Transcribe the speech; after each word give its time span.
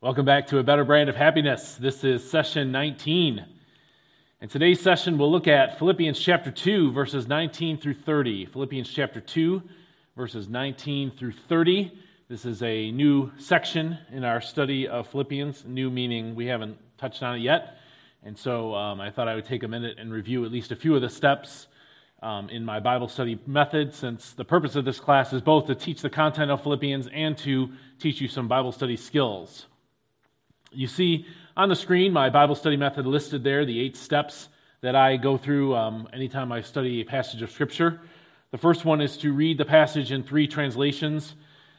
Welcome 0.00 0.26
back 0.26 0.46
to 0.46 0.58
a 0.58 0.62
better 0.62 0.84
brand 0.84 1.08
of 1.08 1.16
happiness. 1.16 1.74
This 1.74 2.04
is 2.04 2.30
session 2.30 2.70
19. 2.70 3.44
And 4.40 4.48
today's 4.48 4.80
session 4.80 5.18
we'll 5.18 5.32
look 5.32 5.48
at 5.48 5.76
Philippians 5.76 6.20
chapter 6.20 6.52
2, 6.52 6.92
verses 6.92 7.26
19 7.26 7.78
through 7.78 7.94
30. 7.94 8.46
Philippians 8.46 8.88
chapter 8.88 9.20
2, 9.20 9.60
verses 10.16 10.48
19 10.48 11.10
through 11.18 11.32
30. 11.32 11.90
This 12.28 12.44
is 12.44 12.62
a 12.62 12.92
new 12.92 13.32
section 13.38 13.98
in 14.12 14.22
our 14.22 14.40
study 14.40 14.86
of 14.86 15.08
Philippians, 15.08 15.64
new 15.66 15.90
meaning 15.90 16.36
we 16.36 16.46
haven't 16.46 16.78
touched 16.96 17.24
on 17.24 17.34
it 17.34 17.40
yet. 17.40 17.78
And 18.22 18.38
so 18.38 18.76
um, 18.76 19.00
I 19.00 19.10
thought 19.10 19.26
I 19.26 19.34
would 19.34 19.46
take 19.46 19.64
a 19.64 19.68
minute 19.68 19.98
and 19.98 20.12
review 20.12 20.44
at 20.44 20.52
least 20.52 20.70
a 20.70 20.76
few 20.76 20.94
of 20.94 21.02
the 21.02 21.10
steps 21.10 21.66
um, 22.22 22.48
in 22.50 22.64
my 22.64 22.78
Bible 22.78 23.08
study 23.08 23.40
method, 23.48 23.92
since 23.92 24.30
the 24.30 24.44
purpose 24.44 24.76
of 24.76 24.84
this 24.84 25.00
class 25.00 25.32
is 25.32 25.42
both 25.42 25.66
to 25.66 25.74
teach 25.74 26.02
the 26.02 26.10
content 26.10 26.52
of 26.52 26.62
Philippians 26.62 27.08
and 27.12 27.36
to 27.38 27.70
teach 27.98 28.20
you 28.20 28.28
some 28.28 28.46
Bible 28.46 28.70
study 28.70 28.96
skills. 28.96 29.66
You 30.70 30.86
see 30.86 31.26
on 31.56 31.68
the 31.68 31.76
screen 31.76 32.12
my 32.12 32.28
Bible 32.28 32.54
study 32.54 32.76
method 32.76 33.06
listed 33.06 33.42
there, 33.42 33.64
the 33.64 33.80
eight 33.80 33.96
steps 33.96 34.48
that 34.80 34.94
I 34.94 35.16
go 35.16 35.36
through 35.38 35.74
um, 35.74 36.08
anytime 36.12 36.52
I 36.52 36.60
study 36.60 37.00
a 37.00 37.04
passage 37.04 37.42
of 37.42 37.50
Scripture. 37.50 38.00
The 38.50 38.58
first 38.58 38.84
one 38.84 39.00
is 39.00 39.16
to 39.18 39.32
read 39.32 39.58
the 39.58 39.64
passage 39.64 40.12
in 40.12 40.22
three 40.22 40.46
translations. 40.46 41.34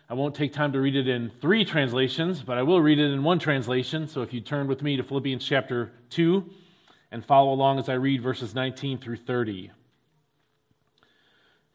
I 0.09 0.15
won't 0.15 0.33
take 0.33 0.53
time 0.53 0.73
to 0.73 0.79
read 0.79 0.95
it 0.95 1.07
in 1.07 1.31
three 1.39 1.63
translations, 1.63 2.41
but 2.41 2.57
I 2.57 2.63
will 2.63 2.81
read 2.81 2.99
it 2.99 3.11
in 3.11 3.23
one 3.23 3.37
translation. 3.37 4.07
So 4.07 4.21
if 4.21 4.33
you 4.33 4.41
turn 4.41 4.67
with 4.67 4.81
me 4.81 4.97
to 4.97 5.03
Philippians 5.03 5.45
chapter 5.45 5.91
2 6.09 6.49
and 7.11 7.23
follow 7.23 7.53
along 7.53 7.77
as 7.79 7.89
I 7.89 7.93
read 7.93 8.21
verses 8.23 8.55
19 8.55 8.97
through 8.97 9.17
30. 9.17 9.71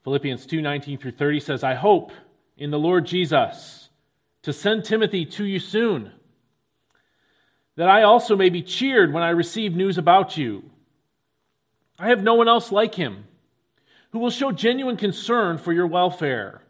Philippians 0.03 0.47
2 0.47 0.61
19 0.61 0.99
through 0.99 1.13
30 1.13 1.41
says, 1.41 1.65
I 1.65 1.75
hope 1.75 2.11
in 2.57 2.71
the 2.71 2.79
Lord 2.79 3.07
Jesus 3.07 3.89
to 4.43 4.53
send 4.53 4.85
Timothy 4.85 5.25
to 5.27 5.45
you 5.45 5.61
soon 5.61 6.13
that 7.77 7.89
I 7.89 8.03
also 8.03 8.37
may 8.37 8.51
be 8.51 8.63
cheered 8.63 9.13
when 9.13 9.23
I 9.23 9.31
receive 9.31 9.75
news 9.75 9.99
about 9.99 10.37
you. 10.37 10.71
I 11.99 12.09
have 12.09 12.23
no 12.23 12.35
one 12.35 12.49
else 12.49 12.73
like 12.73 12.95
him 12.95 13.25
who 14.11 14.19
will 14.21 14.31
show 14.31 14.53
genuine 14.53 14.97
concern 14.97 15.59
for 15.59 15.73
your 15.73 15.87
welfare. 15.87 16.63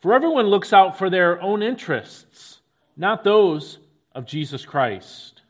For 0.00 0.14
everyone 0.14 0.46
looks 0.46 0.72
out 0.72 0.98
for 0.98 1.08
their 1.08 1.40
own 1.40 1.62
interests, 1.62 2.60
not 2.96 3.22
those 3.22 3.78
of 4.12 4.26
Jesus 4.26 4.64
Christ. 4.64 5.42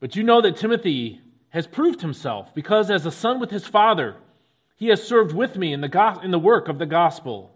But 0.00 0.16
you 0.16 0.22
know 0.22 0.40
that 0.40 0.56
Timothy 0.56 1.20
has 1.50 1.66
proved 1.66 2.00
himself, 2.00 2.54
because 2.54 2.90
as 2.90 3.04
a 3.04 3.10
son 3.10 3.38
with 3.38 3.50
his 3.50 3.66
father, 3.66 4.16
he 4.76 4.88
has 4.88 5.06
served 5.06 5.34
with 5.34 5.56
me 5.56 5.74
in 5.74 5.82
the, 5.82 5.88
go- 5.88 6.20
in 6.24 6.30
the 6.30 6.38
work 6.38 6.68
of 6.68 6.78
the 6.78 6.86
gospel. 6.86 7.54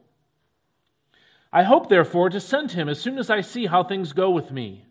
I 1.52 1.62
hope, 1.62 1.89
therefore, 1.89 2.30
to 2.30 2.41
send 2.41 2.72
him 2.72 2.89
as 2.89 3.00
soon 3.00 3.19
as 3.19 3.30
I 3.30 3.41
see 3.41 3.66
how 3.66 3.83
things 3.83 4.12
go 4.12 4.30
with 4.30 4.50
me. 4.50 4.84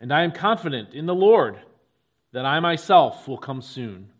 And 0.00 0.12
I 0.12 0.22
am 0.22 0.32
confident 0.32 0.94
in 0.94 1.06
the 1.06 1.14
Lord 1.14 1.58
that 2.32 2.44
I 2.44 2.60
myself 2.60 3.26
will 3.26 3.38
come 3.38 3.62
soon. 3.62 4.10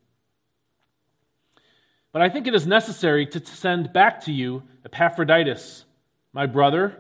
But 2.13 2.23
I 2.23 2.29
think 2.29 2.47
it 2.47 2.55
is 2.55 2.67
necessary 2.67 3.27
to 3.27 3.45
send 3.45 3.93
back 3.93 4.25
to 4.25 4.33
you 4.33 4.63
Epaphroditus, 4.85 5.85
my 6.33 6.47
brother, 6.47 6.97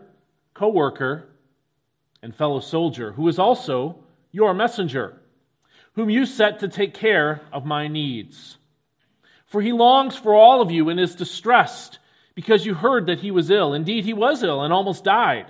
co 0.54 0.68
worker, 0.68 1.28
and 2.22 2.34
fellow 2.34 2.60
soldier, 2.60 3.12
who 3.12 3.26
is 3.28 3.38
also 3.38 3.96
your 4.30 4.52
messenger, 4.54 5.20
whom 5.94 6.10
you 6.10 6.26
set 6.26 6.60
to 6.60 6.68
take 6.68 6.94
care 6.94 7.40
of 7.52 7.64
my 7.64 7.88
needs. 7.88 8.58
For 9.46 9.62
he 9.62 9.72
longs 9.72 10.14
for 10.14 10.34
all 10.34 10.60
of 10.60 10.70
you 10.70 10.88
and 10.88 11.00
is 11.00 11.14
distressed 11.14 11.98
because 12.38 12.64
you 12.64 12.72
heard 12.72 13.06
that 13.06 13.18
he 13.18 13.32
was 13.32 13.50
ill. 13.50 13.74
Indeed, 13.74 14.04
he 14.04 14.12
was 14.12 14.44
ill 14.44 14.62
and 14.62 14.72
almost 14.72 15.02
died. 15.02 15.46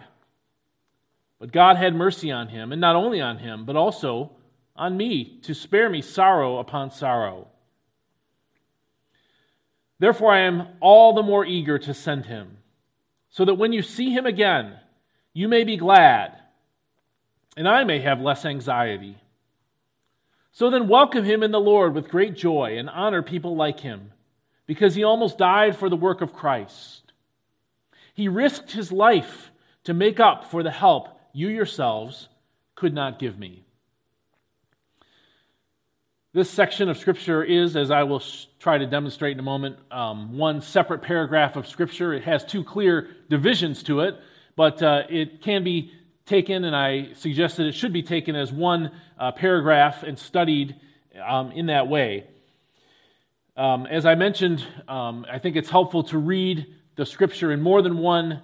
But 1.39 1.53
God 1.53 1.77
had 1.77 1.95
mercy 1.95 2.33
on 2.33 2.49
him, 2.49 2.73
and 2.73 2.81
not 2.81 2.97
only 2.97 3.21
on 3.21 3.37
him, 3.37 3.67
but 3.67 3.77
also 3.77 4.33
on 4.75 4.97
me, 4.97 5.39
to 5.43 5.53
spare 5.53 5.91
me 5.91 6.01
sorrow 6.01 6.57
upon 6.57 6.91
sorrow. 6.91 7.49
Therefore, 9.99 10.33
I 10.33 10.41
am 10.41 10.67
all 10.81 11.13
the 11.13 11.23
more 11.23 11.45
eager 11.45 11.79
to 11.79 11.93
send 11.93 12.25
him, 12.25 12.57
so 13.29 13.45
that 13.45 13.57
when 13.57 13.75
you 13.75 13.83
see 13.83 14.15
him 14.15 14.25
again, 14.25 14.73
you 15.35 15.47
may 15.47 15.65
be 15.65 15.77
glad, 15.77 16.39
and 17.55 17.69
I 17.69 17.85
may 17.85 17.99
have 17.99 18.23
less 18.23 18.47
anxiety. 18.47 19.19
So 20.53 20.71
then, 20.71 20.89
welcome 20.89 21.27
him 21.27 21.43
in 21.43 21.51
the 21.51 21.61
Lord 21.61 21.95
with 21.95 22.09
great 22.09 22.35
joy 22.35 22.79
and 22.79 22.89
honor 22.89 23.23
people 23.23 23.57
like 23.57 23.81
him 23.81 24.13
because 24.69 24.95
he 24.95 25.03
almost 25.03 25.39
died 25.39 25.77
for 25.77 25.89
the 25.89 25.97
work 25.97 26.21
of 26.21 26.35
Christ. 26.35 27.13
He 28.15 28.29
risked 28.29 28.73
his 28.73 28.93
life 28.93 29.51
to 29.85 29.95
make 29.95 30.21
up 30.21 30.45
for 30.45 30.63
the 30.63 30.71
help 30.71 31.09
you 31.33 31.49
yourselves 31.49 32.29
could 32.77 32.93
not 32.93 33.19
give 33.19 33.39
me. 33.39 33.65
This 36.35 36.51
section 36.51 36.91
of 36.91 36.99
Scripture 36.99 37.43
is, 37.43 37.77
as 37.77 37.91
I 37.91 38.03
will 38.03 38.23
try 38.61 38.77
to 38.77 38.87
demonstrate 38.87 39.33
in 39.33 39.39
a 39.41 39.43
moment, 39.43 39.79
um, 39.91 40.37
one 40.37 40.61
separate 40.61 41.01
paragraph 41.01 41.57
of 41.57 41.67
Scripture. 41.67 42.13
It 42.13 42.25
has 42.25 42.45
two 42.45 42.63
clear 42.63 43.09
divisions 43.31 43.83
to 43.85 44.01
it, 44.01 44.21
but 44.55 44.83
uh, 44.83 45.05
it 45.09 45.41
can 45.41 45.65
be 45.65 45.93
taken, 46.27 46.65
and 46.65 46.77
I 46.77 47.15
suggest 47.15 47.57
that 47.57 47.67
it 47.67 47.73
should 47.73 47.95
be 47.95 48.03
taken 48.03 48.37
as 48.37 48.53
one 48.53 48.91
uh, 49.19 49.33
paragraph 49.33 50.03
and 50.03 50.19
studied 50.19 50.77
um, 51.27 51.53
in 51.53 51.67
that 51.67 51.89
way. 51.89 52.27
Um, 53.59 53.87
as 53.87 54.07
I 54.07 54.15
mentioned, 54.15 54.65
um, 54.87 55.27
I 55.29 55.41
think 55.41 55.57
it's 55.57 55.69
helpful 55.69 56.05
to 56.05 56.19
read 56.19 56.65
the 56.95 57.05
scripture 57.05 57.51
in 57.51 57.61
more 57.61 57.83
than 57.83 57.99
one 57.99 58.41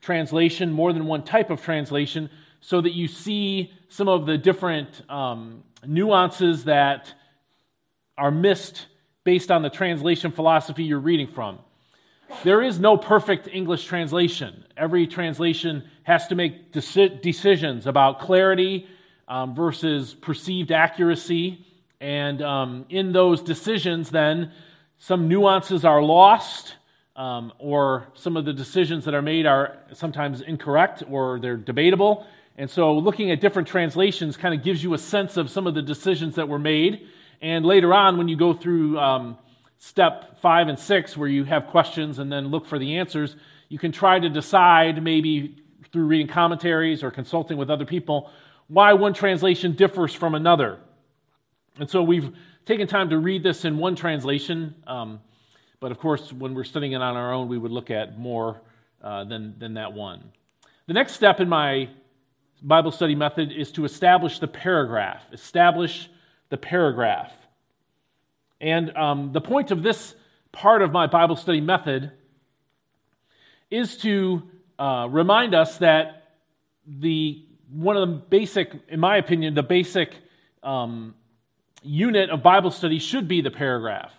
translation, 0.00 0.72
more 0.72 0.94
than 0.94 1.04
one 1.04 1.22
type 1.22 1.50
of 1.50 1.60
translation, 1.62 2.30
so 2.62 2.80
that 2.80 2.94
you 2.94 3.06
see 3.06 3.70
some 3.90 4.08
of 4.08 4.24
the 4.24 4.38
different 4.38 5.02
um, 5.10 5.64
nuances 5.86 6.64
that 6.64 7.12
are 8.16 8.30
missed 8.30 8.86
based 9.22 9.50
on 9.50 9.60
the 9.60 9.68
translation 9.68 10.32
philosophy 10.32 10.84
you're 10.84 10.98
reading 10.98 11.26
from. 11.26 11.58
There 12.42 12.62
is 12.62 12.80
no 12.80 12.96
perfect 12.96 13.46
English 13.52 13.84
translation. 13.84 14.64
Every 14.78 15.06
translation 15.06 15.84
has 16.04 16.26
to 16.28 16.34
make 16.34 16.72
deci- 16.72 17.20
decisions 17.20 17.86
about 17.86 18.18
clarity 18.18 18.88
um, 19.28 19.54
versus 19.54 20.14
perceived 20.14 20.72
accuracy. 20.72 21.66
And 22.00 22.42
um, 22.42 22.86
in 22.88 23.12
those 23.12 23.42
decisions, 23.42 24.10
then, 24.10 24.52
some 24.98 25.28
nuances 25.28 25.84
are 25.84 26.02
lost, 26.02 26.76
um, 27.16 27.52
or 27.58 28.08
some 28.14 28.36
of 28.36 28.44
the 28.44 28.52
decisions 28.52 29.04
that 29.04 29.14
are 29.14 29.22
made 29.22 29.46
are 29.46 29.76
sometimes 29.92 30.40
incorrect 30.40 31.02
or 31.08 31.38
they're 31.40 31.56
debatable. 31.56 32.26
And 32.56 32.70
so, 32.70 32.96
looking 32.96 33.30
at 33.30 33.40
different 33.40 33.68
translations 33.68 34.36
kind 34.36 34.54
of 34.54 34.62
gives 34.62 34.82
you 34.82 34.94
a 34.94 34.98
sense 34.98 35.36
of 35.36 35.50
some 35.50 35.66
of 35.66 35.74
the 35.74 35.82
decisions 35.82 36.36
that 36.36 36.48
were 36.48 36.58
made. 36.58 37.08
And 37.42 37.64
later 37.66 37.92
on, 37.92 38.16
when 38.16 38.28
you 38.28 38.36
go 38.36 38.54
through 38.54 38.98
um, 38.98 39.36
step 39.78 40.40
five 40.40 40.68
and 40.68 40.78
six, 40.78 41.16
where 41.16 41.28
you 41.28 41.44
have 41.44 41.66
questions 41.66 42.18
and 42.18 42.32
then 42.32 42.48
look 42.48 42.64
for 42.66 42.78
the 42.78 42.96
answers, 42.96 43.36
you 43.68 43.78
can 43.78 43.92
try 43.92 44.18
to 44.18 44.28
decide, 44.28 45.02
maybe 45.02 45.56
through 45.92 46.06
reading 46.06 46.28
commentaries 46.28 47.02
or 47.02 47.10
consulting 47.10 47.56
with 47.56 47.70
other 47.70 47.84
people, 47.84 48.30
why 48.68 48.92
one 48.92 49.12
translation 49.12 49.72
differs 49.72 50.14
from 50.14 50.34
another. 50.34 50.78
And 51.78 51.90
so 51.90 52.02
we've 52.02 52.32
taken 52.66 52.86
time 52.86 53.10
to 53.10 53.18
read 53.18 53.42
this 53.42 53.64
in 53.64 53.78
one 53.78 53.96
translation, 53.96 54.76
um, 54.86 55.20
but 55.80 55.90
of 55.90 55.98
course, 55.98 56.32
when 56.32 56.54
we're 56.54 56.64
studying 56.64 56.92
it 56.92 57.02
on 57.02 57.16
our 57.16 57.32
own, 57.32 57.48
we 57.48 57.58
would 57.58 57.72
look 57.72 57.90
at 57.90 58.16
more 58.18 58.60
uh, 59.02 59.24
than, 59.24 59.58
than 59.58 59.74
that 59.74 59.92
one. 59.92 60.32
The 60.86 60.94
next 60.94 61.14
step 61.14 61.40
in 61.40 61.48
my 61.48 61.88
Bible 62.62 62.92
study 62.92 63.14
method 63.14 63.50
is 63.52 63.72
to 63.72 63.84
establish 63.84 64.38
the 64.38 64.46
paragraph. 64.46 65.22
Establish 65.32 66.08
the 66.48 66.56
paragraph. 66.56 67.32
And 68.60 68.96
um, 68.96 69.32
the 69.32 69.40
point 69.40 69.72
of 69.72 69.82
this 69.82 70.14
part 70.52 70.80
of 70.80 70.92
my 70.92 71.08
Bible 71.08 71.36
study 71.36 71.60
method 71.60 72.12
is 73.68 73.96
to 73.98 74.42
uh, 74.78 75.08
remind 75.10 75.54
us 75.54 75.78
that 75.78 76.28
the 76.86 77.44
one 77.70 77.96
of 77.96 78.08
the 78.08 78.14
basic, 78.14 78.72
in 78.88 79.00
my 79.00 79.16
opinion, 79.16 79.54
the 79.54 79.62
basic 79.62 80.14
um, 80.62 81.14
unit 81.84 82.30
of 82.30 82.42
Bible 82.42 82.70
study 82.70 82.98
should 82.98 83.28
be 83.28 83.40
the 83.40 83.50
paragraph. 83.50 84.12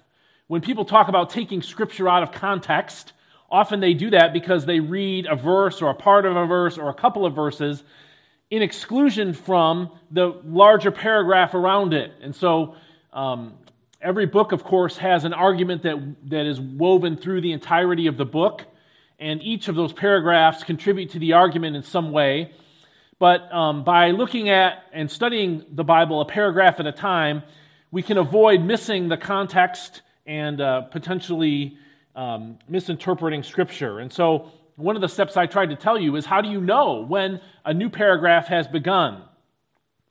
When 0.48 0.62
people 0.62 0.86
talk 0.86 1.08
about 1.08 1.32
taking 1.32 1.62
scripture 1.62 2.08
out 2.08 2.24
of 2.24 2.32
context, 2.32 3.14
often 3.50 3.80
they 3.80 3.94
do 3.94 4.12
that 4.12 4.32
because 4.32 4.66
they 4.66 4.80
read 4.80 5.26
a 5.26 5.36
verse 5.36 5.82
or 5.82 5.90
a 5.90 5.96
part 5.96 6.26
of 6.26 6.36
a 6.36 6.46
verse 6.46 6.78
or 6.78 6.90
a 6.90 6.94
couple 6.94 7.26
of 7.26 7.34
verses 7.34 7.84
in 8.52 8.62
exclusion 8.62 9.34
from 9.34 9.90
the 10.12 10.40
larger 10.46 10.92
paragraph 10.92 11.56
around 11.56 11.94
it. 11.94 12.14
And 12.22 12.36
so 12.36 12.76
um, 13.12 13.54
every 14.02 14.28
book, 14.28 14.52
of 14.52 14.64
course, 14.64 14.98
has 14.98 15.26
an 15.26 15.34
argument 15.34 15.84
that, 15.84 16.30
that 16.30 16.46
is 16.46 16.60
woven 16.60 17.18
through 17.18 17.42
the 17.42 17.54
entirety 17.54 18.08
of 18.08 18.18
the 18.18 18.26
book, 18.26 18.64
and 19.18 19.42
each 19.42 19.68
of 19.68 19.76
those 19.76 19.94
paragraphs 19.94 20.64
contribute 20.64 21.12
to 21.12 21.20
the 21.20 21.34
argument 21.34 21.76
in 21.76 21.82
some 21.84 22.12
way. 22.12 22.52
But 23.18 23.52
um, 23.54 23.84
by 23.84 24.12
looking 24.12 24.50
at 24.50 24.84
and 24.92 25.10
studying 25.10 25.66
the 25.72 25.84
Bible 25.84 26.22
a 26.22 26.26
paragraph 26.26 26.80
at 26.80 26.88
a 26.88 26.92
time, 26.92 27.44
we 27.92 28.02
can 28.02 28.18
avoid 28.18 28.62
missing 28.62 29.08
the 29.08 29.18
context 29.18 30.02
and 30.26 30.60
uh, 30.60 30.82
potentially 30.82 31.78
um, 32.16 32.60
misinterpreting 32.68 33.44
Scripture. 33.44 34.00
And 34.00 34.12
so 34.12 34.52
one 34.76 34.96
of 34.96 35.02
the 35.02 35.08
steps 35.08 35.38
I 35.38 35.46
tried 35.46 35.70
to 35.70 35.76
tell 35.76 35.98
you 35.98 36.18
is 36.18 36.26
how 36.26 36.42
do 36.42 36.50
you 36.50 36.60
know 36.60 37.06
when 37.08 37.40
a 37.64 37.74
new 37.74 37.90
paragraph 37.90 38.48
has 38.48 38.68
begun? 38.68 39.24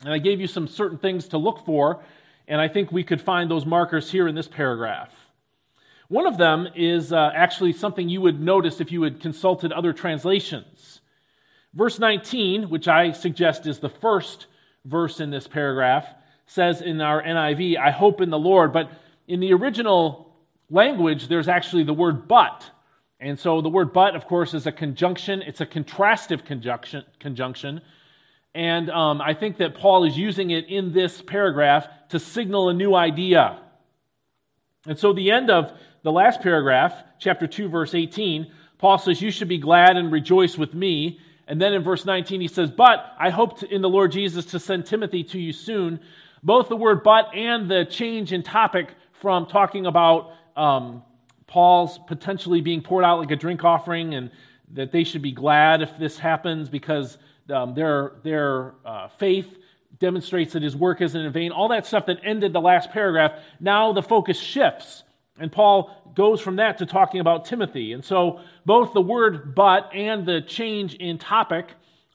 And 0.03 0.13
I 0.13 0.19
gave 0.19 0.41
you 0.41 0.47
some 0.47 0.67
certain 0.67 0.99
things 0.99 1.29
to 1.29 1.39
look 1.39 1.65
for, 1.67 2.03
and 2.49 2.61
I 2.61 2.69
think 2.69 2.91
we 2.91 3.05
could 3.05 3.21
find 3.21 3.51
those 3.51 3.67
markers 3.67 4.11
here 4.11 4.29
in 4.29 4.35
this 4.35 4.49
paragraph. 4.49 5.15
One 6.09 6.27
of 6.27 6.39
them 6.39 6.69
is 6.75 7.13
uh, 7.13 7.33
actually 7.35 7.73
something 7.73 8.09
you 8.09 8.21
would 8.21 8.41
notice 8.41 8.81
if 8.81 8.93
you 8.93 9.03
had 9.03 9.21
consulted 9.21 9.73
other 9.73 9.93
translations. 9.93 11.01
Verse 11.75 11.99
19, 11.99 12.71
which 12.71 12.87
I 12.87 13.13
suggest 13.13 13.67
is 13.67 13.81
the 13.81 13.89
first 13.89 14.47
verse 14.85 15.21
in 15.21 15.31
this 15.31 15.49
paragraph, 15.49 16.07
says 16.47 16.81
in 16.81 17.01
our 17.01 17.23
NIV, 17.23 17.79
I 17.79 17.91
hope 17.91 18.21
in 18.21 18.31
the 18.31 18.39
Lord. 18.39 18.73
But 18.73 18.91
in 19.27 19.41
the 19.41 19.53
original 19.53 20.37
language, 20.71 21.29
there's 21.29 21.49
actually 21.49 21.85
the 21.85 21.95
word 21.95 22.29
but. 22.29 22.71
And 23.19 23.39
so 23.39 23.61
the 23.61 23.69
word 23.69 23.93
but, 23.93 24.15
of 24.15 24.27
course, 24.27 24.55
is 24.55 24.67
a 24.67 24.73
conjunction. 24.73 25.43
It's 25.43 25.61
a 25.61 25.67
contrastive 25.67 26.45
conjunction. 26.45 27.05
conjunction. 27.19 27.81
And 28.55 28.89
um, 28.91 29.21
I 29.21 29.35
think 29.35 29.57
that 29.57 29.75
Paul 29.75 30.05
is 30.05 30.17
using 30.17 30.51
it 30.51 30.69
in 30.69 30.93
this 30.93 31.21
paragraph 31.23 31.89
to 32.11 32.21
signal 32.21 32.69
a 32.69 32.75
new 32.75 32.95
idea. 32.95 33.59
And 34.87 34.99
so 34.99 35.13
the 35.13 35.31
end 35.31 35.51
of 35.51 35.73
the 36.03 36.13
last 36.13 36.41
paragraph, 36.41 36.95
chapter 37.19 37.47
2, 37.47 37.69
verse 37.69 37.95
18, 37.95 38.53
Paul 38.79 38.99
says, 38.99 39.21
You 39.21 39.31
should 39.31 39.49
be 39.49 39.59
glad 39.59 39.97
and 39.97 40.13
rejoice 40.13 40.57
with 40.57 40.75
me. 40.75 41.19
And 41.47 41.61
then 41.61 41.75
in 41.75 41.83
verse 41.83 42.05
19, 42.05 42.41
he 42.41 42.49
says, 42.49 42.71
But 42.71 43.15
I 43.19 43.31
hope 43.31 43.63
in 43.63 43.83
the 43.83 43.89
Lord 43.89 44.13
Jesus 44.13 44.47
to 44.47 44.61
send 44.61 44.87
Timothy 44.87 45.25
to 45.25 45.39
you 45.39 45.53
soon. 45.53 46.01
Both 46.43 46.69
the 46.69 46.77
word 46.77 47.03
but 47.03 47.35
and 47.35 47.71
the 47.71 47.85
change 47.85 48.33
in 48.33 48.43
topic 48.43 48.95
from 49.21 49.47
talking 49.47 49.87
about 49.87 50.33
um, 50.57 51.03
Paul's 51.47 51.99
potentially 52.07 52.61
being 52.61 52.83
poured 52.83 53.05
out 53.05 53.19
like 53.19 53.31
a 53.31 53.37
drink 53.37 53.65
offering 53.65 54.15
and 54.15 54.31
that 54.73 54.93
they 54.93 55.05
should 55.05 55.23
be 55.23 55.33
glad 55.33 55.83
if 55.83 55.97
this 55.99 56.19
happens 56.19 56.69
because 56.69 57.17
um, 57.51 57.75
their, 57.75 58.13
their 58.23 58.75
uh, 58.85 59.09
faith 59.09 59.59
demonstrates 59.99 60.55
that 60.55 60.63
his 60.63 60.75
work 60.75 61.01
isn't 61.01 61.21
in 61.21 61.33
vain. 61.33 61.53
All 61.53 61.69
that 61.69 61.87
stuff 61.87 62.07
that 62.07 62.19
ended 62.25 62.53
the 62.53 62.61
last 62.61 62.91
paragraph, 62.91 63.33
now 63.61 63.93
the 63.93 64.03
focus 64.03 64.39
shifts. 64.39 65.04
And 65.39 65.51
Paul 65.51 66.13
goes 66.15 66.41
from 66.41 66.57
that 66.57 66.79
to 66.79 66.87
talking 66.87 67.21
about 67.21 67.45
Timothy. 67.45 67.93
And 67.93 68.05
so 68.05 68.41
both 68.65 68.93
the 68.93 69.01
word 69.01 69.55
but 69.55 69.91
and 69.93 70.25
the 70.27 70.41
change 70.41 70.95
in 70.95 71.19
topic 71.19 71.71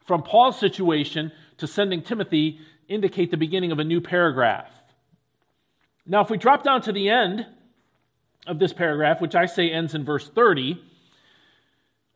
from 0.05 0.23
Paul's 0.23 0.59
situation 0.59 1.31
to 1.57 1.67
sending 1.67 2.01
Timothy 2.01 2.59
indicate 2.87 3.29
the 3.29 3.37
beginning 3.37 3.71
of 3.71 3.79
a 3.79 3.83
new 3.83 4.01
paragraph. 4.01 4.71
Now, 6.05 6.21
if 6.21 6.29
we 6.29 6.37
drop 6.37 6.63
down 6.63 6.81
to 6.83 6.91
the 6.91 7.09
end 7.09 7.45
of 8.47 8.57
this 8.57 8.73
paragraph, 8.73 9.21
which 9.21 9.35
I 9.35 9.45
say 9.45 9.69
ends 9.69 9.93
in 9.93 10.05
verse 10.05 10.27
30, 10.27 10.81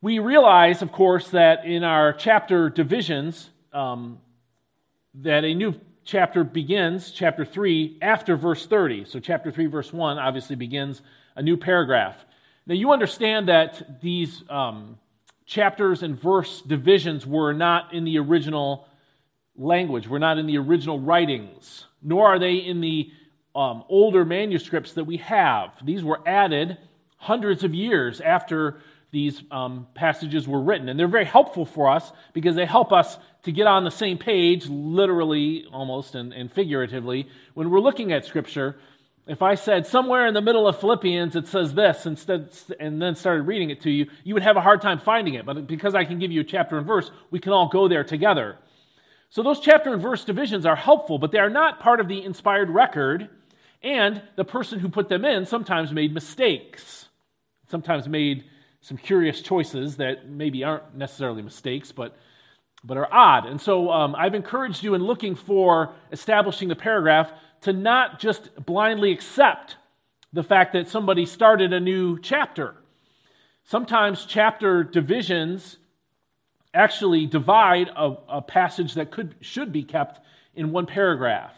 we 0.01 0.19
realize, 0.19 0.81
of 0.81 0.91
course, 0.91 1.29
that 1.29 1.65
in 1.65 1.83
our 1.83 2.11
chapter 2.13 2.69
divisions, 2.69 3.49
um, 3.71 4.19
that 5.15 5.43
a 5.43 5.53
new 5.53 5.75
chapter 6.03 6.43
begins, 6.43 7.11
chapter 7.11 7.45
3, 7.45 7.97
after 8.01 8.35
verse 8.35 8.65
30. 8.65 9.05
So, 9.05 9.19
chapter 9.19 9.51
3, 9.51 9.67
verse 9.67 9.91
1 9.91 10.17
obviously 10.17 10.55
begins 10.55 11.01
a 11.35 11.41
new 11.41 11.57
paragraph. 11.57 12.25
Now, 12.65 12.75
you 12.75 12.91
understand 12.91 13.49
that 13.49 14.01
these 14.01 14.43
um, 14.49 14.97
chapters 15.45 16.03
and 16.03 16.19
verse 16.19 16.61
divisions 16.61 17.25
were 17.25 17.53
not 17.53 17.93
in 17.93 18.03
the 18.03 18.19
original 18.19 18.87
language, 19.55 20.07
were 20.07 20.19
not 20.19 20.37
in 20.37 20.47
the 20.47 20.57
original 20.57 20.99
writings, 20.99 21.85
nor 22.01 22.27
are 22.27 22.39
they 22.39 22.55
in 22.55 22.81
the 22.81 23.11
um, 23.55 23.83
older 23.89 24.25
manuscripts 24.25 24.93
that 24.93 25.03
we 25.03 25.17
have. 25.17 25.71
These 25.83 26.03
were 26.03 26.19
added 26.25 26.77
hundreds 27.17 27.63
of 27.63 27.73
years 27.73 28.19
after 28.19 28.81
these 29.13 29.43
um, 29.51 29.87
passages 29.93 30.47
were 30.47 30.59
written. 30.59 30.89
And 30.89 30.99
they're 30.99 31.07
very 31.07 31.23
helpful 31.23 31.65
for 31.65 31.87
us 31.87 32.11
because 32.33 32.55
they 32.55 32.65
help 32.65 32.91
us 32.91 33.19
to 33.43 33.51
get 33.51 33.67
on 33.67 33.83
the 33.83 33.91
same 33.91 34.17
page, 34.17 34.67
literally 34.67 35.65
almost 35.71 36.15
and, 36.15 36.33
and 36.33 36.51
figuratively, 36.51 37.29
when 37.53 37.69
we're 37.69 37.79
looking 37.79 38.11
at 38.11 38.25
Scripture. 38.25 38.75
If 39.27 39.43
I 39.43 39.53
said 39.53 39.85
somewhere 39.85 40.25
in 40.25 40.33
the 40.33 40.41
middle 40.41 40.67
of 40.67 40.79
Philippians 40.79 41.35
it 41.35 41.47
says 41.47 41.75
this 41.75 42.07
instead, 42.07 42.49
and 42.79 42.99
then 42.99 43.15
started 43.15 43.43
reading 43.43 43.69
it 43.69 43.81
to 43.81 43.91
you, 43.91 44.07
you 44.23 44.33
would 44.33 44.43
have 44.43 44.57
a 44.57 44.61
hard 44.61 44.81
time 44.81 44.99
finding 44.99 45.35
it. 45.35 45.45
But 45.45 45.67
because 45.67 45.93
I 45.93 46.05
can 46.05 46.17
give 46.17 46.31
you 46.31 46.41
a 46.41 46.43
chapter 46.43 46.77
and 46.77 46.87
verse, 46.87 47.11
we 47.29 47.39
can 47.39 47.53
all 47.53 47.69
go 47.69 47.87
there 47.87 48.03
together. 48.03 48.57
So 49.29 49.43
those 49.43 49.59
chapter 49.59 49.93
and 49.93 50.01
verse 50.01 50.25
divisions 50.25 50.65
are 50.65 50.75
helpful, 50.75 51.19
but 51.19 51.31
they 51.31 51.37
are 51.37 51.51
not 51.51 51.79
part 51.79 51.99
of 51.99 52.07
the 52.07 52.23
inspired 52.23 52.71
record. 52.71 53.29
And 53.83 54.23
the 54.35 54.43
person 54.43 54.79
who 54.79 54.89
put 54.89 55.07
them 55.07 55.23
in 55.23 55.45
sometimes 55.45 55.91
made 55.91 56.13
mistakes, 56.13 57.09
sometimes 57.69 58.09
made 58.09 58.45
some 58.83 58.97
curious 58.97 59.41
choices 59.41 59.95
that 59.95 60.29
maybe 60.29 60.61
aren't 60.65 60.93
necessarily 60.93 61.41
mistakes, 61.41 61.93
but, 61.93 62.17
but 62.83 62.97
are 62.97 63.07
odd. 63.11 63.45
And 63.45 63.59
so 63.59 63.89
um, 63.89 64.13
I've 64.13 64.35
encouraged 64.35 64.83
you 64.83 64.93
in 64.93 65.01
looking 65.01 65.35
for 65.35 65.93
establishing 66.11 66.67
the 66.67 66.75
paragraph 66.75 67.31
to 67.61 67.71
not 67.71 68.19
just 68.19 68.49
blindly 68.65 69.13
accept 69.13 69.77
the 70.33 70.43
fact 70.43 70.73
that 70.73 70.89
somebody 70.89 71.25
started 71.25 71.71
a 71.71 71.79
new 71.79 72.19
chapter. 72.19 72.75
Sometimes 73.63 74.25
chapter 74.25 74.83
divisions 74.83 75.77
actually 76.73 77.25
divide 77.25 77.87
a, 77.95 78.17
a 78.27 78.41
passage 78.41 78.95
that 78.95 79.11
could, 79.11 79.35
should 79.39 79.71
be 79.71 79.83
kept 79.83 80.19
in 80.55 80.73
one 80.73 80.87
paragraph. 80.87 81.53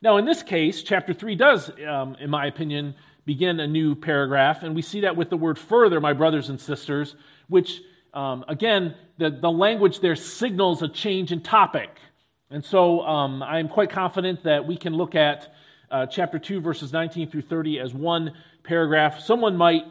Now, 0.00 0.18
in 0.18 0.24
this 0.24 0.44
case, 0.44 0.84
chapter 0.84 1.12
3 1.12 1.34
does, 1.34 1.72
um, 1.88 2.16
in 2.20 2.30
my 2.30 2.46
opinion, 2.46 2.94
begin 3.26 3.60
a 3.60 3.66
new 3.66 3.94
paragraph. 3.94 4.62
And 4.62 4.74
we 4.74 4.82
see 4.82 5.00
that 5.00 5.16
with 5.16 5.28
the 5.28 5.36
word 5.36 5.58
further, 5.58 6.00
my 6.00 6.14
brothers 6.14 6.48
and 6.48 6.58
sisters, 6.58 7.14
which, 7.48 7.82
um, 8.14 8.44
again, 8.48 8.94
the, 9.18 9.30
the 9.30 9.50
language 9.50 10.00
there 10.00 10.16
signals 10.16 10.80
a 10.80 10.88
change 10.88 11.32
in 11.32 11.42
topic. 11.42 11.90
And 12.50 12.64
so 12.64 13.02
um, 13.02 13.42
I'm 13.42 13.68
quite 13.68 13.90
confident 13.90 14.44
that 14.44 14.66
we 14.66 14.76
can 14.76 14.94
look 14.94 15.16
at 15.16 15.52
uh, 15.90 16.06
chapter 16.06 16.38
2, 16.38 16.60
verses 16.60 16.92
19 16.92 17.28
through 17.28 17.42
30 17.42 17.80
as 17.80 17.92
one 17.92 18.32
paragraph. 18.62 19.20
Someone 19.20 19.56
might 19.56 19.82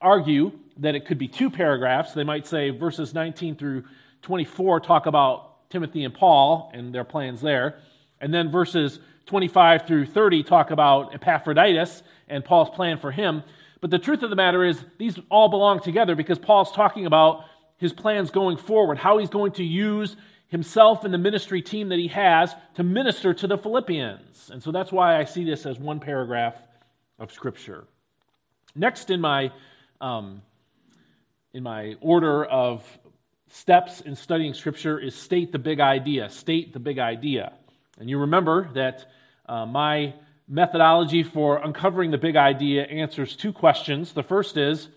argue 0.00 0.52
that 0.78 0.96
it 0.96 1.06
could 1.06 1.18
be 1.18 1.28
two 1.28 1.50
paragraphs. 1.50 2.12
They 2.12 2.24
might 2.24 2.46
say 2.46 2.70
verses 2.70 3.14
19 3.14 3.56
through 3.56 3.84
24 4.22 4.80
talk 4.80 5.06
about 5.06 5.70
Timothy 5.70 6.04
and 6.04 6.12
Paul 6.12 6.70
and 6.74 6.92
their 6.94 7.04
plans 7.04 7.40
there. 7.40 7.78
And 8.20 8.34
then 8.34 8.50
verses 8.50 8.98
25 9.26 9.86
through 9.86 10.06
30 10.06 10.42
talk 10.42 10.70
about 10.70 11.14
Epaphroditus 11.14 12.02
and 12.28 12.44
Paul's 12.44 12.70
plan 12.70 12.98
for 12.98 13.10
him. 13.10 13.42
But 13.80 13.90
the 13.90 13.98
truth 13.98 14.22
of 14.22 14.30
the 14.30 14.36
matter 14.36 14.64
is, 14.64 14.82
these 14.98 15.18
all 15.30 15.48
belong 15.48 15.80
together 15.80 16.14
because 16.14 16.38
Paul's 16.38 16.72
talking 16.72 17.06
about 17.06 17.44
his 17.76 17.92
plans 17.92 18.30
going 18.30 18.56
forward, 18.56 18.98
how 18.98 19.18
he's 19.18 19.28
going 19.28 19.52
to 19.52 19.64
use 19.64 20.16
himself 20.48 21.04
and 21.04 21.12
the 21.12 21.18
ministry 21.18 21.60
team 21.60 21.88
that 21.88 21.98
he 21.98 22.08
has 22.08 22.54
to 22.76 22.82
minister 22.82 23.34
to 23.34 23.46
the 23.46 23.58
Philippians. 23.58 24.50
And 24.50 24.62
so 24.62 24.70
that's 24.72 24.92
why 24.92 25.18
I 25.18 25.24
see 25.24 25.44
this 25.44 25.66
as 25.66 25.78
one 25.78 26.00
paragraph 26.00 26.56
of 27.18 27.32
Scripture. 27.32 27.84
Next 28.74 29.10
in 29.10 29.20
my, 29.20 29.52
um, 30.00 30.42
in 31.52 31.62
my 31.62 31.96
order 32.00 32.44
of 32.44 32.84
steps 33.48 34.00
in 34.00 34.16
studying 34.16 34.54
Scripture 34.54 34.98
is 34.98 35.14
state 35.14 35.52
the 35.52 35.58
big 35.58 35.80
idea. 35.80 36.28
State 36.30 36.72
the 36.72 36.80
big 36.80 36.98
idea. 36.98 37.52
And 37.98 38.10
you 38.10 38.18
remember 38.18 38.68
that 38.74 39.06
uh, 39.46 39.66
my 39.66 40.14
methodology 40.48 41.22
for 41.22 41.58
uncovering 41.58 42.10
the 42.10 42.18
big 42.18 42.36
idea 42.36 42.84
answers 42.84 43.36
two 43.36 43.52
questions. 43.52 44.12
The 44.12 44.22
first 44.22 44.56
is 44.56 44.88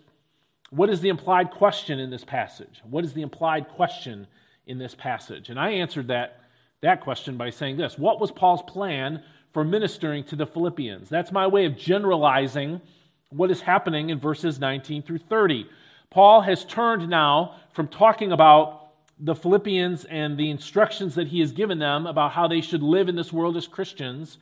what 0.70 0.90
is 0.90 1.00
the 1.00 1.10
implied 1.10 1.52
question 1.52 2.00
in 2.00 2.10
this 2.10 2.26
passage? 2.26 2.82
What 2.84 3.06
is 3.06 3.14
the 3.14 3.22
implied 3.22 3.70
question 3.70 4.28
in 4.66 4.78
this 4.78 4.96
passage? 4.96 5.50
And 5.50 5.60
I 5.60 5.72
answered 5.72 6.10
that, 6.10 6.42
that 6.82 7.02
question 7.02 7.38
by 7.38 7.50
saying 7.50 7.78
this 7.78 7.98
What 7.98 8.20
was 8.20 8.32
Paul's 8.32 8.64
plan 8.64 9.24
for 9.54 9.64
ministering 9.64 10.24
to 10.26 10.36
the 10.36 10.46
Philippians? 10.46 11.10
That's 11.10 11.32
my 11.32 11.48
way 11.48 11.66
of 11.66 11.78
generalizing 11.78 12.82
what 13.30 13.52
is 13.52 13.62
happening 13.62 14.10
in 14.10 14.20
verses 14.20 14.60
19 14.60 15.04
through 15.04 15.18
30. 15.20 15.70
Paul 16.10 16.42
has 16.42 16.64
turned 16.66 17.10
now 17.10 17.56
from 17.74 17.88
talking 17.88 18.32
about 18.32 18.87
the 19.20 19.36
Philippians 19.36 20.06
and 20.06 20.38
the 20.38 20.50
instructions 20.50 21.16
that 21.16 21.28
he 21.28 21.40
has 21.40 21.52
given 21.52 21.80
them 21.80 22.06
about 22.06 22.32
how 22.32 22.48
they 22.48 22.62
should 22.62 22.84
live 22.84 23.10
in 23.10 23.16
this 23.16 23.34
world 23.34 23.58
as 23.58 23.68
Christians 23.68 24.38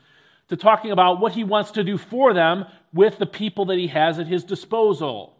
to 0.50 0.58
talking 0.58 0.91
about 0.91 1.20
what 1.20 1.32
he 1.32 1.44
wants 1.44 1.72
to 1.72 1.84
do 1.84 1.98
for 1.98 2.34
them 2.34 2.65
with 2.94 3.17
the 3.17 3.25
people 3.25 3.65
that 3.65 3.77
he 3.77 3.88
has 3.88 4.20
at 4.20 4.27
his 4.27 4.44
disposal. 4.44 5.36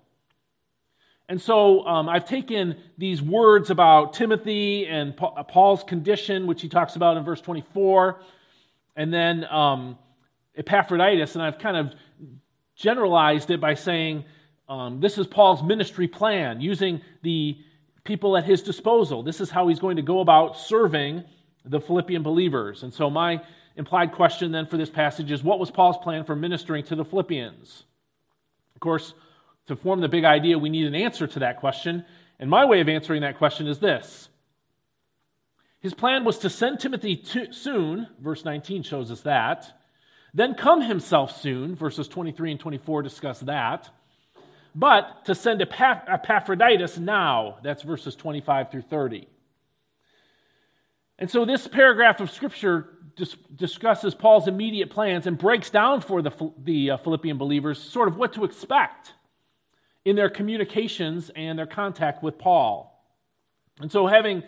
And 1.28 1.42
so 1.42 1.86
um, 1.86 2.08
I've 2.08 2.26
taken 2.26 2.78
these 2.98 3.22
words 3.22 3.70
about 3.70 4.14
Timothy 4.14 4.88
and 4.88 5.16
Paul's 5.18 5.84
condition, 5.84 6.48
which 6.48 6.62
he 6.62 6.70
talks 6.70 6.96
about 6.96 7.18
in 7.18 7.24
verse 7.24 7.42
24, 7.42 8.20
and 8.96 9.14
then 9.14 9.44
um, 9.46 9.98
Epaphroditus, 10.56 11.36
and 11.36 11.44
I've 11.44 11.58
kind 11.58 11.78
of 11.78 11.94
generalized 12.76 13.50
it 13.50 13.60
by 13.60 13.74
saying 13.74 14.26
um, 14.70 15.00
this 15.00 15.18
is 15.18 15.28
Paul's 15.28 15.64
ministry 15.64 16.08
plan, 16.08 16.62
using 16.62 17.02
the 17.22 17.58
people 18.06 18.38
at 18.38 18.46
his 18.46 18.62
disposal. 18.62 19.24
This 19.24 19.42
is 19.42 19.52
how 19.52 19.68
he's 19.68 19.80
going 19.80 19.98
to 19.98 20.02
go 20.02 20.22
about 20.22 20.58
serving 20.58 21.24
the 21.66 21.82
Philippian 21.82 22.24
believers. 22.24 22.84
And 22.84 22.94
so 22.94 23.10
my 23.10 23.42
implied 23.76 24.14
question 24.14 24.52
then 24.52 24.68
for 24.68 24.78
this 24.78 24.90
passage 24.90 25.32
is 25.32 25.44
what 25.44 25.60
was 25.60 25.72
Paul's 25.72 25.98
plan 25.98 26.24
for 26.24 26.36
ministering 26.36 26.86
to 26.86 26.96
the 26.96 27.04
Philippians? 27.04 27.84
Of 28.76 28.80
course, 28.80 29.14
to 29.68 29.76
form 29.76 30.00
the 30.00 30.08
big 30.08 30.24
idea, 30.24 30.60
we 30.60 30.70
need 30.70 30.86
an 30.86 30.96
answer 30.96 31.28
to 31.28 31.40
that 31.40 31.60
question. 31.60 32.06
And 32.40 32.50
my 32.50 32.66
way 32.66 32.82
of 32.82 32.88
answering 32.88 33.22
that 33.22 33.38
question 33.38 33.68
is 33.68 33.80
this 33.80 34.30
His 35.80 35.94
plan 35.94 36.24
was 36.24 36.38
to 36.40 36.50
send 36.50 36.80
Timothy 36.80 37.16
to, 37.16 37.52
soon, 37.52 38.08
verse 38.22 38.46
19 38.46 38.84
shows 38.84 39.12
us 39.12 39.22
that, 39.22 39.80
then 40.34 40.54
come 40.54 40.82
himself 40.82 41.42
soon, 41.42 41.76
verses 41.76 42.08
23 42.08 42.52
and 42.52 42.60
24 42.60 43.02
discuss 43.02 43.40
that, 43.42 43.90
but 44.76 45.24
to 45.26 45.34
send 45.34 45.62
Epaphroditus 45.62 46.98
now, 46.98 47.58
that's 47.64 47.82
verses 47.82 48.14
25 48.16 48.72
through 48.72 48.82
30. 48.82 49.28
And 51.18 51.32
so 51.32 51.46
this 51.46 51.66
paragraph 51.66 52.20
of 52.20 52.30
Scripture 52.30 52.90
dis- 53.16 53.38
discusses 53.56 54.14
Paul's 54.14 54.50
immediate 54.50 54.90
plans 54.90 55.28
and 55.28 55.38
breaks 55.38 55.70
down 55.70 56.02
for 56.02 56.22
the, 56.22 56.52
the 56.62 56.92
uh, 56.92 56.98
Philippian 56.98 57.38
believers 57.38 57.82
sort 57.82 58.10
of 58.10 58.18
what 58.18 58.34
to 58.34 58.44
expect 58.44 59.14
in 60.04 60.18
their 60.18 60.30
communications 60.30 61.32
and 61.38 61.58
their 61.58 61.66
contact 61.66 62.22
with 62.22 62.38
Paul. 62.38 62.92
And 63.80 63.90
so, 63.90 64.08
having 64.08 64.44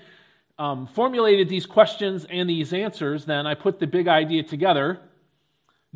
um, 0.59 0.87
formulated 0.87 1.47
these 1.47 1.65
questions 1.65 2.25
and 2.29 2.49
these 2.49 2.73
answers, 2.73 3.25
then 3.25 3.47
I 3.47 3.55
put 3.55 3.79
the 3.79 3.87
big 3.87 4.07
idea 4.07 4.43
together 4.43 4.99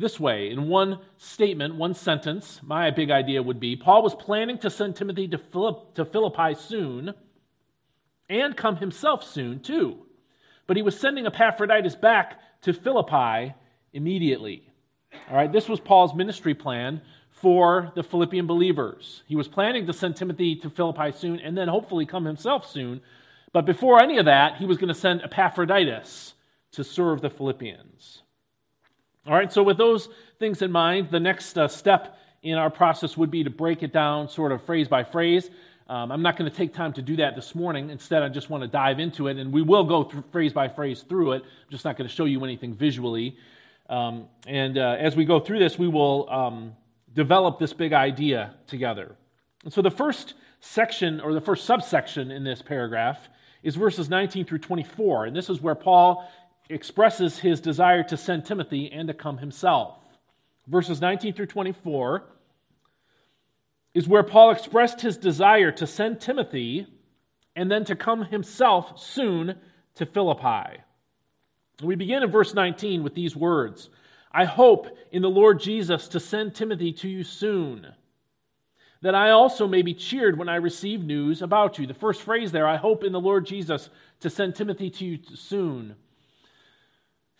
this 0.02 0.20
way 0.20 0.50
in 0.50 0.68
one 0.68 0.98
statement, 1.16 1.76
one 1.76 1.94
sentence. 1.94 2.60
My 2.62 2.90
big 2.90 3.10
idea 3.10 3.42
would 3.42 3.58
be 3.58 3.76
Paul 3.76 4.02
was 4.02 4.14
planning 4.14 4.58
to 4.58 4.68
send 4.68 4.96
Timothy 4.96 5.26
to, 5.28 5.38
Philipp, 5.38 5.94
to 5.94 6.04
Philippi 6.04 6.54
soon 6.54 7.14
and 8.28 8.56
come 8.56 8.76
himself 8.76 9.24
soon, 9.24 9.60
too. 9.60 9.98
But 10.66 10.76
he 10.76 10.82
was 10.82 10.98
sending 10.98 11.26
Epaphroditus 11.26 11.96
back 11.96 12.38
to 12.62 12.74
Philippi 12.74 13.54
immediately. 13.92 14.68
All 15.30 15.36
right, 15.36 15.52
this 15.52 15.68
was 15.68 15.80
Paul's 15.80 16.14
ministry 16.14 16.54
plan 16.54 17.00
for 17.30 17.92
the 17.94 18.02
Philippian 18.02 18.46
believers. 18.46 19.22
He 19.26 19.36
was 19.36 19.48
planning 19.48 19.86
to 19.86 19.92
send 19.92 20.16
Timothy 20.16 20.56
to 20.56 20.70
Philippi 20.70 21.12
soon 21.12 21.40
and 21.40 21.56
then 21.56 21.68
hopefully 21.68 22.06
come 22.06 22.24
himself 22.24 22.70
soon. 22.70 23.00
But 23.52 23.66
before 23.66 24.02
any 24.02 24.18
of 24.18 24.24
that, 24.26 24.56
he 24.56 24.66
was 24.66 24.78
going 24.78 24.88
to 24.88 24.94
send 24.94 25.22
Epaphroditus 25.22 26.34
to 26.72 26.84
serve 26.84 27.20
the 27.20 27.30
Philippians. 27.30 28.21
All 29.24 29.34
right, 29.34 29.52
so 29.52 29.62
with 29.62 29.78
those 29.78 30.08
things 30.40 30.62
in 30.62 30.72
mind, 30.72 31.12
the 31.12 31.20
next 31.20 31.56
uh, 31.56 31.68
step 31.68 32.18
in 32.42 32.58
our 32.58 32.70
process 32.70 33.16
would 33.16 33.30
be 33.30 33.44
to 33.44 33.50
break 33.50 33.84
it 33.84 33.92
down 33.92 34.28
sort 34.28 34.50
of 34.50 34.64
phrase 34.64 34.88
by 34.88 35.04
phrase. 35.04 35.48
Um, 35.88 36.10
I'm 36.10 36.22
not 36.22 36.36
going 36.36 36.50
to 36.50 36.56
take 36.56 36.74
time 36.74 36.92
to 36.94 37.02
do 37.02 37.14
that 37.16 37.36
this 37.36 37.54
morning. 37.54 37.90
Instead, 37.90 38.24
I 38.24 38.28
just 38.28 38.50
want 38.50 38.62
to 38.62 38.68
dive 38.68 38.98
into 38.98 39.28
it, 39.28 39.36
and 39.36 39.52
we 39.52 39.62
will 39.62 39.84
go 39.84 40.02
through, 40.02 40.24
phrase 40.32 40.52
by 40.52 40.66
phrase 40.66 41.02
through 41.08 41.32
it. 41.32 41.42
I'm 41.44 41.70
just 41.70 41.84
not 41.84 41.96
going 41.96 42.08
to 42.08 42.12
show 42.12 42.24
you 42.24 42.42
anything 42.42 42.74
visually. 42.74 43.36
Um, 43.88 44.26
and 44.48 44.76
uh, 44.76 44.96
as 44.98 45.14
we 45.14 45.24
go 45.24 45.38
through 45.38 45.60
this, 45.60 45.78
we 45.78 45.86
will 45.86 46.28
um, 46.28 46.72
develop 47.14 47.60
this 47.60 47.72
big 47.72 47.92
idea 47.92 48.54
together. 48.66 49.14
And 49.62 49.72
so 49.72 49.82
the 49.82 49.90
first 49.92 50.34
section, 50.58 51.20
or 51.20 51.32
the 51.32 51.40
first 51.40 51.64
subsection 51.64 52.32
in 52.32 52.42
this 52.42 52.60
paragraph, 52.60 53.28
is 53.62 53.76
verses 53.76 54.08
19 54.08 54.46
through 54.46 54.58
24. 54.58 55.26
And 55.26 55.36
this 55.36 55.48
is 55.48 55.60
where 55.60 55.76
Paul 55.76 56.28
expresses 56.72 57.38
his 57.38 57.60
desire 57.60 58.02
to 58.04 58.16
send 58.16 58.44
Timothy 58.44 58.90
and 58.90 59.08
to 59.08 59.14
come 59.14 59.38
himself. 59.38 59.98
Verses 60.66 61.00
19 61.00 61.34
through 61.34 61.46
24 61.46 62.24
is 63.94 64.08
where 64.08 64.22
Paul 64.22 64.50
expressed 64.50 65.00
his 65.00 65.16
desire 65.16 65.70
to 65.72 65.86
send 65.86 66.20
Timothy 66.20 66.86
and 67.54 67.70
then 67.70 67.84
to 67.84 67.96
come 67.96 68.24
himself 68.24 68.98
soon 68.98 69.58
to 69.96 70.06
Philippi. 70.06 70.80
We 71.82 71.96
begin 71.96 72.22
in 72.22 72.30
verse 72.30 72.54
19 72.54 73.02
with 73.02 73.14
these 73.14 73.36
words 73.36 73.90
I 74.32 74.46
hope 74.46 74.88
in 75.10 75.20
the 75.20 75.28
Lord 75.28 75.60
Jesus 75.60 76.08
to 76.08 76.20
send 76.20 76.54
Timothy 76.54 76.92
to 76.94 77.08
you 77.08 77.22
soon, 77.22 77.86
that 79.02 79.14
I 79.14 79.30
also 79.30 79.68
may 79.68 79.82
be 79.82 79.92
cheered 79.92 80.38
when 80.38 80.48
I 80.48 80.56
receive 80.56 81.04
news 81.04 81.42
about 81.42 81.78
you. 81.78 81.86
The 81.86 81.92
first 81.92 82.22
phrase 82.22 82.50
there, 82.50 82.66
I 82.66 82.76
hope 82.76 83.04
in 83.04 83.12
the 83.12 83.20
Lord 83.20 83.44
Jesus 83.44 83.90
to 84.20 84.30
send 84.30 84.54
Timothy 84.54 84.88
to 84.88 85.04
you 85.04 85.18
soon, 85.34 85.96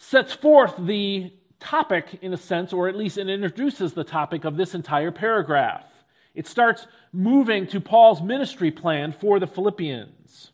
sets 0.02 0.32
forth 0.32 0.74
the 0.80 1.32
topic 1.60 2.18
in 2.22 2.32
a 2.32 2.36
sense, 2.36 2.72
or 2.72 2.88
at 2.88 2.96
least 2.96 3.18
it 3.18 3.28
introduces 3.28 3.92
the 3.92 4.02
topic 4.02 4.44
of 4.44 4.56
this 4.56 4.74
entire 4.74 5.12
paragraph. 5.12 5.86
It 6.34 6.48
starts 6.48 6.88
moving 7.12 7.68
to 7.68 7.80
Paul's 7.80 8.20
ministry 8.20 8.72
plan 8.72 9.12
for 9.12 9.38
the 9.38 9.46
Philippians. 9.46 10.50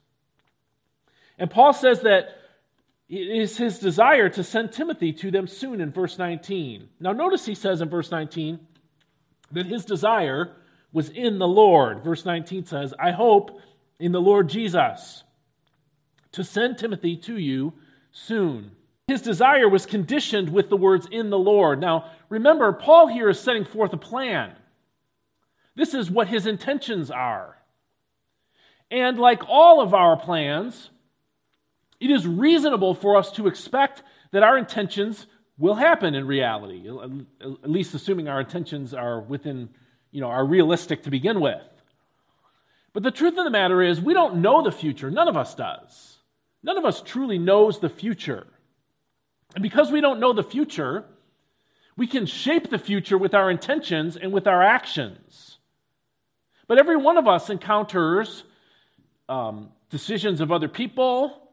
And 1.38 1.50
Paul 1.50 1.73
says 1.73 2.02
that 2.02 2.28
it 3.09 3.26
is 3.26 3.57
his 3.57 3.78
desire 3.78 4.28
to 4.28 4.45
send 4.45 4.71
Timothy 4.71 5.14
to 5.14 5.31
them 5.31 5.47
soon 5.47 5.81
in 5.81 5.93
verse 5.93 6.19
19. 6.19 6.87
Now, 7.00 7.12
notice 7.12 7.47
he 7.47 7.55
says 7.55 7.81
in 7.81 7.88
verse 7.88 8.11
19 8.11 8.61
that 9.52 9.64
his 9.64 9.87
desire 9.87 10.57
was 10.93 11.09
in 11.09 11.38
the 11.38 11.49
Lord. 11.49 12.05
Verse 12.05 12.26
19 12.26 12.67
says, 12.67 12.93
I 12.99 13.12
hope 13.12 13.59
in 13.99 14.12
the 14.12 14.21
Lord 14.21 14.50
Jesus 14.50 15.25
to 16.33 16.45
send 16.45 16.76
Timothy 16.76 17.17
to 17.17 17.38
you 17.38 17.73
soon. 18.12 18.73
His 19.08 19.22
desire 19.22 19.68
was 19.70 19.86
conditioned 19.86 20.50
with 20.50 20.68
the 20.68 20.76
words 20.76 21.08
in 21.10 21.30
the 21.30 21.38
Lord. 21.38 21.80
Now, 21.80 22.10
remember, 22.28 22.70
Paul 22.74 23.06
here 23.06 23.30
is 23.30 23.40
setting 23.40 23.64
forth 23.64 23.94
a 23.94 23.96
plan. 23.96 24.52
This 25.74 25.94
is 25.94 26.10
what 26.10 26.28
his 26.28 26.46
intentions 26.46 27.10
are. 27.10 27.56
And 28.90 29.18
like 29.18 29.48
all 29.48 29.80
of 29.80 29.94
our 29.94 30.18
plans, 30.18 30.90
it 32.00 32.10
is 32.10 32.26
reasonable 32.26 32.94
for 32.94 33.16
us 33.16 33.32
to 33.32 33.46
expect 33.46 34.02
that 34.32 34.42
our 34.42 34.58
intentions 34.58 35.26
will 35.56 35.74
happen 35.74 36.14
in 36.14 36.26
reality, 36.26 36.86
at 37.40 37.70
least 37.70 37.94
assuming 37.94 38.28
our 38.28 38.40
intentions 38.40 38.92
are 38.92 39.22
within, 39.22 39.70
you 40.10 40.20
know, 40.20 40.28
are 40.28 40.44
realistic 40.44 41.02
to 41.04 41.10
begin 41.10 41.40
with. 41.40 41.62
But 42.92 43.02
the 43.02 43.10
truth 43.10 43.38
of 43.38 43.44
the 43.44 43.50
matter 43.50 43.82
is, 43.82 44.00
we 44.00 44.12
don't 44.12 44.36
know 44.36 44.62
the 44.62 44.70
future. 44.70 45.10
None 45.10 45.28
of 45.28 45.36
us 45.36 45.54
does. 45.54 46.18
None 46.62 46.76
of 46.76 46.84
us 46.84 47.00
truly 47.00 47.38
knows 47.38 47.80
the 47.80 47.88
future. 47.88 48.46
And 49.55 49.62
because 49.62 49.90
we 49.90 50.00
don't 50.00 50.21
know 50.21 50.33
the 50.33 50.43
future, 50.43 51.05
we 51.97 52.07
can 52.07 52.26
shape 52.26 52.71
the 52.71 52.78
future 52.78 53.19
with 53.19 53.35
our 53.35 53.50
intentions 53.50 54.17
and 54.17 54.33
with 54.33 54.47
our 54.47 54.62
actions. 54.62 55.59
But 56.67 56.78
every 56.78 56.97
one 56.97 57.17
of 57.17 57.26
us 57.26 57.50
encounters 57.50 58.45
um, 59.28 59.71
decisions 59.90 60.40
of 60.40 60.52
other 60.52 60.69
people, 60.69 61.50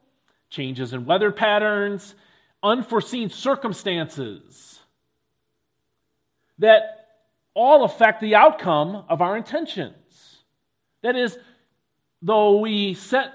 changes 0.49 0.93
in 0.93 1.05
weather 1.05 1.31
patterns, 1.31 2.15
unforeseen 2.63 3.29
circumstances 3.29 4.79
that 6.59 7.07
all 7.53 7.83
affect 7.83 8.21
the 8.21 8.35
outcome 8.35 9.05
of 9.09 9.21
our 9.21 9.37
intentions. 9.37 10.43
That 11.01 11.15
is, 11.15 11.37
though 12.21 12.59
we 12.59 12.93
set 12.93 13.33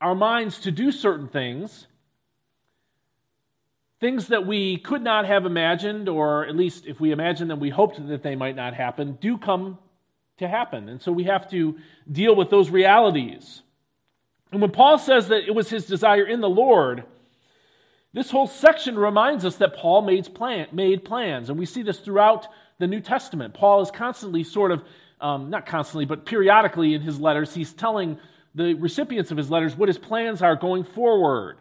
our 0.00 0.14
minds 0.14 0.60
to 0.60 0.70
do 0.70 0.92
certain 0.92 1.28
things, 1.28 1.86
things 4.02 4.26
that 4.26 4.44
we 4.44 4.78
could 4.78 5.00
not 5.00 5.26
have 5.26 5.46
imagined, 5.46 6.08
or 6.08 6.44
at 6.44 6.56
least 6.56 6.86
if 6.86 6.98
we 6.98 7.12
imagined 7.12 7.48
them, 7.48 7.60
we 7.60 7.70
hoped 7.70 8.04
that 8.08 8.24
they 8.24 8.34
might 8.34 8.56
not 8.56 8.74
happen, 8.74 9.16
do 9.20 9.38
come 9.38 9.78
to 10.38 10.48
happen. 10.48 10.88
And 10.88 11.00
so 11.00 11.12
we 11.12 11.22
have 11.24 11.48
to 11.50 11.78
deal 12.10 12.34
with 12.34 12.50
those 12.50 12.68
realities. 12.68 13.62
And 14.50 14.60
when 14.60 14.72
Paul 14.72 14.98
says 14.98 15.28
that 15.28 15.44
it 15.46 15.54
was 15.54 15.70
his 15.70 15.86
desire 15.86 16.24
in 16.26 16.40
the 16.40 16.48
Lord, 16.48 17.04
this 18.12 18.28
whole 18.28 18.48
section 18.48 18.98
reminds 18.98 19.44
us 19.44 19.54
that 19.58 19.76
Paul 19.76 20.02
made, 20.02 20.34
plan, 20.34 20.66
made 20.72 21.04
plans. 21.04 21.48
And 21.48 21.56
we 21.56 21.64
see 21.64 21.82
this 21.82 22.00
throughout 22.00 22.48
the 22.80 22.88
New 22.88 23.00
Testament. 23.00 23.54
Paul 23.54 23.82
is 23.82 23.92
constantly, 23.92 24.42
sort 24.42 24.72
of, 24.72 24.82
um, 25.20 25.48
not 25.48 25.64
constantly, 25.64 26.06
but 26.06 26.26
periodically 26.26 26.94
in 26.94 27.02
his 27.02 27.20
letters, 27.20 27.54
he's 27.54 27.72
telling 27.72 28.18
the 28.52 28.74
recipients 28.74 29.30
of 29.30 29.36
his 29.36 29.48
letters 29.48 29.76
what 29.76 29.88
his 29.88 29.96
plans 29.96 30.42
are 30.42 30.56
going 30.56 30.82
forward. 30.82 31.58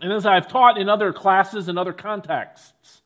And 0.00 0.12
as 0.12 0.26
I've 0.26 0.48
taught 0.48 0.78
in 0.78 0.88
other 0.88 1.12
classes 1.12 1.68
and 1.68 1.78
other 1.78 1.92
contexts, 1.92 3.02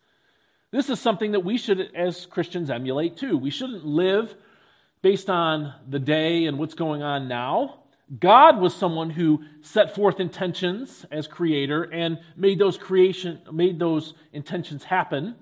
this 0.70 0.90
is 0.90 1.00
something 1.00 1.32
that 1.32 1.44
we 1.44 1.56
should, 1.56 1.90
as 1.94 2.26
Christians, 2.26 2.70
emulate 2.70 3.16
too. 3.16 3.36
We 3.36 3.50
shouldn't 3.50 3.84
live 3.84 4.34
based 5.02 5.30
on 5.30 5.74
the 5.88 5.98
day 5.98 6.46
and 6.46 6.58
what's 6.58 6.74
going 6.74 7.02
on 7.02 7.28
now. 7.28 7.80
God 8.20 8.58
was 8.58 8.74
someone 8.74 9.10
who 9.10 9.44
set 9.60 9.94
forth 9.94 10.18
intentions 10.18 11.04
as 11.10 11.26
creator 11.26 11.82
and 11.84 12.18
made 12.36 12.58
those 12.58 12.78
creation 12.78 13.40
made 13.52 13.78
those 13.78 14.14
intentions 14.32 14.84
happen. 14.84 15.36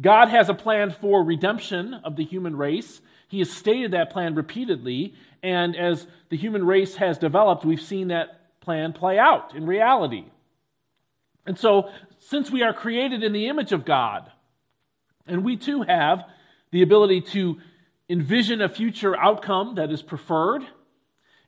God 0.00 0.28
has 0.28 0.48
a 0.48 0.54
plan 0.54 0.90
for 0.90 1.22
redemption 1.22 1.94
of 1.94 2.16
the 2.16 2.24
human 2.24 2.56
race. 2.56 3.00
He 3.28 3.38
has 3.40 3.50
stated 3.50 3.90
that 3.92 4.10
plan 4.10 4.34
repeatedly, 4.34 5.14
and 5.42 5.76
as 5.76 6.06
the 6.28 6.36
human 6.36 6.64
race 6.64 6.96
has 6.96 7.18
developed, 7.18 7.64
we've 7.64 7.80
seen 7.80 8.08
that 8.08 8.60
plan 8.60 8.92
play 8.92 9.18
out 9.18 9.54
in 9.54 9.66
reality. 9.66 10.24
And 11.46 11.58
so, 11.58 11.90
since 12.18 12.50
we 12.50 12.62
are 12.62 12.72
created 12.72 13.22
in 13.22 13.32
the 13.32 13.46
image 13.46 13.72
of 13.72 13.84
God, 13.84 14.30
and 15.26 15.44
we 15.44 15.56
too 15.56 15.82
have 15.82 16.24
the 16.72 16.82
ability 16.82 17.20
to 17.20 17.58
envision 18.08 18.60
a 18.60 18.68
future 18.68 19.16
outcome 19.16 19.76
that 19.76 19.90
is 19.90 20.02
preferred, 20.02 20.62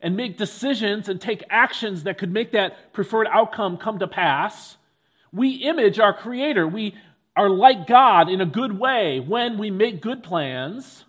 and 0.01 0.17
make 0.17 0.39
decisions 0.39 1.09
and 1.09 1.21
take 1.21 1.43
actions 1.51 2.05
that 2.05 2.19
could 2.19 2.33
make 2.33 2.53
that 2.53 2.93
preferred 2.93 3.27
outcome 3.33 3.77
come 3.77 3.99
to 3.99 4.07
pass, 4.07 4.77
we 5.33 5.51
image 5.57 5.99
our 5.99 6.15
Creator. 6.15 6.69
We 6.69 6.95
are 7.35 7.51
like 7.51 7.87
God 7.87 8.29
in 8.29 8.41
a 8.41 8.47
good 8.47 8.79
way 8.79 9.19
when 9.19 9.59
we 9.59 9.71
make 9.71 10.01
good 10.01 10.23
plans 10.23 11.05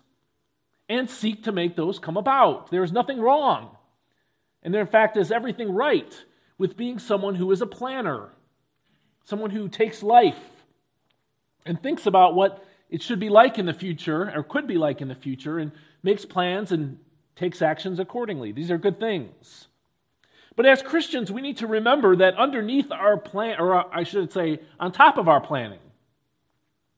and 0.88 1.08
seek 1.08 1.44
to 1.44 1.52
make 1.52 1.76
those 1.76 2.00
come 2.00 2.16
about. 2.16 2.70
There 2.72 2.82
is 2.82 2.90
nothing 2.90 3.20
wrong 3.20 3.76
and 4.62 4.74
there, 4.74 4.80
in 4.82 4.86
fact, 4.86 5.16
is 5.16 5.32
everything 5.32 5.72
right 5.72 6.24
with 6.58 6.76
being 6.76 6.98
someone 6.98 7.34
who 7.34 7.50
is 7.50 7.62
a 7.62 7.66
planner, 7.66 8.30
someone 9.24 9.50
who 9.50 9.68
takes 9.68 10.02
life 10.02 10.38
and 11.66 11.82
thinks 11.82 12.06
about 12.06 12.34
what 12.34 12.64
it 12.88 13.02
should 13.02 13.20
be 13.20 13.28
like 13.28 13.58
in 13.58 13.66
the 13.66 13.72
future, 13.74 14.32
or 14.34 14.42
could 14.42 14.66
be 14.66 14.76
like 14.76 15.00
in 15.00 15.08
the 15.08 15.14
future, 15.14 15.58
and 15.58 15.72
makes 16.02 16.24
plans 16.24 16.72
and 16.72 16.98
takes 17.36 17.62
actions 17.62 17.98
accordingly. 17.98 18.52
These 18.52 18.70
are 18.70 18.78
good 18.78 18.98
things. 18.98 19.68
But 20.56 20.66
as 20.66 20.82
Christians, 20.82 21.30
we 21.30 21.40
need 21.40 21.58
to 21.58 21.66
remember 21.66 22.16
that 22.16 22.36
underneath 22.36 22.90
our 22.90 23.16
plan, 23.16 23.58
or 23.58 23.74
uh, 23.74 23.84
I 23.92 24.02
should 24.02 24.32
say, 24.32 24.60
on 24.78 24.92
top 24.92 25.16
of 25.16 25.28
our 25.28 25.40
planning, 25.40 25.78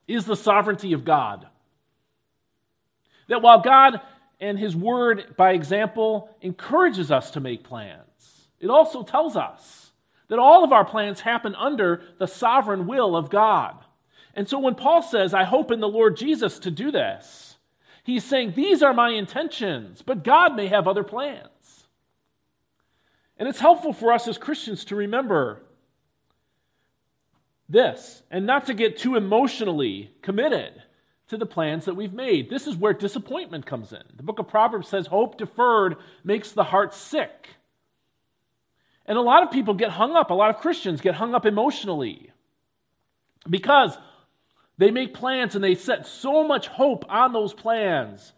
is 0.08 0.24
the 0.24 0.36
sovereignty 0.36 0.94
of 0.94 1.04
God. 1.04 1.46
That 3.28 3.42
while 3.42 3.60
God 3.60 4.00
and 4.40 4.58
His 4.58 4.74
Word, 4.74 5.36
by 5.36 5.52
example, 5.52 6.34
encourages 6.40 7.12
us 7.12 7.30
to 7.32 7.40
make 7.40 7.62
plans, 7.62 8.48
it 8.58 8.68
also 8.68 9.02
tells 9.02 9.36
us 9.36 9.91
that 10.32 10.38
all 10.38 10.64
of 10.64 10.72
our 10.72 10.86
plans 10.86 11.20
happen 11.20 11.54
under 11.56 12.00
the 12.18 12.26
sovereign 12.26 12.86
will 12.86 13.14
of 13.14 13.28
God. 13.28 13.76
And 14.32 14.48
so 14.48 14.58
when 14.58 14.74
Paul 14.74 15.02
says, 15.02 15.34
I 15.34 15.44
hope 15.44 15.70
in 15.70 15.80
the 15.80 15.86
Lord 15.86 16.16
Jesus 16.16 16.58
to 16.60 16.70
do 16.70 16.90
this, 16.90 17.58
he's 18.02 18.24
saying, 18.24 18.54
These 18.56 18.82
are 18.82 18.94
my 18.94 19.10
intentions, 19.10 20.00
but 20.00 20.24
God 20.24 20.56
may 20.56 20.68
have 20.68 20.88
other 20.88 21.04
plans. 21.04 21.86
And 23.36 23.46
it's 23.46 23.60
helpful 23.60 23.92
for 23.92 24.10
us 24.10 24.26
as 24.26 24.38
Christians 24.38 24.86
to 24.86 24.96
remember 24.96 25.60
this 27.68 28.22
and 28.30 28.46
not 28.46 28.64
to 28.68 28.72
get 28.72 28.96
too 28.96 29.16
emotionally 29.16 30.12
committed 30.22 30.82
to 31.28 31.36
the 31.36 31.44
plans 31.44 31.84
that 31.84 31.94
we've 31.94 32.14
made. 32.14 32.48
This 32.48 32.66
is 32.66 32.74
where 32.74 32.94
disappointment 32.94 33.66
comes 33.66 33.92
in. 33.92 34.02
The 34.16 34.22
book 34.22 34.38
of 34.38 34.48
Proverbs 34.48 34.88
says, 34.88 35.08
Hope 35.08 35.36
deferred 35.36 35.96
makes 36.24 36.52
the 36.52 36.64
heart 36.64 36.94
sick. 36.94 37.50
And 39.06 39.18
a 39.18 39.22
lot 39.22 39.42
of 39.42 39.50
people 39.50 39.74
get 39.74 39.90
hung 39.90 40.14
up, 40.14 40.30
a 40.30 40.34
lot 40.34 40.50
of 40.50 40.60
Christians 40.60 41.00
get 41.00 41.14
hung 41.14 41.34
up 41.34 41.44
emotionally 41.44 42.30
because 43.48 43.98
they 44.78 44.90
make 44.90 45.14
plans 45.14 45.54
and 45.54 45.62
they 45.62 45.74
set 45.74 46.06
so 46.06 46.46
much 46.46 46.68
hope 46.68 47.04
on 47.08 47.32
those 47.32 47.52
plans 47.52 48.32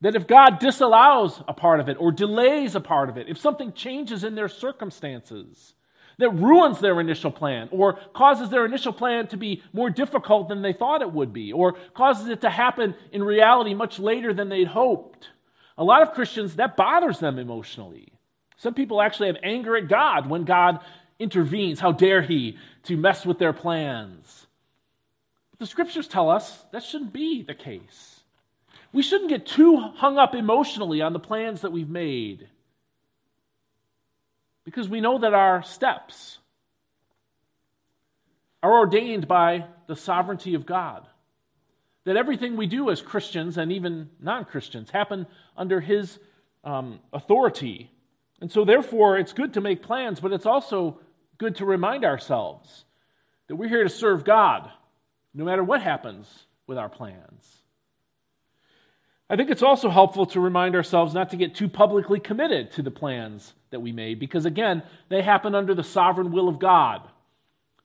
that 0.00 0.16
if 0.16 0.26
God 0.26 0.58
disallows 0.58 1.42
a 1.48 1.54
part 1.54 1.80
of 1.80 1.88
it 1.88 1.96
or 1.98 2.12
delays 2.12 2.74
a 2.74 2.80
part 2.80 3.08
of 3.08 3.16
it, 3.16 3.28
if 3.28 3.38
something 3.38 3.72
changes 3.72 4.24
in 4.24 4.34
their 4.34 4.48
circumstances 4.48 5.74
that 6.18 6.30
ruins 6.30 6.80
their 6.80 7.00
initial 7.00 7.30
plan 7.30 7.68
or 7.70 7.94
causes 8.12 8.50
their 8.50 8.64
initial 8.64 8.92
plan 8.92 9.26
to 9.28 9.36
be 9.36 9.62
more 9.72 9.90
difficult 9.90 10.48
than 10.48 10.62
they 10.62 10.72
thought 10.72 11.02
it 11.02 11.12
would 11.12 11.32
be 11.32 11.52
or 11.52 11.72
causes 11.94 12.28
it 12.28 12.40
to 12.42 12.50
happen 12.50 12.94
in 13.12 13.22
reality 13.22 13.74
much 13.74 13.98
later 13.98 14.32
than 14.32 14.48
they'd 14.48 14.68
hoped, 14.68 15.30
a 15.76 15.84
lot 15.84 16.02
of 16.02 16.12
Christians, 16.12 16.56
that 16.56 16.76
bothers 16.76 17.18
them 17.18 17.38
emotionally. 17.38 18.13
Some 18.56 18.74
people 18.74 19.00
actually 19.00 19.28
have 19.28 19.36
anger 19.42 19.76
at 19.76 19.88
God 19.88 20.28
when 20.28 20.44
God 20.44 20.80
intervenes. 21.18 21.80
How 21.80 21.92
dare 21.92 22.22
he 22.22 22.58
to 22.84 22.96
mess 22.96 23.26
with 23.26 23.38
their 23.38 23.52
plans? 23.52 24.46
But 25.50 25.60
the 25.60 25.66
scriptures 25.66 26.08
tell 26.08 26.30
us 26.30 26.64
that 26.72 26.82
shouldn't 26.82 27.12
be 27.12 27.42
the 27.42 27.54
case. 27.54 28.20
We 28.92 29.02
shouldn't 29.02 29.30
get 29.30 29.46
too 29.46 29.78
hung 29.78 30.18
up 30.18 30.34
emotionally 30.34 31.02
on 31.02 31.12
the 31.12 31.18
plans 31.18 31.62
that 31.62 31.72
we've 31.72 31.88
made 31.88 32.48
because 34.64 34.88
we 34.88 35.00
know 35.00 35.18
that 35.18 35.34
our 35.34 35.62
steps 35.62 36.38
are 38.62 38.78
ordained 38.78 39.28
by 39.28 39.66
the 39.86 39.96
sovereignty 39.96 40.54
of 40.54 40.64
God. 40.64 41.06
That 42.04 42.16
everything 42.16 42.56
we 42.56 42.66
do 42.66 42.90
as 42.90 43.02
Christians 43.02 43.56
and 43.58 43.72
even 43.72 44.10
non 44.20 44.44
Christians 44.44 44.90
happen 44.90 45.26
under 45.56 45.80
His 45.80 46.18
um, 46.62 47.00
authority. 47.12 47.90
And 48.40 48.50
so, 48.50 48.64
therefore, 48.64 49.18
it's 49.18 49.32
good 49.32 49.54
to 49.54 49.60
make 49.60 49.82
plans, 49.82 50.20
but 50.20 50.32
it's 50.32 50.46
also 50.46 51.00
good 51.38 51.56
to 51.56 51.64
remind 51.64 52.04
ourselves 52.04 52.84
that 53.48 53.56
we're 53.56 53.68
here 53.68 53.84
to 53.84 53.90
serve 53.90 54.24
God 54.24 54.70
no 55.32 55.44
matter 55.44 55.64
what 55.64 55.82
happens 55.82 56.44
with 56.66 56.78
our 56.78 56.88
plans. 56.88 57.58
I 59.28 59.36
think 59.36 59.50
it's 59.50 59.62
also 59.62 59.88
helpful 59.88 60.26
to 60.26 60.40
remind 60.40 60.76
ourselves 60.76 61.14
not 61.14 61.30
to 61.30 61.36
get 61.36 61.54
too 61.54 61.68
publicly 61.68 62.20
committed 62.20 62.70
to 62.72 62.82
the 62.82 62.90
plans 62.90 63.54
that 63.70 63.80
we 63.80 63.90
made, 63.90 64.18
because 64.18 64.44
again, 64.44 64.82
they 65.08 65.22
happen 65.22 65.54
under 65.54 65.74
the 65.74 65.82
sovereign 65.82 66.30
will 66.30 66.48
of 66.48 66.58
God. 66.58 67.02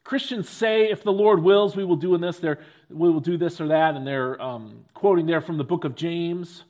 Christians 0.03 0.49
say, 0.49 0.89
if 0.89 1.03
the 1.03 1.11
Lord 1.11 1.41
wills, 1.41 1.75
we 1.75 1.85
will 1.85 1.95
do 1.95 2.13
in 2.15 2.21
this, 2.21 2.39
they're, 2.39 2.59
we 2.89 3.09
will 3.09 3.19
do 3.19 3.37
this 3.37 3.61
or 3.61 3.69
that, 3.69 3.95
and 3.95 4.05
they're 4.05 4.41
um, 4.41 4.85
quoting 4.93 5.25
there 5.25 5.41
from 5.41 5.57
the 5.57 5.63
book 5.63 5.85
of 5.85 5.95
James. 5.95 6.63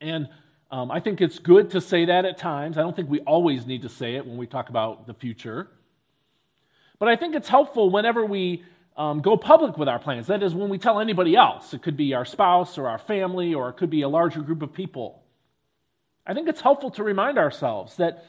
And 0.00 0.28
um, 0.70 0.90
I 0.90 1.00
think 1.00 1.20
it's 1.20 1.38
good 1.38 1.70
to 1.70 1.80
say 1.80 2.04
that 2.04 2.24
at 2.24 2.38
times. 2.38 2.78
I 2.78 2.82
don't 2.82 2.94
think 2.94 3.10
we 3.10 3.20
always 3.20 3.66
need 3.66 3.82
to 3.82 3.88
say 3.88 4.14
it 4.14 4.26
when 4.26 4.36
we 4.36 4.46
talk 4.46 4.68
about 4.68 5.06
the 5.06 5.14
future. 5.14 5.68
But 6.98 7.08
I 7.08 7.16
think 7.16 7.34
it's 7.34 7.48
helpful 7.48 7.90
whenever 7.90 8.24
we 8.24 8.64
um, 8.96 9.20
go 9.20 9.36
public 9.36 9.78
with 9.78 9.88
our 9.88 9.98
plans. 9.98 10.28
That 10.28 10.42
is, 10.42 10.54
when 10.54 10.68
we 10.68 10.78
tell 10.78 11.00
anybody 11.00 11.34
else. 11.34 11.74
It 11.74 11.82
could 11.82 11.96
be 11.96 12.14
our 12.14 12.24
spouse 12.24 12.78
or 12.78 12.88
our 12.88 12.98
family, 12.98 13.54
or 13.54 13.68
it 13.70 13.78
could 13.78 13.90
be 13.90 14.02
a 14.02 14.08
larger 14.08 14.42
group 14.42 14.62
of 14.62 14.72
people. 14.72 15.22
I 16.26 16.34
think 16.34 16.48
it's 16.48 16.60
helpful 16.60 16.90
to 16.92 17.02
remind 17.02 17.38
ourselves 17.38 17.96
that 17.96 18.24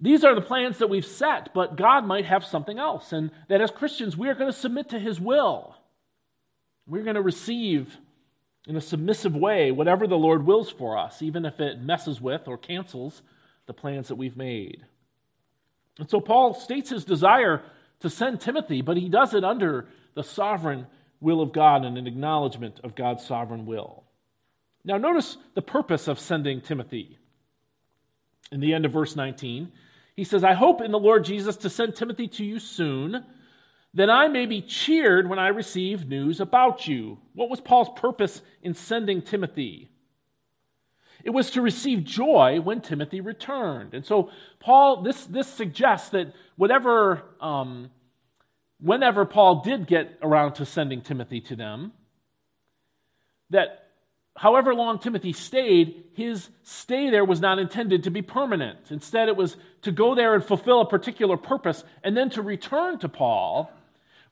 these 0.00 0.24
are 0.24 0.34
the 0.34 0.40
plans 0.40 0.78
that 0.78 0.90
we've 0.90 1.06
set, 1.06 1.54
but 1.54 1.76
God 1.76 2.04
might 2.04 2.24
have 2.24 2.44
something 2.44 2.78
else. 2.78 3.12
And 3.12 3.30
that 3.48 3.60
as 3.60 3.70
Christians, 3.70 4.16
we 4.16 4.28
are 4.28 4.34
going 4.34 4.50
to 4.50 4.58
submit 4.58 4.90
to 4.90 4.98
His 4.98 5.20
will. 5.20 5.76
We're 6.86 7.04
going 7.04 7.16
to 7.16 7.22
receive 7.22 7.96
in 8.66 8.76
a 8.76 8.80
submissive 8.80 9.34
way 9.34 9.70
whatever 9.70 10.06
the 10.06 10.18
Lord 10.18 10.46
wills 10.46 10.70
for 10.70 10.98
us, 10.98 11.22
even 11.22 11.44
if 11.44 11.60
it 11.60 11.80
messes 11.80 12.20
with 12.20 12.46
or 12.46 12.58
cancels 12.58 13.22
the 13.66 13.72
plans 13.72 14.08
that 14.08 14.16
we've 14.16 14.36
made. 14.36 14.84
And 15.98 16.08
so 16.08 16.20
Paul 16.20 16.54
states 16.54 16.90
his 16.90 17.04
desire 17.04 17.62
to 18.00 18.10
send 18.10 18.40
Timothy, 18.40 18.80
but 18.80 18.96
he 18.96 19.08
does 19.08 19.34
it 19.34 19.44
under 19.44 19.86
the 20.14 20.24
sovereign 20.24 20.86
will 21.20 21.40
of 21.40 21.52
God 21.52 21.84
and 21.84 21.98
an 21.98 22.06
acknowledgement 22.06 22.80
of 22.82 22.94
God's 22.94 23.24
sovereign 23.24 23.66
will. 23.66 24.04
Now, 24.84 24.96
notice 24.96 25.36
the 25.54 25.62
purpose 25.62 26.08
of 26.08 26.18
sending 26.18 26.62
Timothy. 26.62 27.18
In 28.50 28.60
the 28.60 28.72
end 28.72 28.86
of 28.86 28.92
verse 28.92 29.14
19, 29.14 29.70
he 30.16 30.24
says, 30.24 30.42
I 30.42 30.54
hope 30.54 30.80
in 30.80 30.90
the 30.90 30.98
Lord 30.98 31.24
Jesus 31.24 31.58
to 31.58 31.70
send 31.70 31.94
Timothy 31.94 32.28
to 32.28 32.44
you 32.44 32.58
soon, 32.58 33.24
that 33.94 34.10
I 34.10 34.28
may 34.28 34.46
be 34.46 34.62
cheered 34.62 35.28
when 35.28 35.38
I 35.38 35.48
receive 35.48 36.08
news 36.08 36.40
about 36.40 36.86
you. 36.86 37.18
What 37.34 37.50
was 37.50 37.60
Paul's 37.60 37.90
purpose 37.96 38.42
in 38.62 38.74
sending 38.74 39.20
Timothy? 39.22 39.90
It 41.24 41.30
was 41.30 41.50
to 41.50 41.60
receive 41.60 42.04
joy 42.04 42.60
when 42.60 42.80
Timothy 42.80 43.20
returned. 43.20 43.92
And 43.92 44.06
so, 44.06 44.30
Paul, 44.58 45.02
this, 45.02 45.26
this 45.26 45.48
suggests 45.48 46.10
that 46.10 46.32
whatever, 46.56 47.22
um, 47.40 47.90
whenever 48.80 49.24
Paul 49.24 49.62
did 49.62 49.86
get 49.86 50.18
around 50.22 50.54
to 50.54 50.64
sending 50.64 51.02
Timothy 51.02 51.40
to 51.42 51.56
them, 51.56 51.92
that 53.50 53.88
however 54.36 54.74
long 54.74 54.98
Timothy 54.98 55.32
stayed, 55.32 56.04
his 56.14 56.48
stay 56.62 57.10
there 57.10 57.24
was 57.24 57.40
not 57.40 57.58
intended 57.58 58.04
to 58.04 58.10
be 58.10 58.22
permanent. 58.22 58.78
Instead, 58.90 59.28
it 59.28 59.36
was 59.36 59.56
to 59.82 59.92
go 59.92 60.14
there 60.14 60.34
and 60.34 60.44
fulfill 60.44 60.80
a 60.80 60.88
particular 60.88 61.36
purpose 61.36 61.84
and 62.02 62.16
then 62.16 62.30
to 62.30 62.40
return 62.40 62.98
to 63.00 63.08
Paul 63.08 63.70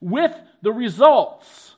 with 0.01 0.33
the 0.61 0.71
results 0.71 1.75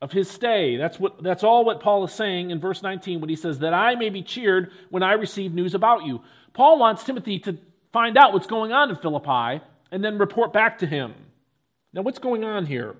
of 0.00 0.12
his 0.12 0.28
stay. 0.28 0.76
That's, 0.76 0.98
what, 0.98 1.22
that's 1.22 1.44
all 1.44 1.64
what 1.64 1.80
Paul 1.80 2.04
is 2.04 2.12
saying 2.12 2.50
in 2.50 2.60
verse 2.60 2.82
19 2.82 3.20
when 3.20 3.30
he 3.30 3.36
says, 3.36 3.60
That 3.60 3.72
I 3.72 3.94
may 3.94 4.10
be 4.10 4.22
cheered 4.22 4.72
when 4.90 5.02
I 5.02 5.12
receive 5.12 5.54
news 5.54 5.74
about 5.74 6.04
you. 6.04 6.20
Paul 6.52 6.78
wants 6.78 7.04
Timothy 7.04 7.38
to 7.40 7.56
find 7.92 8.18
out 8.18 8.32
what's 8.32 8.46
going 8.46 8.72
on 8.72 8.90
in 8.90 8.96
Philippi 8.96 9.64
and 9.90 10.04
then 10.04 10.18
report 10.18 10.52
back 10.52 10.78
to 10.78 10.86
him. 10.86 11.14
Now, 11.92 12.02
what's 12.02 12.18
going 12.18 12.42
on 12.42 12.66
here? 12.66 12.96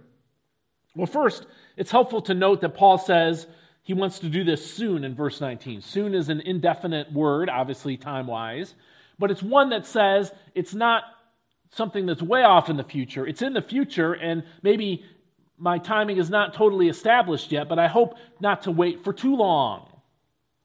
Well, 0.95 1.07
first, 1.07 1.47
it's 1.77 1.91
helpful 1.91 2.23
to 2.23 2.35
note 2.35 2.61
that 2.61 2.75
Paul 2.75 2.99
says 2.99 3.47
he 3.83 3.95
wants 3.95 4.19
to 4.21 4.29
do 4.29 4.45
this 4.45 4.71
soon 4.71 5.05
in 5.05 5.15
verse 5.15 5.41
19. 5.41 5.81
Soon 5.81 6.15
is 6.15 6.29
an 6.29 6.41
indefinite 6.41 7.13
word, 7.13 7.49
obviously, 7.49 7.97
time 7.97 8.27
wise, 8.27 8.75
but 9.19 9.31
it's 9.31 9.43
one 9.43 9.71
that 9.71 9.87
says 9.87 10.31
it's 10.55 10.75
not 10.75 11.05
something 11.73 12.07
that's 12.07 12.23
way 12.23 12.43
off 12.43 12.69
in 12.69 12.77
the 12.77 12.85
future. 12.85 13.27
It's 13.27 13.43
in 13.43 13.55
the 13.55 13.63
future, 13.63 14.13
and 14.13 14.45
maybe 14.63 15.05
my 15.59 15.79
timing 15.79 16.19
is 16.19 16.31
not 16.31 16.55
totally 16.55 16.89
established 16.89 17.51
yet, 17.51 17.69
but 17.69 17.79
I 17.79 17.89
hope 17.89 18.15
not 18.41 18.63
to 18.63 18.71
wait 18.71 19.03
for 19.03 19.13
too 19.13 19.35
long. 19.35 19.89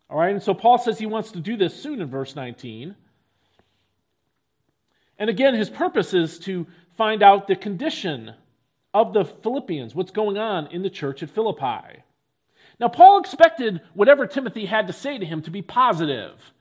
All 0.10 0.20
right, 0.20 0.32
and 0.32 0.44
so 0.44 0.54
Paul 0.54 0.78
says 0.78 1.00
he 1.00 1.06
wants 1.06 1.32
to 1.32 1.40
do 1.40 1.58
this 1.58 1.76
soon 1.76 2.02
in 2.02 2.10
verse 2.10 2.36
19. 2.36 2.96
And 5.18 5.30
again, 5.30 5.56
his 5.56 5.70
purpose 5.70 6.14
is 6.14 6.40
to 6.40 6.68
find 6.96 7.24
out 7.24 7.48
the 7.48 7.56
condition 7.56 8.34
of 8.94 9.14
the 9.14 9.26
Philippians, 9.26 9.96
what's 9.96 10.12
going 10.12 10.38
on 10.38 10.68
in 10.68 10.82
the 10.82 10.90
church 10.90 11.24
at 11.24 11.30
Philippi. 11.30 12.04
Now, 12.80 12.88
Paul 12.90 13.20
expected 13.20 13.82
whatever 13.94 14.28
Timothy 14.28 14.66
had 14.66 14.88
to 14.88 14.94
say 14.94 15.18
to 15.18 15.26
him 15.26 15.42
to 15.44 15.52
be 15.52 15.62
positive. 15.62 16.54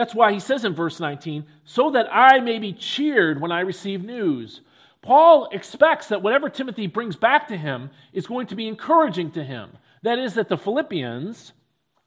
That's 0.00 0.14
why 0.14 0.32
he 0.32 0.40
says 0.40 0.64
in 0.64 0.72
verse 0.74 0.98
19, 0.98 1.44
so 1.66 1.90
that 1.90 2.08
I 2.10 2.40
may 2.40 2.58
be 2.58 2.72
cheered 2.72 3.38
when 3.38 3.52
I 3.52 3.60
receive 3.60 4.02
news. 4.02 4.62
Paul 5.02 5.50
expects 5.52 6.06
that 6.06 6.22
whatever 6.22 6.48
Timothy 6.48 6.86
brings 6.86 7.16
back 7.16 7.48
to 7.48 7.56
him 7.58 7.90
is 8.14 8.26
going 8.26 8.46
to 8.46 8.56
be 8.56 8.66
encouraging 8.66 9.30
to 9.32 9.44
him. 9.44 9.72
That 10.02 10.18
is, 10.18 10.32
that 10.36 10.48
the 10.48 10.56
Philippians 10.56 11.52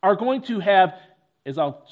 are 0.01 0.15
going 0.15 0.41
to 0.45 0.59
have, 0.59 0.95
as 1.45 1.59
I'll 1.59 1.87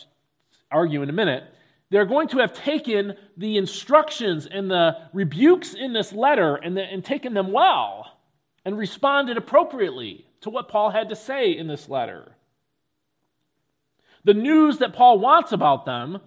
argue 0.71 1.03
in 1.03 1.09
a 1.11 1.13
minute, 1.13 1.43
they're 1.91 2.05
going 2.05 2.29
to 2.29 2.39
have 2.39 2.53
taken 2.53 3.13
the 3.37 3.57
instructions 3.57 4.47
and 4.47 4.71
the 4.71 4.97
rebukes 5.13 5.75
in 5.75 5.93
this 5.93 6.11
letter 6.11 6.55
and, 6.55 6.75
the, 6.75 6.81
and 6.81 7.05
taken 7.05 7.35
them 7.35 7.51
well 7.51 8.17
and 8.65 8.75
responded 8.75 9.37
appropriately 9.37 10.25
to 10.39 10.49
what 10.49 10.67
Paul 10.67 10.89
had 10.89 11.09
to 11.09 11.15
say 11.15 11.51
in 11.51 11.67
this 11.67 11.87
letter. 11.87 12.31
The 14.23 14.33
news 14.33 14.77
that 14.79 14.93
Paul 14.93 15.19
wants 15.19 15.51
about 15.51 15.85
them 15.85 16.19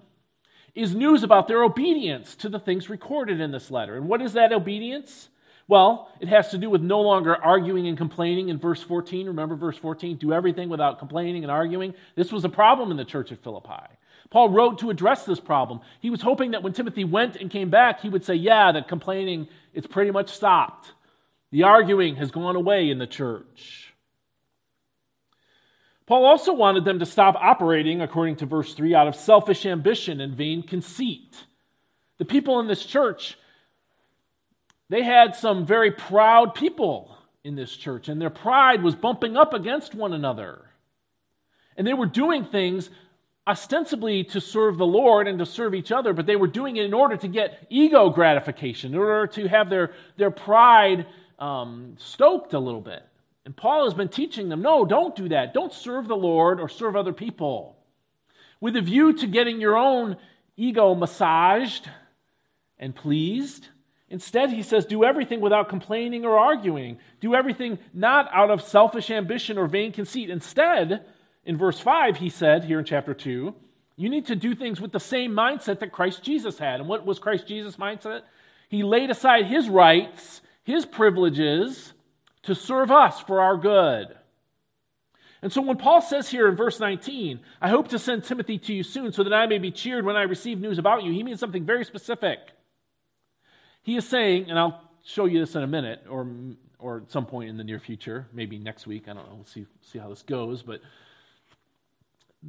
is 0.75 0.95
news 0.95 1.23
about 1.23 1.47
their 1.47 1.63
obedience 1.63 2.35
to 2.37 2.49
the 2.49 2.59
things 2.59 2.91
recorded 2.91 3.41
in 3.41 3.53
this 3.53 3.71
letter. 3.71 3.97
And 3.97 4.09
what 4.09 4.21
is 4.21 4.33
that 4.33 4.53
obedience? 4.53 5.29
Well, 5.67 6.11
it 6.21 6.29
has 6.29 6.51
to 6.51 6.59
do 6.59 6.69
with 6.69 6.83
no 6.83 7.01
longer 7.01 7.37
arguing 7.37 7.87
and 7.87 7.97
complaining 7.97 8.49
in 8.49 8.59
verse 8.59 8.83
14. 8.83 9.29
Remember 9.29 9.55
verse 9.55 9.79
14? 9.79 10.17
Do 10.17 10.33
everything 10.33 10.69
without 10.69 10.99
complaining 10.99 11.43
and 11.43 11.51
arguing. 11.51 11.95
This 12.17 12.33
was 12.33 12.45
a 12.45 12.49
problem 12.49 12.91
in 12.91 12.97
the 12.97 13.05
church 13.05 13.33
at 13.33 13.43
Philippi. 13.43 13.87
Paul 14.31 14.51
wrote 14.51 14.81
to 14.81 14.91
address 14.91 15.25
this 15.25 15.41
problem. 15.41 15.81
He 16.01 16.11
was 16.11 16.21
hoping 16.21 16.51
that 16.51 16.63
when 16.63 16.73
Timothy 16.73 17.05
went 17.05 17.37
and 17.37 17.51
came 17.51 17.71
back, 17.71 18.01
he 18.01 18.09
would 18.09 18.25
say, 18.25 18.35
Yeah, 18.35 18.73
the 18.73 18.83
complaining, 18.83 19.49
it's 19.73 19.87
pretty 19.87 20.11
much 20.11 20.31
stopped. 20.31 20.93
The 21.51 21.63
arguing 21.63 22.17
has 22.17 22.31
gone 22.31 22.57
away 22.57 22.91
in 22.91 22.99
the 22.99 23.07
church. 23.07 23.94
Paul 26.07 26.27
also 26.27 26.53
wanted 26.53 26.85
them 26.85 26.99
to 26.99 27.07
stop 27.07 27.35
operating, 27.37 28.03
according 28.03 28.37
to 28.37 28.47
verse 28.47 28.75
3, 28.75 28.95
out 28.95 29.09
of 29.09 29.17
selfish 29.17 29.65
ambition 29.65 30.21
and 30.21 30.35
vain 30.35 30.63
conceit. 30.63 31.35
The 32.19 32.27
people 32.27 32.61
in 32.61 32.67
this 32.67 32.85
church, 32.85 33.39
they 34.91 35.03
had 35.03 35.35
some 35.35 35.65
very 35.65 35.91
proud 35.91 36.55
people 36.55 37.17
in 37.43 37.55
this 37.55 37.75
church, 37.75 38.09
and 38.09 38.21
their 38.21 38.31
pride 38.31 38.83
was 38.83 38.95
bumping 38.95 39.37
up 39.37 39.55
against 39.55 39.95
one 39.95 40.13
another. 40.13 40.71
And 41.77 41.87
they 41.87 41.95
were 41.95 42.07
doing 42.07 42.45
things 42.45 42.91
ostensibly 43.47 44.25
to 44.25 44.41
serve 44.41 44.79
the 44.79 44.87
Lord 44.87 45.27
and 45.27 45.39
to 45.39 45.47
serve 45.47 45.75
each 45.75 45.91
other, 45.91 46.13
but 46.13 46.27
they 46.27 46.37
were 46.37 46.47
doing 46.47 46.77
it 46.77 46.85
in 46.85 46.95
order 46.95 47.17
to 47.17 47.29
get 47.29 47.67
ego 47.71 48.11
gratification, 48.11 48.93
in 48.95 48.99
order 48.99 49.27
to 49.27 49.49
have 49.49 49.69
their, 49.71 49.93
their 50.17 50.31
pride 50.31 51.07
um, 51.39 51.95
stoked 51.99 52.53
a 52.55 52.59
little 52.59 52.81
bit. 52.81 53.03
And 53.45 53.57
Paul 53.57 53.85
has 53.85 53.95
been 53.95 54.09
teaching 54.09 54.49
them 54.49 54.63
no, 54.63 54.85
don't 54.85 55.15
do 55.15 55.29
that. 55.29 55.53
Don't 55.53 55.73
serve 55.73 56.09
the 56.09 56.17
Lord 56.17 56.61
or 56.61 56.69
serve 56.69 56.97
other 56.97 57.13
people. 57.13 57.77
With 58.61 58.77
a 58.77 58.81
view 58.81 59.13
to 59.15 59.27
getting 59.27 59.61
your 59.61 59.77
own 59.77 60.17
ego 60.57 60.95
massaged 60.95 61.89
and 62.79 62.95
pleased. 62.95 63.69
Instead, 64.09 64.51
he 64.51 64.63
says, 64.63 64.87
do 64.87 65.05
everything 65.05 65.41
without 65.41 65.69
complaining 65.69 66.25
or 66.25 66.39
arguing. 66.39 66.99
Do 67.21 67.35
everything 67.35 67.79
not 67.93 68.29
out 68.33 68.51
of 68.51 68.63
selfish 68.63 69.11
ambition 69.11 69.59
or 69.59 69.67
vain 69.67 69.93
conceit. 69.93 70.31
Instead, 70.31 71.05
in 71.45 71.57
verse 71.57 71.81
5, 71.81 72.19
he 72.19 72.31
said 72.31 72.65
here 72.65 72.79
in 72.79 72.85
chapter 72.85 73.13
2, 73.13 73.55
you 73.97 74.09
need 74.09 74.27
to 74.27 74.37
do 74.37 74.55
things 74.55 74.81
with 74.81 74.93
the 74.93 75.01
same 75.01 75.33
mindset 75.33 75.81
that 75.81 75.93
Christ 75.93 76.23
Jesus 76.23 76.59
had. 76.59 76.81
And 76.81 76.89
what 76.89 77.07
was 77.07 77.19
Christ 77.19 77.47
Jesus' 77.47 77.77
mindset? 77.77 78.23
He 78.69 78.83
laid 78.83 79.11
aside 79.11 79.47
his 79.47 79.69
rights, 79.69 80.43
his 80.65 80.85
privileges 80.85 81.94
to 82.45 82.55
serve 82.55 82.91
us 82.91 83.21
for 83.21 83.41
our 83.41 83.57
good. 83.57 84.15
And 85.43 85.53
so 85.53 85.61
when 85.61 85.77
Paul 85.77 86.01
says 86.01 86.31
here 86.31 86.49
in 86.49 86.57
verse 86.57 86.81
19, 86.81 87.41
I 87.61 87.69
hope 87.69 87.89
to 87.89 87.99
send 87.99 88.25
Timothy 88.25 88.59
to 88.61 88.73
you 88.73 88.83
soon 88.83 89.13
so 89.13 89.25
that 89.25 89.35
I 89.35 89.47
may 89.47 89.59
be 89.59 89.71
cheered 89.71 90.07
when 90.07 90.17
I 90.17 90.23
receive 90.23 90.59
news 90.59 90.79
about 90.79 91.05
you, 91.05 91.13
he 91.13 91.23
means 91.23 91.39
something 91.39 91.67
very 91.67 91.85
specific. 91.85 92.39
He 93.83 93.97
is 93.97 94.09
saying, 94.09 94.49
and 94.49 94.59
I'll 94.59 94.81
show 95.05 95.27
you 95.27 95.41
this 95.41 95.55
in 95.55 95.63
a 95.63 95.67
minute 95.67 96.07
or, 96.09 96.27
or 96.79 96.99
at 96.99 97.11
some 97.11 97.27
point 97.27 97.51
in 97.51 97.59
the 97.59 97.65
near 97.65 97.79
future, 97.79 98.27
maybe 98.33 98.59
next 98.59 98.87
week, 98.87 99.05
I 99.07 99.13
don't 99.13 99.29
know, 99.29 99.35
we'll 99.35 99.45
see, 99.45 99.67
see 99.83 99.99
how 99.99 100.09
this 100.09 100.23
goes, 100.23 100.63
but 100.63 100.81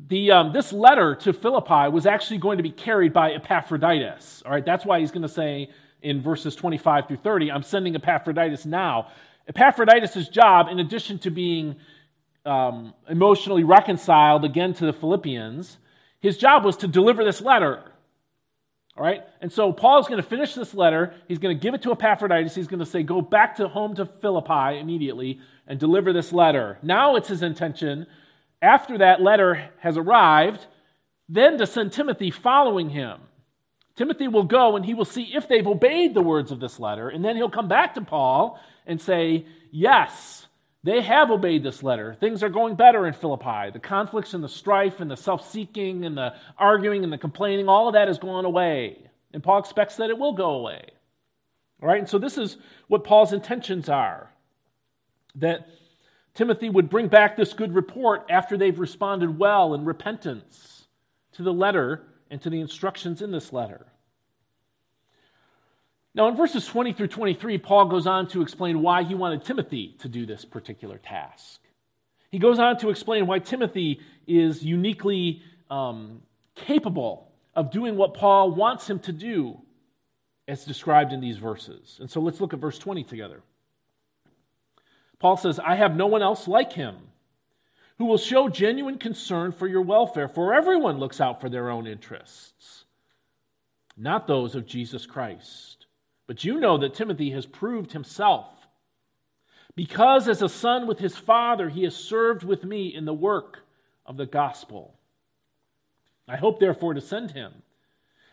the, 0.08 0.32
um, 0.32 0.54
this 0.54 0.72
letter 0.72 1.16
to 1.16 1.34
Philippi 1.34 1.90
was 1.90 2.06
actually 2.06 2.38
going 2.38 2.58
to 2.58 2.64
be 2.64 2.72
carried 2.72 3.12
by 3.12 3.32
Epaphroditus. 3.32 4.42
All 4.46 4.52
right, 4.52 4.66
that's 4.66 4.86
why 4.86 5.02
he's 5.02 5.12
going 5.12 5.24
to 5.24 5.28
say 5.28 5.70
in 6.02 6.22
verses 6.22 6.56
25 6.56 7.08
through 7.08 7.18
30, 7.18 7.52
I'm 7.52 7.64
sending 7.64 7.96
Epaphroditus 7.96 8.66
now. 8.66 9.08
Epaphroditus' 9.48 10.28
job, 10.30 10.68
in 10.70 10.80
addition 10.80 11.20
to 11.20 11.30
being 11.30 11.76
um, 12.46 12.94
emotionally 13.10 13.64
reconciled 13.64 14.46
again 14.46 14.74
to 14.74 14.86
the 14.86 14.94
Philippians, 14.94 15.78
his 16.20 16.38
job 16.38 16.64
was 16.64 16.78
to 16.78 16.88
deliver 16.88 17.24
this 17.24 17.42
letter. 17.42 17.84
All 18.98 19.04
right? 19.04 19.24
And 19.42 19.52
so 19.52 19.72
Paul's 19.74 20.08
going 20.08 20.22
to 20.22 20.28
finish 20.28 20.54
this 20.54 20.74
letter. 20.74 21.14
He's 21.28 21.38
going 21.40 21.56
to 21.56 21.62
give 21.62 21.74
it 21.74 21.82
to 21.84 21.92
Epaphroditus. 21.92 22.56
He's 22.56 22.68
going 22.68 22.80
to 22.80 22.86
say, 22.86 23.04
Go 23.04 23.22
back 23.22 23.58
to 23.58 23.68
home 23.68 23.96
to 23.96 24.06
Philippi 24.06 24.80
immediately 24.80 25.40
and 25.68 25.80
deliver 25.80 26.14
this 26.14 26.32
letter. 26.32 26.78
Now 26.82 27.16
it's 27.16 27.28
his 27.28 27.44
intention 27.44 28.08
after 28.62 28.98
that 28.98 29.22
letter 29.22 29.70
has 29.80 29.98
arrived, 29.98 30.66
then 31.30 31.58
to 31.58 31.68
send 31.68 31.92
Timothy 31.92 32.32
following 32.32 32.90
him. 32.90 33.20
Timothy 33.96 34.28
will 34.28 34.44
go 34.44 34.76
and 34.76 34.86
he 34.86 34.94
will 34.94 35.06
see 35.06 35.34
if 35.34 35.48
they've 35.48 35.68
obeyed 35.68 36.14
the 36.14 36.22
words 36.22 36.52
of 36.52 36.60
this 36.60 36.80
letter, 36.80 37.10
and 37.10 37.24
then 37.24 37.36
he'll 37.36 37.50
come 37.50 37.68
back 37.68 37.94
to 37.96 38.02
Paul 38.02 38.60
and 38.86 39.00
say, 39.00 39.46
Yes, 39.72 40.48
they 40.84 41.02
have 41.02 41.32
obeyed 41.32 41.64
this 41.64 41.82
letter. 41.82 42.16
Things 42.20 42.44
are 42.44 42.50
going 42.50 42.76
better 42.76 43.08
in 43.08 43.14
Philippi. 43.14 43.72
The 43.72 43.80
conflicts 43.80 44.34
and 44.34 44.44
the 44.44 44.50
strife 44.50 45.00
and 45.00 45.10
the 45.10 45.18
self 45.18 45.50
seeking 45.50 46.06
and 46.06 46.18
the 46.18 46.36
arguing 46.58 47.04
and 47.04 47.12
the 47.12 47.18
complaining, 47.18 47.68
all 47.68 47.88
of 47.88 47.94
that 47.94 48.08
has 48.08 48.20
gone 48.20 48.46
away. 48.46 49.00
And 49.34 49.42
Paul 49.42 49.60
expects 49.60 49.96
that 49.96 50.10
it 50.10 50.18
will 50.18 50.34
go 50.34 50.52
away. 50.52 50.90
All 51.82 51.90
right, 51.90 52.00
and 52.00 52.10
so 52.10 52.18
this 52.18 52.38
is 52.38 52.58
what 52.88 53.04
Paul's 53.04 53.34
intentions 53.34 53.90
are 53.90 54.32
that 55.36 55.68
Timothy 56.34 56.70
would 56.70 56.90
bring 56.90 57.08
back 57.08 57.36
this 57.36 57.54
good 57.54 57.74
report 57.74 58.26
after 58.30 58.58
they've 58.58 58.80
responded 58.80 59.40
well 59.40 59.74
in 59.74 59.86
repentance 59.86 60.88
to 61.34 61.44
the 61.44 61.54
letter 61.54 62.04
and 62.30 62.42
to 62.42 62.50
the 62.50 62.60
instructions 62.60 63.22
in 63.22 63.32
this 63.32 63.54
letter. 63.54 63.86
Now, 66.14 66.30
in 66.30 66.36
verses 66.36 66.66
20 66.66 66.94
through 66.94 67.10
23, 67.10 67.58
Paul 67.58 67.90
goes 67.90 68.08
on 68.08 68.28
to 68.30 68.42
explain 68.42 68.82
why 68.82 69.04
he 69.04 69.14
wanted 69.14 69.44
Timothy 69.44 69.96
to 70.00 70.08
do 70.08 70.26
this 70.26 70.46
particular 70.46 70.98
task. 70.98 71.60
He 72.32 72.40
goes 72.40 72.58
on 72.58 72.78
to 72.80 72.90
explain 72.90 73.28
why 73.28 73.40
Timothy 73.40 74.00
is 74.26 74.64
uniquely 74.64 75.42
um, 75.70 76.22
capable 76.56 77.32
of 77.54 77.70
doing 77.70 77.98
what 77.98 78.14
Paul 78.14 78.52
wants 78.52 78.90
him 78.90 79.00
to 79.00 79.12
do, 79.12 79.60
as 80.48 80.64
described 80.64 81.12
in 81.12 81.20
these 81.20 81.38
verses. 81.38 81.98
And 82.00 82.10
so 82.10 82.22
let's 82.22 82.40
look 82.40 82.54
at 82.54 82.60
verse 82.60 82.78
20 82.80 83.04
together. 83.04 83.42
Paul 85.20 85.38
says, 85.38 85.60
I 85.60 85.76
have 85.76 85.96
no 85.96 86.08
one 86.08 86.22
else 86.22 86.48
like 86.48 86.74
him 86.74 86.96
who 87.98 88.06
will 88.06 88.18
show 88.18 88.50
genuine 88.50 88.98
concern 88.98 89.52
for 89.52 89.68
your 89.68 89.82
welfare, 89.82 90.28
for 90.28 90.54
everyone 90.54 90.98
looks 90.98 91.22
out 91.22 91.40
for 91.40 91.50
their 91.50 91.70
own 91.70 91.88
interests, 91.88 92.86
not 93.96 94.28
those 94.28 94.56
of 94.56 94.66
Jesus 94.66 95.06
Christ. 95.06 95.86
But 96.28 96.44
you 96.44 96.60
know 96.60 96.78
that 96.78 96.96
Timothy 96.96 97.32
has 97.32 97.46
proved 97.46 97.92
himself. 97.92 98.48
Because 99.76 100.28
as 100.28 100.42
a 100.42 100.50
son 100.50 100.88
with 100.88 101.00
his 101.00 101.16
father, 101.16 101.70
he 101.70 101.84
has 101.84 101.96
served 101.96 102.44
with 102.44 102.64
me 102.64 102.88
in 102.88 103.06
the 103.06 103.14
work 103.14 103.60
of 104.06 104.18
the 104.18 104.26
gospel. 104.26 104.96
I 106.28 106.38
hope, 106.38 106.60
therefore, 106.60 106.94
to 106.94 107.02
send 107.02 107.32
him 107.32 107.54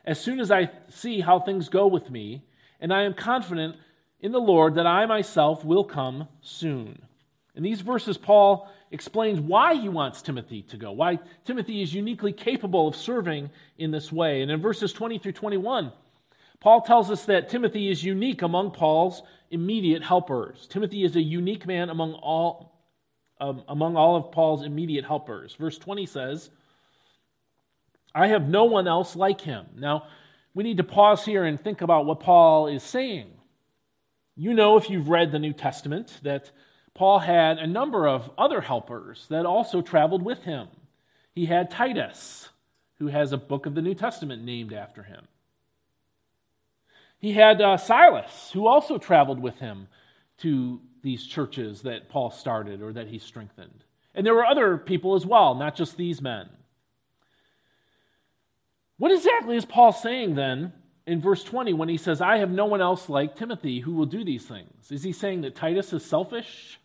as 0.04 0.20
soon 0.20 0.40
as 0.40 0.50
I 0.50 0.70
see 0.88 1.20
how 1.20 1.38
things 1.38 1.68
go 1.68 1.86
with 1.86 2.10
me, 2.10 2.44
and 2.80 2.92
I 2.92 3.02
am 3.02 3.14
confident 3.14 3.76
in 4.20 4.32
the 4.32 4.40
Lord 4.40 4.74
that 4.74 4.86
I 4.86 5.06
myself 5.06 5.64
will 5.64 5.84
come 5.84 6.28
soon. 6.40 7.02
In 7.54 7.62
these 7.62 7.80
verses, 7.82 8.16
Paul 8.16 8.70
explains 8.90 9.40
why 9.40 9.74
he 9.74 9.88
wants 9.88 10.22
Timothy 10.22 10.62
to 10.62 10.76
go, 10.76 10.92
why 10.92 11.18
Timothy 11.44 11.82
is 11.82 11.92
uniquely 11.92 12.32
capable 12.32 12.88
of 12.88 12.96
serving 12.96 13.50
in 13.78 13.90
this 13.90 14.10
way. 14.10 14.42
And 14.42 14.50
in 14.50 14.60
verses 14.60 14.92
20 14.92 15.18
through 15.18 15.32
21, 15.32 15.92
Paul 16.60 16.80
tells 16.80 17.10
us 17.10 17.24
that 17.26 17.48
Timothy 17.48 17.90
is 17.90 18.04
unique 18.04 18.42
among 18.42 18.70
Paul's 18.70 19.22
immediate 19.50 20.02
helpers. 20.02 20.66
Timothy 20.68 21.04
is 21.04 21.16
a 21.16 21.22
unique 21.22 21.66
man 21.66 21.90
among 21.90 22.14
all, 22.14 22.72
um, 23.40 23.62
among 23.68 23.96
all 23.96 24.16
of 24.16 24.32
Paul's 24.32 24.64
immediate 24.64 25.04
helpers. 25.04 25.54
Verse 25.54 25.76
20 25.76 26.06
says, 26.06 26.50
I 28.14 28.28
have 28.28 28.48
no 28.48 28.64
one 28.64 28.86
else 28.86 29.16
like 29.16 29.40
him. 29.40 29.66
Now, 29.76 30.04
we 30.54 30.64
need 30.64 30.76
to 30.76 30.84
pause 30.84 31.24
here 31.24 31.44
and 31.44 31.60
think 31.60 31.80
about 31.80 32.06
what 32.06 32.20
Paul 32.20 32.68
is 32.68 32.82
saying. 32.82 33.30
You 34.36 34.54
know, 34.54 34.76
if 34.76 34.88
you've 34.88 35.08
read 35.08 35.32
the 35.32 35.38
New 35.38 35.52
Testament, 35.52 36.20
that 36.22 36.50
Paul 36.94 37.20
had 37.20 37.58
a 37.58 37.66
number 37.66 38.06
of 38.06 38.30
other 38.36 38.60
helpers 38.60 39.26
that 39.30 39.46
also 39.46 39.80
traveled 39.80 40.22
with 40.22 40.44
him. 40.44 40.68
He 41.34 41.46
had 41.46 41.70
Titus, 41.70 42.50
who 42.98 43.06
has 43.08 43.32
a 43.32 43.38
book 43.38 43.66
of 43.66 43.74
the 43.74 43.82
New 43.82 43.94
Testament 43.94 44.44
named 44.44 44.72
after 44.72 45.02
him. 45.02 45.26
He 47.18 47.32
had 47.32 47.62
uh, 47.62 47.76
Silas, 47.76 48.50
who 48.52 48.66
also 48.66 48.98
traveled 48.98 49.40
with 49.40 49.58
him 49.58 49.88
to 50.38 50.80
these 51.02 51.26
churches 51.26 51.82
that 51.82 52.08
Paul 52.08 52.30
started 52.30 52.82
or 52.82 52.92
that 52.92 53.08
he 53.08 53.18
strengthened. 53.18 53.84
And 54.14 54.26
there 54.26 54.34
were 54.34 54.44
other 54.44 54.76
people 54.76 55.14
as 55.14 55.24
well, 55.24 55.54
not 55.54 55.76
just 55.76 55.96
these 55.96 56.20
men. 56.20 56.48
What 58.98 59.12
exactly 59.12 59.56
is 59.56 59.64
Paul 59.64 59.92
saying 59.92 60.34
then 60.34 60.72
in 61.06 61.20
verse 61.20 61.42
20 61.42 61.72
when 61.72 61.88
he 61.88 61.96
says, 61.96 62.20
I 62.20 62.38
have 62.38 62.50
no 62.50 62.66
one 62.66 62.80
else 62.80 63.08
like 63.08 63.34
Timothy 63.34 63.80
who 63.80 63.94
will 63.94 64.06
do 64.06 64.24
these 64.24 64.44
things? 64.44 64.92
Is 64.92 65.02
he 65.02 65.12
saying 65.12 65.40
that 65.40 65.56
Titus 65.56 65.92
is 65.92 66.04
selfish? 66.04 66.78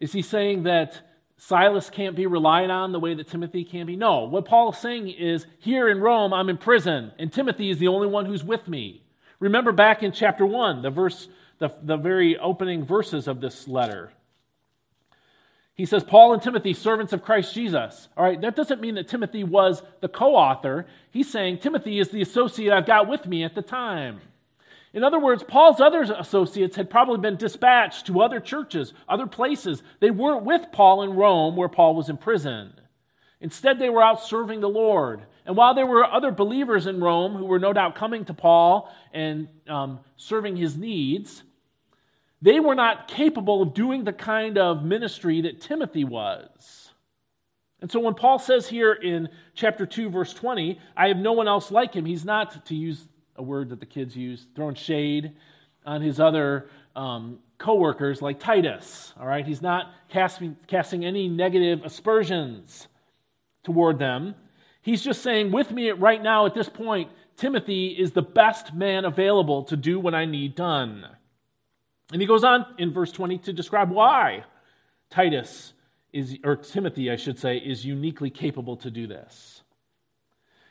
Is 0.00 0.12
he 0.12 0.22
saying 0.22 0.64
that 0.64 1.00
Silas 1.40 1.88
can't 1.88 2.14
be 2.14 2.26
relied 2.26 2.68
on 2.68 2.92
the 2.92 3.00
way 3.00 3.14
that 3.14 3.28
Timothy 3.28 3.64
can 3.64 3.86
be. 3.86 3.96
No, 3.96 4.24
what 4.24 4.44
Paul 4.44 4.72
is 4.72 4.78
saying 4.78 5.08
is 5.08 5.46
here 5.58 5.88
in 5.88 6.00
Rome, 6.00 6.34
I'm 6.34 6.50
in 6.50 6.58
prison, 6.58 7.12
and 7.18 7.32
Timothy 7.32 7.70
is 7.70 7.78
the 7.78 7.88
only 7.88 8.08
one 8.08 8.26
who's 8.26 8.44
with 8.44 8.68
me. 8.68 9.02
Remember 9.38 9.72
back 9.72 10.02
in 10.02 10.12
chapter 10.12 10.44
1, 10.44 10.82
the 10.82 10.90
verse, 10.90 11.28
the, 11.58 11.72
the 11.82 11.96
very 11.96 12.38
opening 12.38 12.84
verses 12.84 13.26
of 13.26 13.40
this 13.40 13.66
letter. 13.66 14.12
He 15.72 15.86
says, 15.86 16.04
Paul 16.04 16.34
and 16.34 16.42
Timothy, 16.42 16.74
servants 16.74 17.14
of 17.14 17.22
Christ 17.22 17.54
Jesus. 17.54 18.08
All 18.18 18.24
right, 18.24 18.38
that 18.42 18.54
doesn't 18.54 18.82
mean 18.82 18.96
that 18.96 19.08
Timothy 19.08 19.42
was 19.42 19.82
the 20.02 20.08
co 20.08 20.36
author. 20.36 20.86
He's 21.10 21.30
saying 21.30 21.58
Timothy 21.60 21.98
is 21.98 22.10
the 22.10 22.20
associate 22.20 22.70
I've 22.70 22.84
got 22.84 23.08
with 23.08 23.26
me 23.26 23.44
at 23.44 23.54
the 23.54 23.62
time. 23.62 24.20
In 24.92 25.04
other 25.04 25.20
words, 25.20 25.44
Paul's 25.44 25.80
other 25.80 26.02
associates 26.02 26.76
had 26.76 26.90
probably 26.90 27.18
been 27.18 27.36
dispatched 27.36 28.06
to 28.06 28.20
other 28.20 28.40
churches, 28.40 28.92
other 29.08 29.26
places. 29.26 29.82
They 30.00 30.10
weren't 30.10 30.44
with 30.44 30.72
Paul 30.72 31.02
in 31.02 31.14
Rome 31.14 31.54
where 31.56 31.68
Paul 31.68 31.94
was 31.94 32.08
imprisoned. 32.08 32.80
Instead, 33.40 33.78
they 33.78 33.88
were 33.88 34.02
out 34.02 34.22
serving 34.22 34.60
the 34.60 34.68
Lord. 34.68 35.22
And 35.46 35.56
while 35.56 35.74
there 35.74 35.86
were 35.86 36.04
other 36.04 36.32
believers 36.32 36.86
in 36.86 37.00
Rome 37.00 37.34
who 37.34 37.44
were 37.44 37.58
no 37.58 37.72
doubt 37.72 37.94
coming 37.94 38.24
to 38.26 38.34
Paul 38.34 38.92
and 39.12 39.48
um, 39.68 40.00
serving 40.16 40.56
his 40.56 40.76
needs, 40.76 41.42
they 42.42 42.60
were 42.60 42.74
not 42.74 43.08
capable 43.08 43.62
of 43.62 43.74
doing 43.74 44.04
the 44.04 44.12
kind 44.12 44.58
of 44.58 44.84
ministry 44.84 45.40
that 45.42 45.60
Timothy 45.60 46.04
was. 46.04 46.90
And 47.80 47.90
so 47.90 48.00
when 48.00 48.14
Paul 48.14 48.38
says 48.38 48.68
here 48.68 48.92
in 48.92 49.28
chapter 49.54 49.86
2, 49.86 50.10
verse 50.10 50.34
20, 50.34 50.78
I 50.96 51.08
have 51.08 51.16
no 51.16 51.32
one 51.32 51.48
else 51.48 51.70
like 51.70 51.94
him, 51.94 52.04
he's 52.04 52.24
not, 52.24 52.66
to 52.66 52.74
use 52.74 53.06
a 53.40 53.42
word 53.42 53.70
that 53.70 53.80
the 53.80 53.86
kids 53.86 54.14
use, 54.14 54.46
throwing 54.54 54.74
shade 54.74 55.32
on 55.86 56.02
his 56.02 56.20
other 56.20 56.68
um, 56.94 57.38
co-workers 57.56 58.20
like 58.20 58.38
Titus. 58.38 59.14
All 59.18 59.26
right, 59.26 59.46
he's 59.46 59.62
not 59.62 59.92
casting, 60.10 60.56
casting 60.66 61.06
any 61.06 61.26
negative 61.26 61.82
aspersions 61.82 62.86
toward 63.64 63.98
them. 63.98 64.34
He's 64.82 65.02
just 65.02 65.22
saying, 65.22 65.52
with 65.52 65.72
me 65.72 65.90
right 65.90 66.22
now 66.22 66.44
at 66.44 66.54
this 66.54 66.68
point, 66.68 67.10
Timothy 67.36 67.88
is 67.88 68.12
the 68.12 68.22
best 68.22 68.74
man 68.74 69.06
available 69.06 69.64
to 69.64 69.76
do 69.76 69.98
what 69.98 70.14
I 70.14 70.26
need 70.26 70.54
done. 70.54 71.06
And 72.12 72.20
he 72.20 72.26
goes 72.26 72.44
on 72.44 72.66
in 72.76 72.92
verse 72.92 73.10
20 73.10 73.38
to 73.38 73.52
describe 73.54 73.90
why 73.90 74.44
Titus 75.08 75.72
is, 76.12 76.36
or 76.44 76.56
Timothy, 76.56 77.10
I 77.10 77.16
should 77.16 77.38
say, 77.38 77.56
is 77.56 77.86
uniquely 77.86 78.28
capable 78.28 78.76
to 78.78 78.90
do 78.90 79.06
this. 79.06 79.62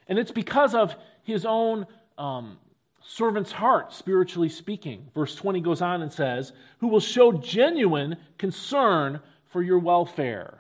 And 0.08 0.20
it's 0.20 0.32
because 0.32 0.76
of 0.76 0.96
his 1.24 1.46
own 1.46 1.86
um, 2.20 2.58
servant's 3.02 3.52
heart, 3.52 3.94
spiritually 3.94 4.50
speaking. 4.50 5.08
Verse 5.16 5.34
20 5.36 5.62
goes 5.62 5.82
on 5.82 6.02
and 6.02 6.14
says, 6.14 6.52
Who 6.80 6.88
will 6.88 7.00
show 7.00 7.32
genuine 7.32 8.18
concern 8.38 9.22
for 9.50 9.62
your 9.64 9.80
welfare. 9.80 10.60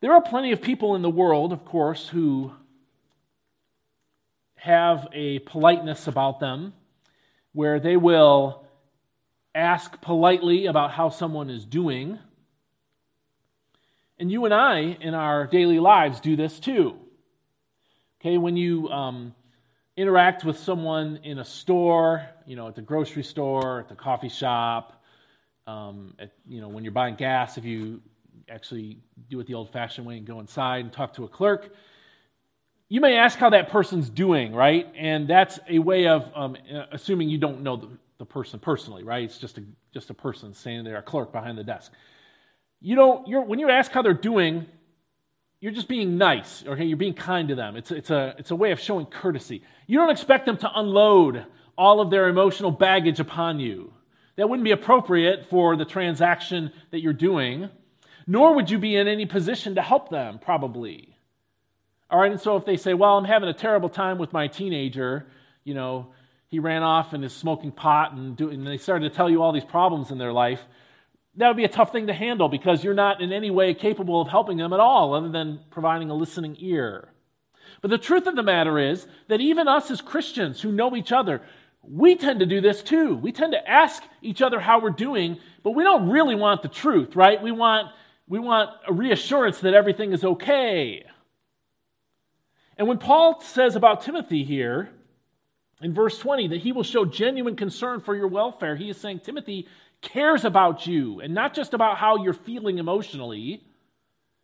There 0.00 0.12
are 0.12 0.20
plenty 0.20 0.52
of 0.52 0.62
people 0.62 0.94
in 0.94 1.02
the 1.02 1.10
world, 1.10 1.52
of 1.52 1.64
course, 1.64 2.08
who 2.08 2.52
have 4.56 5.08
a 5.12 5.40
politeness 5.40 6.06
about 6.06 6.40
them 6.40 6.72
where 7.52 7.80
they 7.80 7.96
will 7.96 8.64
ask 9.54 10.00
politely 10.00 10.66
about 10.66 10.92
how 10.92 11.08
someone 11.08 11.48
is 11.50 11.64
doing. 11.64 12.18
And 14.18 14.30
you 14.30 14.44
and 14.44 14.54
I, 14.54 14.96
in 15.00 15.14
our 15.14 15.46
daily 15.46 15.78
lives, 15.78 16.20
do 16.20 16.36
this 16.36 16.58
too. 16.58 16.98
Okay, 18.24 18.38
when 18.38 18.56
you 18.56 18.88
um, 18.88 19.34
interact 19.98 20.44
with 20.44 20.58
someone 20.58 21.20
in 21.24 21.40
a 21.40 21.44
store, 21.44 22.26
you 22.46 22.56
know, 22.56 22.66
at 22.66 22.74
the 22.74 22.80
grocery 22.80 23.22
store, 23.22 23.80
at 23.80 23.88
the 23.90 23.94
coffee 23.94 24.30
shop, 24.30 25.04
um, 25.66 26.14
at, 26.18 26.32
you 26.48 26.62
know, 26.62 26.68
when 26.68 26.84
you're 26.84 26.92
buying 26.94 27.16
gas, 27.16 27.58
if 27.58 27.66
you 27.66 28.00
actually 28.48 28.96
do 29.28 29.40
it 29.40 29.46
the 29.46 29.52
old 29.52 29.70
fashioned 29.70 30.06
way 30.06 30.16
and 30.16 30.26
go 30.26 30.40
inside 30.40 30.78
and 30.78 30.90
talk 30.90 31.12
to 31.12 31.24
a 31.24 31.28
clerk, 31.28 31.74
you 32.88 33.02
may 33.02 33.18
ask 33.18 33.38
how 33.38 33.50
that 33.50 33.68
person's 33.68 34.08
doing, 34.08 34.54
right? 34.54 34.90
And 34.96 35.28
that's 35.28 35.60
a 35.68 35.78
way 35.78 36.06
of 36.06 36.32
um, 36.34 36.56
assuming 36.92 37.28
you 37.28 37.36
don't 37.36 37.60
know 37.60 37.76
the, 37.76 37.90
the 38.16 38.24
person 38.24 38.58
personally, 38.58 39.04
right? 39.04 39.24
It's 39.24 39.36
just 39.36 39.58
a, 39.58 39.64
just 39.92 40.08
a 40.08 40.14
person 40.14 40.54
standing 40.54 40.84
there, 40.84 40.96
a 40.96 41.02
clerk 41.02 41.30
behind 41.30 41.58
the 41.58 41.64
desk. 41.64 41.92
You 42.80 42.96
don't, 42.96 43.28
you're, 43.28 43.42
when 43.42 43.58
you 43.58 43.68
ask 43.68 43.92
how 43.92 44.00
they're 44.00 44.14
doing, 44.14 44.64
you're 45.64 45.72
just 45.72 45.88
being 45.88 46.18
nice, 46.18 46.62
okay? 46.66 46.84
You're 46.84 46.98
being 46.98 47.14
kind 47.14 47.48
to 47.48 47.54
them. 47.54 47.74
It's, 47.74 47.90
it's, 47.90 48.10
a, 48.10 48.34
it's 48.36 48.50
a 48.50 48.54
way 48.54 48.72
of 48.72 48.78
showing 48.78 49.06
courtesy. 49.06 49.62
You 49.86 49.96
don't 49.96 50.10
expect 50.10 50.44
them 50.44 50.58
to 50.58 50.70
unload 50.74 51.46
all 51.78 52.02
of 52.02 52.10
their 52.10 52.28
emotional 52.28 52.70
baggage 52.70 53.18
upon 53.18 53.60
you. 53.60 53.90
That 54.36 54.50
wouldn't 54.50 54.64
be 54.64 54.72
appropriate 54.72 55.46
for 55.46 55.74
the 55.74 55.86
transaction 55.86 56.70
that 56.90 57.00
you're 57.00 57.14
doing, 57.14 57.70
nor 58.26 58.54
would 58.56 58.68
you 58.68 58.78
be 58.78 58.94
in 58.94 59.08
any 59.08 59.24
position 59.24 59.76
to 59.76 59.80
help 59.80 60.10
them, 60.10 60.38
probably. 60.38 61.16
All 62.10 62.20
right, 62.20 62.30
and 62.30 62.40
so 62.42 62.58
if 62.58 62.66
they 62.66 62.76
say, 62.76 62.92
well, 62.92 63.16
I'm 63.16 63.24
having 63.24 63.48
a 63.48 63.54
terrible 63.54 63.88
time 63.88 64.18
with 64.18 64.34
my 64.34 64.48
teenager, 64.48 65.26
you 65.64 65.72
know, 65.72 66.08
he 66.48 66.58
ran 66.58 66.82
off 66.82 67.14
and 67.14 67.24
is 67.24 67.32
smoking 67.32 67.72
pot 67.72 68.12
and, 68.12 68.36
do, 68.36 68.50
and 68.50 68.66
they 68.66 68.76
started 68.76 69.08
to 69.08 69.16
tell 69.16 69.30
you 69.30 69.42
all 69.42 69.52
these 69.52 69.64
problems 69.64 70.10
in 70.10 70.18
their 70.18 70.30
life, 70.30 70.60
that 71.36 71.48
would 71.48 71.56
be 71.56 71.64
a 71.64 71.68
tough 71.68 71.92
thing 71.92 72.06
to 72.06 72.14
handle 72.14 72.48
because 72.48 72.84
you're 72.84 72.94
not 72.94 73.20
in 73.20 73.32
any 73.32 73.50
way 73.50 73.74
capable 73.74 74.20
of 74.20 74.28
helping 74.28 74.56
them 74.56 74.72
at 74.72 74.80
all 74.80 75.14
other 75.14 75.30
than 75.30 75.60
providing 75.70 76.10
a 76.10 76.14
listening 76.14 76.56
ear. 76.60 77.08
But 77.80 77.90
the 77.90 77.98
truth 77.98 78.26
of 78.26 78.36
the 78.36 78.42
matter 78.42 78.78
is 78.78 79.06
that 79.28 79.40
even 79.40 79.68
us 79.68 79.90
as 79.90 80.00
Christians 80.00 80.62
who 80.62 80.72
know 80.72 80.94
each 80.94 81.12
other, 81.12 81.42
we 81.82 82.16
tend 82.16 82.40
to 82.40 82.46
do 82.46 82.60
this 82.60 82.82
too. 82.82 83.14
We 83.16 83.32
tend 83.32 83.52
to 83.52 83.70
ask 83.70 84.02
each 84.22 84.42
other 84.42 84.60
how 84.60 84.80
we're 84.80 84.90
doing, 84.90 85.38
but 85.62 85.72
we 85.72 85.82
don't 85.82 86.08
really 86.08 86.34
want 86.34 86.62
the 86.62 86.68
truth, 86.68 87.16
right? 87.16 87.42
We 87.42 87.52
want, 87.52 87.88
we 88.28 88.38
want 88.38 88.70
a 88.88 88.92
reassurance 88.92 89.58
that 89.60 89.74
everything 89.74 90.12
is 90.12 90.24
okay. 90.24 91.04
And 92.78 92.88
when 92.88 92.98
Paul 92.98 93.40
says 93.40 93.76
about 93.76 94.02
Timothy 94.02 94.44
here, 94.44 94.90
in 95.84 95.92
verse 95.92 96.18
20, 96.18 96.48
that 96.48 96.62
he 96.62 96.72
will 96.72 96.82
show 96.82 97.04
genuine 97.04 97.56
concern 97.56 98.00
for 98.00 98.16
your 98.16 98.26
welfare, 98.26 98.74
he 98.74 98.88
is 98.88 98.96
saying 98.96 99.20
Timothy 99.20 99.68
cares 100.00 100.46
about 100.46 100.86
you, 100.86 101.20
and 101.20 101.34
not 101.34 101.52
just 101.52 101.74
about 101.74 101.98
how 101.98 102.24
you're 102.24 102.32
feeling 102.32 102.78
emotionally, 102.78 103.62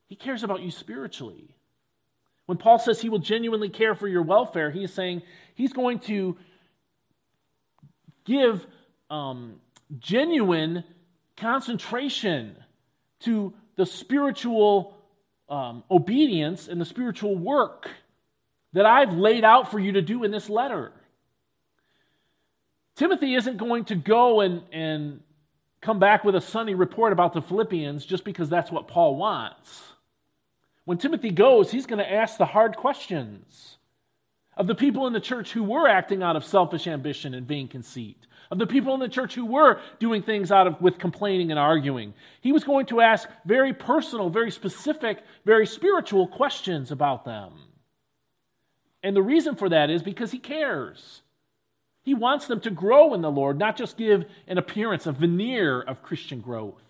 he 0.07 0.17
cares 0.17 0.43
about 0.45 0.61
you 0.61 0.71
spiritually. 0.71 1.57
When 2.45 2.59
Paul 2.59 2.79
says 2.79 3.01
he 3.01 3.09
will 3.09 3.21
genuinely 3.21 3.71
care 3.71 3.95
for 3.95 4.07
your 4.07 4.21
welfare, 4.21 4.71
he 4.71 4.85
is 4.85 4.93
saying 4.93 5.23
he's 5.55 5.73
going 5.73 6.01
to 6.01 6.37
give 8.27 8.67
um, 9.09 9.61
genuine 9.99 10.85
concentration 11.39 12.55
to 13.21 13.55
the 13.77 13.87
spiritual 13.87 14.95
um, 15.49 15.85
obedience 15.91 16.69
and 16.69 16.79
the 16.79 16.85
spiritual 16.85 17.35
work 17.35 17.89
that 18.75 18.85
I've 18.85 19.15
laid 19.15 19.43
out 19.43 19.71
for 19.71 19.79
you 19.79 19.93
to 19.93 20.03
do 20.03 20.23
in 20.23 20.33
this 20.33 20.51
letter. 20.51 20.93
Timothy 23.01 23.35
isn't 23.35 23.57
going 23.57 23.87
to 23.87 23.95
go 23.95 24.43
and, 24.43 24.61
and 24.73 25.21
come 25.81 25.99
back 25.99 26.23
with 26.23 26.35
a 26.35 26.41
sunny 26.43 26.75
report 26.75 27.15
about 27.15 27.33
the 27.33 27.41
Philippians 27.41 28.05
just 28.05 28.25
because 28.25 28.51
that's 28.51 28.71
what 28.71 28.89
Paul 28.89 29.17
wants. 29.17 29.95
When 30.85 30.99
Timothy 30.99 31.31
goes, 31.31 31.71
he's 31.71 31.87
going 31.87 32.01
to 32.01 32.13
ask 32.13 32.37
the 32.37 32.45
hard 32.45 32.77
questions 32.77 33.79
of 34.55 34.67
the 34.67 34.75
people 34.75 35.07
in 35.07 35.15
the 35.15 35.21
church 35.21 35.53
who 35.53 35.63
were 35.65 35.89
acting 35.89 36.23
out 36.23 36.37
of 36.37 36.45
selfish 36.45 36.87
ambition 36.87 37.33
and 37.33 37.49
vain 37.49 37.69
conceit, 37.69 38.19
of 38.51 38.59
the 38.59 38.67
people 38.67 38.93
in 38.93 39.01
the 39.01 39.09
church 39.09 39.35
who 39.35 39.47
were 39.47 39.81
doing 39.99 40.23
things 40.23 40.53
out 40.53 40.67
of 40.67 40.79
with 40.83 40.99
complaining 40.99 41.51
and 41.51 41.59
arguing. 41.59 42.13
He 42.43 42.53
was 42.53 42.65
going 42.65 42.85
to 42.85 43.01
ask 43.01 43.27
very 43.47 43.73
personal, 43.73 44.29
very 44.29 44.51
specific, 44.51 45.21
very 45.47 45.67
spiritual 45.67 46.29
questions 46.29 46.91
about 46.91 47.25
them. 47.25 47.53
And 49.03 49.17
the 49.17 49.23
reason 49.23 49.57
for 49.57 49.71
that 49.71 49.89
is 49.89 50.03
because 50.03 50.33
he 50.33 50.39
cares. 50.39 51.23
He 52.11 52.15
wants 52.15 52.49
them 52.49 52.59
to 52.63 52.71
grow 52.71 53.15
in 53.15 53.23
the 53.23 53.31
Lord, 53.31 53.57
not 53.57 53.77
just 53.77 53.97
give 53.97 54.25
an 54.49 54.59
appearance, 54.59 55.07
a 55.07 55.13
veneer 55.13 55.81
of 55.81 56.03
Christian 56.03 56.41
growth. 56.41 56.83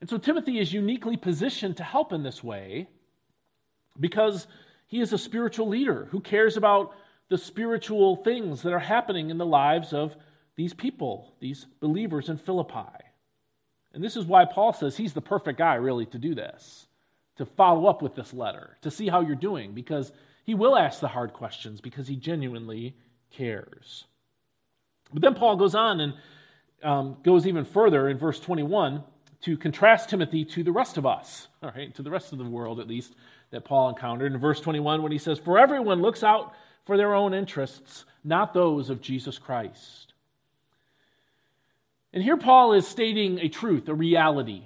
And 0.00 0.08
so 0.08 0.16
Timothy 0.16 0.58
is 0.58 0.72
uniquely 0.72 1.18
positioned 1.18 1.76
to 1.76 1.84
help 1.84 2.14
in 2.14 2.22
this 2.22 2.42
way 2.42 2.88
because 4.00 4.46
he 4.86 5.02
is 5.02 5.12
a 5.12 5.18
spiritual 5.18 5.68
leader 5.68 6.08
who 6.10 6.20
cares 6.20 6.56
about 6.56 6.94
the 7.28 7.36
spiritual 7.36 8.16
things 8.16 8.62
that 8.62 8.72
are 8.72 8.78
happening 8.78 9.28
in 9.28 9.36
the 9.36 9.44
lives 9.44 9.92
of 9.92 10.16
these 10.56 10.72
people, 10.72 11.34
these 11.38 11.66
believers 11.80 12.30
in 12.30 12.38
Philippi. 12.38 13.04
And 13.92 14.02
this 14.02 14.16
is 14.16 14.24
why 14.24 14.46
Paul 14.46 14.72
says 14.72 14.96
he's 14.96 15.12
the 15.12 15.20
perfect 15.20 15.58
guy, 15.58 15.74
really, 15.74 16.06
to 16.06 16.18
do 16.18 16.34
this, 16.34 16.86
to 17.36 17.44
follow 17.44 17.88
up 17.88 18.00
with 18.00 18.14
this 18.14 18.32
letter, 18.32 18.78
to 18.80 18.90
see 18.90 19.10
how 19.10 19.20
you're 19.20 19.36
doing, 19.36 19.74
because 19.74 20.12
he 20.46 20.54
will 20.54 20.78
ask 20.78 21.00
the 21.00 21.08
hard 21.08 21.34
questions 21.34 21.82
because 21.82 22.08
he 22.08 22.16
genuinely 22.16 22.96
cares. 23.30 24.04
But 25.12 25.22
then 25.22 25.34
Paul 25.34 25.56
goes 25.56 25.74
on 25.74 26.00
and 26.00 26.14
um, 26.82 27.16
goes 27.22 27.46
even 27.46 27.64
further 27.64 28.08
in 28.08 28.18
verse 28.18 28.40
21 28.40 29.02
to 29.42 29.56
contrast 29.56 30.10
Timothy 30.10 30.44
to 30.44 30.62
the 30.62 30.72
rest 30.72 30.96
of 30.96 31.06
us, 31.06 31.48
all 31.62 31.72
right, 31.74 31.94
to 31.94 32.02
the 32.02 32.10
rest 32.10 32.32
of 32.32 32.38
the 32.38 32.44
world 32.44 32.80
at 32.80 32.88
least 32.88 33.14
that 33.50 33.64
Paul 33.64 33.88
encountered. 33.88 34.32
In 34.32 34.38
verse 34.38 34.60
21, 34.60 35.02
when 35.02 35.12
he 35.12 35.18
says, 35.18 35.38
For 35.38 35.58
everyone 35.58 36.02
looks 36.02 36.22
out 36.22 36.52
for 36.84 36.96
their 36.96 37.14
own 37.14 37.34
interests, 37.34 38.04
not 38.24 38.54
those 38.54 38.90
of 38.90 39.00
Jesus 39.00 39.38
Christ. 39.38 40.12
And 42.12 42.22
here 42.22 42.36
Paul 42.36 42.72
is 42.72 42.86
stating 42.86 43.38
a 43.38 43.48
truth, 43.48 43.88
a 43.88 43.94
reality. 43.94 44.64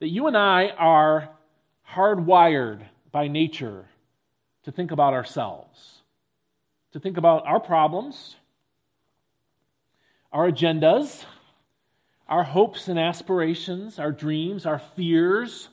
that 0.00 0.08
you 0.08 0.26
and 0.26 0.36
I 0.36 0.68
are 0.70 1.30
hardwired 1.94 2.84
by 3.12 3.28
nature 3.28 3.86
to 4.64 4.72
think 4.72 4.90
about 4.90 5.14
ourselves, 5.14 6.02
to 6.94 7.00
think 7.00 7.16
about 7.16 7.44
our 7.44 7.58
problems, 7.58 8.36
our 10.32 10.48
agendas, 10.48 11.24
our 12.28 12.44
hopes 12.44 12.86
and 12.86 13.00
aspirations, 13.00 13.98
our 13.98 14.12
dreams, 14.12 14.64
our 14.64 14.78
fears, 14.78 15.70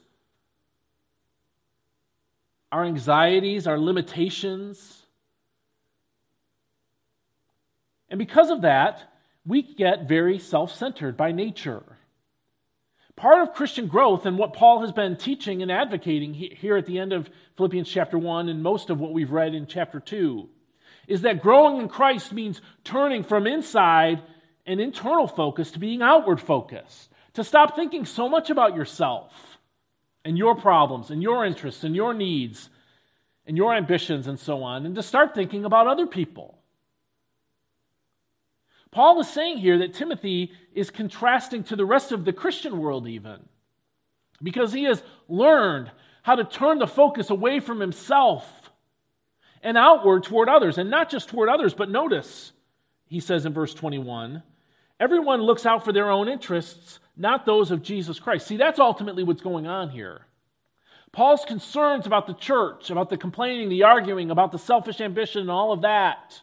our 2.72 2.84
anxieties, 2.84 3.68
our 3.68 3.78
limitations. 3.78 5.06
And 8.10 8.18
because 8.18 8.50
of 8.50 8.62
that, 8.62 9.14
we 9.46 9.62
get 9.62 10.08
very 10.08 10.40
self 10.40 10.74
centered 10.74 11.18
by 11.18 11.32
nature. 11.32 11.84
Part 13.16 13.44
of 13.44 13.54
Christian 13.54 13.86
growth 13.86 14.26
and 14.26 14.40
what 14.40 14.54
Paul 14.54 14.82
has 14.82 14.92
been 14.92 15.18
teaching 15.18 15.62
and 15.62 15.72
advocating 15.72 16.34
here 16.34 16.78
at 16.78 16.88
the 16.88 16.98
end 16.98 17.14
of 17.14 17.30
Philippians 17.58 17.88
chapter 17.88 18.18
1 18.18 18.50
and 18.50 18.64
most 18.64 18.90
of 18.90 19.00
what 19.00 19.14
we've 19.14 19.30
read 19.30 19.54
in 19.54 19.68
chapter 19.68 20.00
2 20.00 20.50
is 21.08 21.22
that 21.22 21.42
growing 21.42 21.82
in 21.82 21.90
Christ 21.90 22.32
means 22.34 22.62
turning 22.84 23.24
from 23.24 23.48
inside 23.48 24.22
and 24.66 24.80
internal 24.80 25.28
focus 25.28 25.72
to 25.72 25.80
being 25.80 26.02
outward 26.02 26.40
focused, 26.40 27.10
to 27.34 27.44
stop 27.44 27.76
thinking 27.76 28.06
so 28.06 28.30
much 28.30 28.50
about 28.50 28.76
yourself 28.76 29.60
and 30.24 30.38
your 30.38 30.56
problems 30.56 31.10
and 31.10 31.22
your 31.22 31.46
interests 31.46 31.84
and 31.84 31.96
your 31.96 32.14
needs 32.14 32.70
and 33.46 33.58
your 33.58 33.74
ambitions 33.74 34.28
and 34.28 34.40
so 34.40 34.64
on, 34.64 34.86
and 34.86 34.96
to 34.96 35.04
start 35.04 35.34
thinking 35.34 35.66
about 35.66 35.88
other 35.88 36.06
people. 36.06 36.58
Paul 38.92 39.20
is 39.22 39.30
saying 39.30 39.58
here 39.58 39.80
that 39.80 39.94
Timothy 39.94 40.52
is 40.74 40.90
contrasting 40.90 41.64
to 41.66 41.76
the 41.76 41.86
rest 41.86 42.12
of 42.12 42.26
the 42.26 42.34
Christian 42.34 42.78
world, 42.78 43.08
even, 43.08 43.40
because 44.44 44.74
he 44.74 44.84
has 44.84 45.02
learned 45.28 45.90
how 46.24 46.36
to 46.36 46.44
turn 46.44 46.78
the 46.78 46.88
focus 46.88 47.30
away 47.30 47.60
from 47.60 47.80
himself 47.80 48.61
and 49.64 49.78
outward 49.78 50.24
toward 50.24 50.50
others, 50.50 50.78
and 50.78 50.90
not 50.90 51.10
just 51.10 51.30
toward 51.30 51.50
others, 51.50 51.74
but 51.74 51.90
notice, 51.90 52.52
he 53.06 53.20
says 53.20 53.46
in 53.46 53.54
verse 53.54 53.74
21 53.74 54.44
everyone 55.00 55.42
looks 55.42 55.66
out 55.66 55.84
for 55.84 55.92
their 55.92 56.12
own 56.12 56.30
interests, 56.30 57.00
not 57.18 57.46
those 57.46 57.72
of 57.72 57.82
Jesus 57.82 58.20
Christ. 58.20 58.46
See, 58.46 58.58
that's 58.58 58.80
ultimately 58.80 59.24
what's 59.24 59.42
going 59.42 59.66
on 59.66 59.90
here. 59.90 60.22
Paul's 61.12 61.44
concerns 61.44 62.06
about 62.06 62.28
the 62.28 62.36
church, 62.36 62.92
about 62.92 63.10
the 63.10 63.18
complaining, 63.18 63.68
the 63.68 63.84
arguing, 63.84 64.30
about 64.30 64.52
the 64.52 64.60
selfish 64.60 65.02
ambition, 65.02 65.42
and 65.42 65.52
all 65.52 65.72
of 65.72 65.82
that 65.82 66.40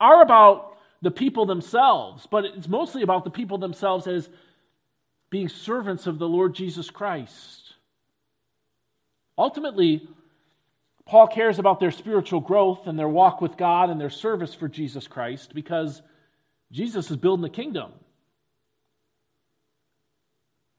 are 0.00 0.22
about 0.22 0.78
the 1.02 1.10
people 1.10 1.46
themselves, 1.46 2.26
but 2.30 2.44
it's 2.44 2.68
mostly 2.68 3.02
about 3.02 3.24
the 3.24 3.30
people 3.30 3.58
themselves 3.58 4.06
as 4.06 4.28
being 5.30 5.48
servants 5.48 6.06
of 6.06 6.18
the 6.18 6.28
Lord 6.28 6.54
Jesus 6.54 6.90
Christ. 6.90 7.74
Ultimately, 9.36 10.08
Paul 11.08 11.26
cares 11.26 11.58
about 11.58 11.80
their 11.80 11.90
spiritual 11.90 12.40
growth 12.40 12.86
and 12.86 12.98
their 12.98 13.08
walk 13.08 13.40
with 13.40 13.56
God 13.56 13.88
and 13.88 13.98
their 13.98 14.10
service 14.10 14.54
for 14.54 14.68
Jesus 14.68 15.08
Christ 15.08 15.54
because 15.54 16.02
Jesus 16.70 17.10
is 17.10 17.16
building 17.16 17.42
the 17.42 17.48
kingdom. 17.48 17.92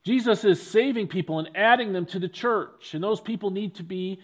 Jesus 0.04 0.44
is 0.44 0.62
saving 0.62 1.08
people 1.08 1.40
and 1.40 1.50
adding 1.56 1.92
them 1.92 2.06
to 2.06 2.20
the 2.20 2.28
church, 2.28 2.94
and 2.94 3.02
those 3.02 3.20
people 3.20 3.50
need 3.50 3.74
to 3.74 3.82
be 3.82 4.20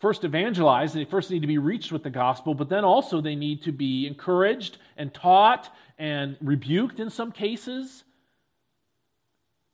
first 0.00 0.24
evangelized, 0.24 0.92
they 0.92 1.04
first 1.04 1.30
need 1.30 1.40
to 1.40 1.46
be 1.46 1.58
reached 1.58 1.92
with 1.92 2.02
the 2.02 2.10
gospel, 2.10 2.52
but 2.52 2.68
then 2.68 2.84
also 2.84 3.20
they 3.20 3.36
need 3.36 3.62
to 3.62 3.72
be 3.72 4.08
encouraged 4.08 4.78
and 4.96 5.14
taught 5.14 5.72
and 5.98 6.36
rebuked 6.42 6.98
in 6.98 7.08
some 7.08 7.30
cases. 7.30 8.02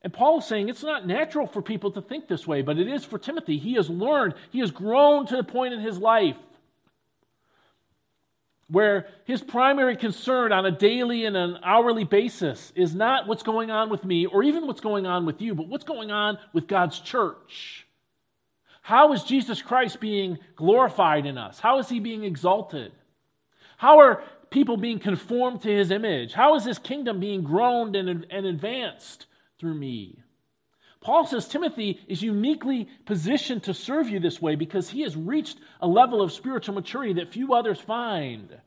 And 0.03 0.13
Paul 0.13 0.39
is 0.39 0.47
saying 0.47 0.69
it's 0.69 0.83
not 0.83 1.07
natural 1.07 1.47
for 1.47 1.61
people 1.61 1.91
to 1.93 2.01
think 2.01 2.27
this 2.27 2.47
way, 2.47 2.63
but 2.63 2.79
it 2.79 2.89
is 2.89 3.05
for 3.05 3.19
Timothy. 3.19 3.59
He 3.59 3.75
has 3.75 3.91
learned, 3.91 4.35
he 4.51 4.61
has 4.61 4.71
grown 4.71 5.27
to 5.27 5.37
the 5.37 5.45
point 5.45 5.75
in 5.75 5.81
his 5.81 5.99
life 5.99 6.37
where 8.71 9.09
his 9.25 9.43
primary 9.43 9.97
concern 9.97 10.53
on 10.53 10.65
a 10.65 10.71
daily 10.71 11.25
and 11.25 11.37
an 11.37 11.59
hourly 11.65 12.05
basis 12.05 12.73
is 12.77 12.95
not 12.95 13.27
what's 13.27 13.43
going 13.43 13.71
on 13.71 13.91
with 13.91 14.05
me 14.05 14.27
or 14.27 14.43
even 14.43 14.67
what's 14.67 14.81
going 14.81 15.07
on 15.07 15.27
with 15.27 15.43
you, 15.43 15.55
but 15.55 15.67
what's 15.67 15.85
going 15.85 16.11
on 16.11 16.39
with 16.53 16.69
God's 16.69 17.01
church. 17.01 17.87
How 18.83 19.13
is 19.13 19.25
Jesus 19.25 19.61
Christ 19.61 20.01
being 20.01 20.39
glorified 20.57 21.27
in 21.27 21.37
us? 21.37 21.59
How 21.59 21.79
is 21.79 21.89
he 21.89 21.99
being 22.01 22.25
exalted? 22.25 22.93
How 23.77 23.99
are 23.99 24.23
people 24.51 24.77
being 24.77 24.99
conformed 25.01 25.63
to 25.63 25.69
his 25.69 25.91
image? 25.91 26.33
How 26.33 26.55
is 26.55 26.65
his 26.65 26.79
kingdom 26.79 27.19
being 27.19 27.43
grown 27.43 27.95
and, 27.97 28.27
and 28.31 28.47
advanced 28.47 29.27
through 29.61 29.75
me? 29.75 30.19
Paul 31.01 31.27
says 31.27 31.47
Timothy 31.47 32.01
is 32.09 32.23
uniquely 32.23 32.89
positioned 33.07 33.63
to 33.65 33.75
serve 33.75 34.09
you 34.09 34.19
this 34.19 34.43
way 34.43 34.55
because 34.55 34.91
he 34.91 35.03
has 35.03 35.17
reached 35.17 35.59
a 35.81 35.87
level 35.87 36.21
of 36.21 36.33
spiritual 36.33 36.75
maturity 36.75 37.15
that 37.15 37.33
few 37.33 37.55
others 37.55 37.81
find 37.81 38.59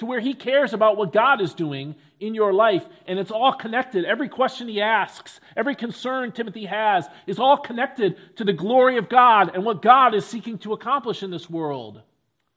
to 0.00 0.06
where 0.06 0.20
he 0.20 0.32
cares 0.32 0.72
about 0.72 0.96
what 0.96 1.12
God 1.12 1.42
is 1.42 1.52
doing 1.52 1.94
in 2.18 2.34
your 2.34 2.54
life, 2.54 2.86
and 3.06 3.18
it's 3.18 3.30
all 3.30 3.52
connected. 3.52 4.06
Every 4.06 4.30
question 4.30 4.66
he 4.66 4.80
asks, 4.80 5.40
every 5.54 5.74
concern 5.74 6.32
Timothy 6.32 6.64
has, 6.64 7.06
is 7.26 7.38
all 7.38 7.58
connected 7.58 8.16
to 8.36 8.44
the 8.44 8.54
glory 8.54 8.96
of 8.96 9.10
God 9.10 9.54
and 9.54 9.62
what 9.62 9.82
God 9.82 10.14
is 10.14 10.24
seeking 10.24 10.56
to 10.60 10.72
accomplish 10.72 11.22
in 11.22 11.30
this 11.30 11.50
world 11.50 12.00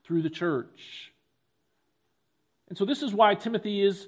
through 0.06 0.22
the 0.22 0.30
church. 0.30 1.12
And 2.70 2.78
so, 2.78 2.86
this 2.86 3.04
is 3.04 3.14
why 3.14 3.36
Timothy 3.36 3.82
is 3.82 4.08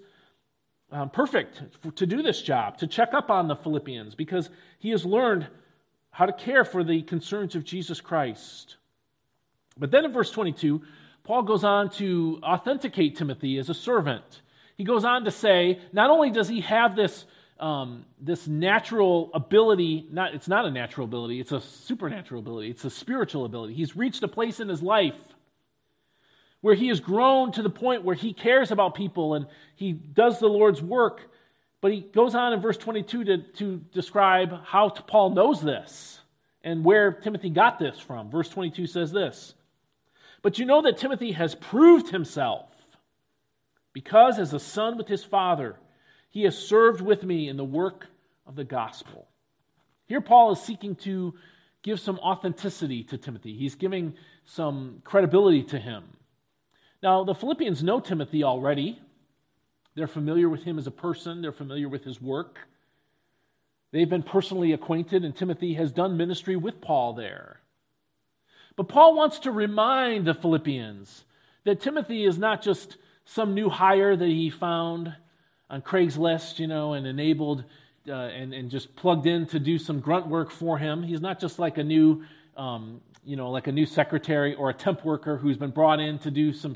um, 0.91 1.10
perfect 1.10 1.62
to 1.95 2.06
do 2.06 2.21
this 2.21 2.41
job, 2.41 2.78
to 2.78 2.88
check 2.88 3.13
up 3.13 3.30
on 3.30 3.48
the 3.48 3.56
Philippians, 3.56 4.15
because 4.15 4.50
he 4.78 4.91
has 4.91 5.06
learned 5.06 5.48
how 6.12 6.26
to 6.26 6.34
care 6.34 6.63
for 6.63 6.84
the 6.84 7.02
concerns 7.02 7.56
of 7.56 7.63
Jesus 7.63 8.00
Christ. 8.00 8.78
But 9.78 9.91
then 9.91 10.06
in 10.06 10.13
verse 10.13 10.32
22, 10.32 10.82
Paul 11.24 11.43
goes 11.43 11.63
on 11.63 11.89
to 11.91 12.39
authenticate 12.43 13.17
Timothy 13.17 13.58
as 13.58 13.69
a 13.69 13.74
servant. 13.74 14.41
He 14.78 14.84
goes 14.84 15.04
on 15.04 15.26
to 15.26 15.32
say, 15.32 15.80
not 15.91 16.10
only 16.10 16.30
does 16.30 16.48
he 16.48 16.62
have 16.62 16.95
this, 16.95 17.26
um, 17.60 18.06
this 18.19 18.48
natural 18.48 19.32
ability, 19.34 20.08
not, 20.12 20.34
it's 20.34 20.48
not 20.48 20.65
a 20.65 20.71
natural 20.71 21.06
ability, 21.06 21.39
it's 21.39 21.52
a 21.52 21.62
supernatural 21.62 22.39
ability, 22.39 22.69
it's 22.69 22.86
a 22.86 22.89
spiritual 22.89 23.43
ability. 23.43 23.74
He's 23.74 23.95
reached 23.95 24.24
a 24.24 24.28
place 24.28 24.60
in 24.60 24.69
his 24.69 24.82
life 24.82 25.35
where 26.65 26.73
he 26.73 26.88
has 26.88 26.99
grown 26.99 27.51
to 27.51 27.62
the 27.62 27.69
point 27.69 28.04
where 28.04 28.15
he 28.15 28.34
cares 28.34 28.71
about 28.71 28.95
people 28.95 29.36
and 29.36 29.45
he 29.75 29.91
does 29.93 30.39
the 30.39 30.47
Lord's 30.47 30.82
work. 30.82 31.21
But 31.80 31.91
he 31.91 32.01
goes 32.01 32.34
on 32.34 32.54
in 32.54 32.60
verse 32.60 32.75
22 32.75 33.23
to, 33.25 33.38
to 33.38 33.78
describe 33.93 34.65
how 34.65 34.89
Paul 34.89 35.30
knows 35.30 35.62
this 35.62 36.21
and 36.63 36.84
where 36.84 37.12
Timothy 37.12 37.51
got 37.51 37.78
this 37.78 37.99
from. 37.99 38.32
Verse 38.32 38.49
22 38.49 38.88
says 38.88 39.12
this 39.12 39.54
but 40.41 40.58
you 40.58 40.65
know 40.65 40.82
that 40.82 40.97
Timothy 40.97 41.34
has 41.34 41.54
proved 41.54 42.10
himself 42.10 42.65
because, 43.93 44.39
as 44.39 44.51
a 44.51 44.60
son 44.60 44.97
with 44.97 45.08
his 45.08 45.23
father, 45.23 45.75
he 46.32 46.45
has 46.45 46.58
served 46.58 46.99
with 46.99 47.21
me 47.21 47.47
in 47.47 47.58
the 47.58 47.63
work 47.63 48.08
of 48.47 48.56
the 48.56 48.63
gospel. 48.63 49.28
Here, 50.08 50.19
Paul 50.19 50.51
is 50.54 50.62
seeking 50.62 50.95
to 50.95 51.36
give 51.84 51.99
some 51.99 52.17
authenticity 52.17 53.04
to 53.04 53.19
Timothy, 53.19 53.56
he's 53.56 53.75
giving 53.75 54.15
some 54.45 55.04
credibility 55.04 55.62
to 55.62 55.78
him. 55.78 56.06
Now, 57.05 57.23
the 57.23 57.35
Philippians 57.35 57.83
know 57.83 57.99
Timothy 57.99 58.43
already. 58.43 58.99
They're 59.93 60.07
familiar 60.07 60.49
with 60.49 60.63
him 60.63 60.79
as 60.79 60.87
a 60.87 60.91
person, 60.91 61.39
they're 61.39 61.51
familiar 61.51 61.87
with 61.87 62.03
his 62.03 62.19
work. 62.19 62.57
They've 63.91 64.09
been 64.09 64.23
personally 64.23 64.71
acquainted, 64.71 65.23
and 65.23 65.35
Timothy 65.35 65.75
has 65.75 65.91
done 65.91 66.17
ministry 66.17 66.55
with 66.55 66.81
Paul 66.81 67.13
there. 67.13 67.59
But 68.75 68.89
Paul 68.89 69.15
wants 69.15 69.37
to 69.41 69.51
remind 69.51 70.25
the 70.25 70.33
Philippians 70.33 71.25
that 71.63 71.79
Timothy 71.79 72.25
is 72.25 72.39
not 72.39 72.63
just 72.63 72.97
some 73.23 73.53
new 73.53 73.69
hire 73.69 74.15
that 74.15 74.27
he 74.27 74.49
found 74.49 75.13
on 75.69 75.83
Craigslist, 75.83 76.58
you 76.58 76.65
know, 76.65 76.93
and 76.93 77.06
enabled 77.06 77.65
uh, 78.10 78.13
and, 78.13 78.51
and 78.51 78.71
just 78.71 78.95
plugged 78.95 79.27
in 79.27 79.45
to 79.45 79.60
do 79.60 79.77
some 79.77 79.99
grunt 79.99 80.25
work 80.25 80.49
for 80.49 80.79
him. 80.79 81.03
He's 81.03 81.21
not 81.21 81.39
just 81.39 81.60
like 81.60 81.77
a 81.77 81.83
new, 81.83 82.23
um, 82.58 82.99
you 83.23 83.35
know, 83.35 83.51
like 83.51 83.67
a 83.67 83.71
new 83.71 83.85
secretary 83.85 84.56
or 84.56 84.71
a 84.71 84.73
temp 84.73 85.06
worker 85.06 85.37
who's 85.37 85.58
been 85.58 85.69
brought 85.69 85.99
in 85.99 86.17
to 86.19 86.31
do 86.31 86.51
some, 86.51 86.75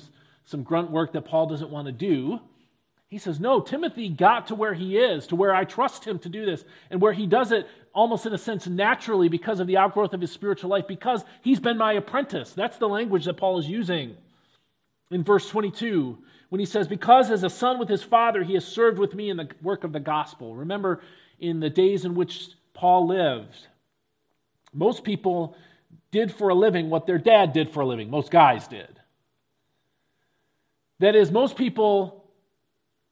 some 0.50 0.64
grunt 0.64 0.90
work 0.90 1.14
that 1.14 1.26
Paul 1.26 1.46
doesn't 1.46 1.70
want 1.70 1.86
to 1.86 1.92
do. 1.92 2.40
He 3.08 3.20
says, 3.20 3.40
No, 3.40 3.62
Timothy 3.62 4.10
got 4.10 4.48
to 4.48 4.56
where 4.56 4.74
he 4.74 4.98
is, 4.98 5.28
to 5.28 5.36
where 5.36 5.54
I 5.54 5.64
trust 5.64 6.06
him 6.06 6.18
to 6.20 6.30
do 6.30 6.44
this, 6.44 6.66
and 6.90 7.00
where 7.00 7.14
he 7.14 7.28
does 7.28 7.52
it 7.52 7.68
almost 7.94 8.26
in 8.26 8.34
a 8.34 8.38
sense 8.38 8.66
naturally 8.66 9.30
because 9.30 9.60
of 9.60 9.68
the 9.68 9.78
outgrowth 9.78 10.14
of 10.14 10.22
his 10.22 10.32
spiritual 10.32 10.72
life, 10.72 10.88
because 10.88 11.24
he's 11.44 11.60
been 11.60 11.78
my 11.78 11.94
apprentice. 11.94 12.52
That's 12.54 12.78
the 12.78 12.90
language 12.90 13.26
that 13.26 13.38
Paul 13.38 13.60
is 13.60 13.68
using 13.68 14.18
in 15.12 15.24
verse 15.24 15.48
22 15.50 16.18
when 16.50 16.60
he 16.60 16.66
says, 16.66 16.88
Because 16.88 17.30
as 17.30 17.44
a 17.44 17.50
son 17.50 17.78
with 17.78 17.90
his 17.90 18.02
father, 18.02 18.44
he 18.44 18.56
has 18.56 18.66
served 18.66 18.98
with 18.98 19.14
me 19.14 19.30
in 19.30 19.38
the 19.38 19.50
work 19.62 19.84
of 19.84 19.94
the 19.94 20.00
gospel. 20.00 20.56
Remember, 20.56 21.02
in 21.40 21.60
the 21.60 21.70
days 21.70 22.06
in 22.06 22.16
which 22.16 22.50
Paul 22.74 23.08
lived, 23.08 23.68
most 24.74 25.04
people 25.04 25.56
did 26.10 26.32
for 26.32 26.50
a 26.50 26.56
living 26.56 26.90
what 26.90 27.06
their 27.06 27.20
dad 27.20 27.54
did 27.54 27.70
for 27.70 27.82
a 27.82 27.86
living, 27.86 28.10
most 28.10 28.32
guys 28.32 28.68
did. 28.68 28.99
That 31.00 31.16
is, 31.16 31.32
most 31.32 31.56
people 31.56 32.26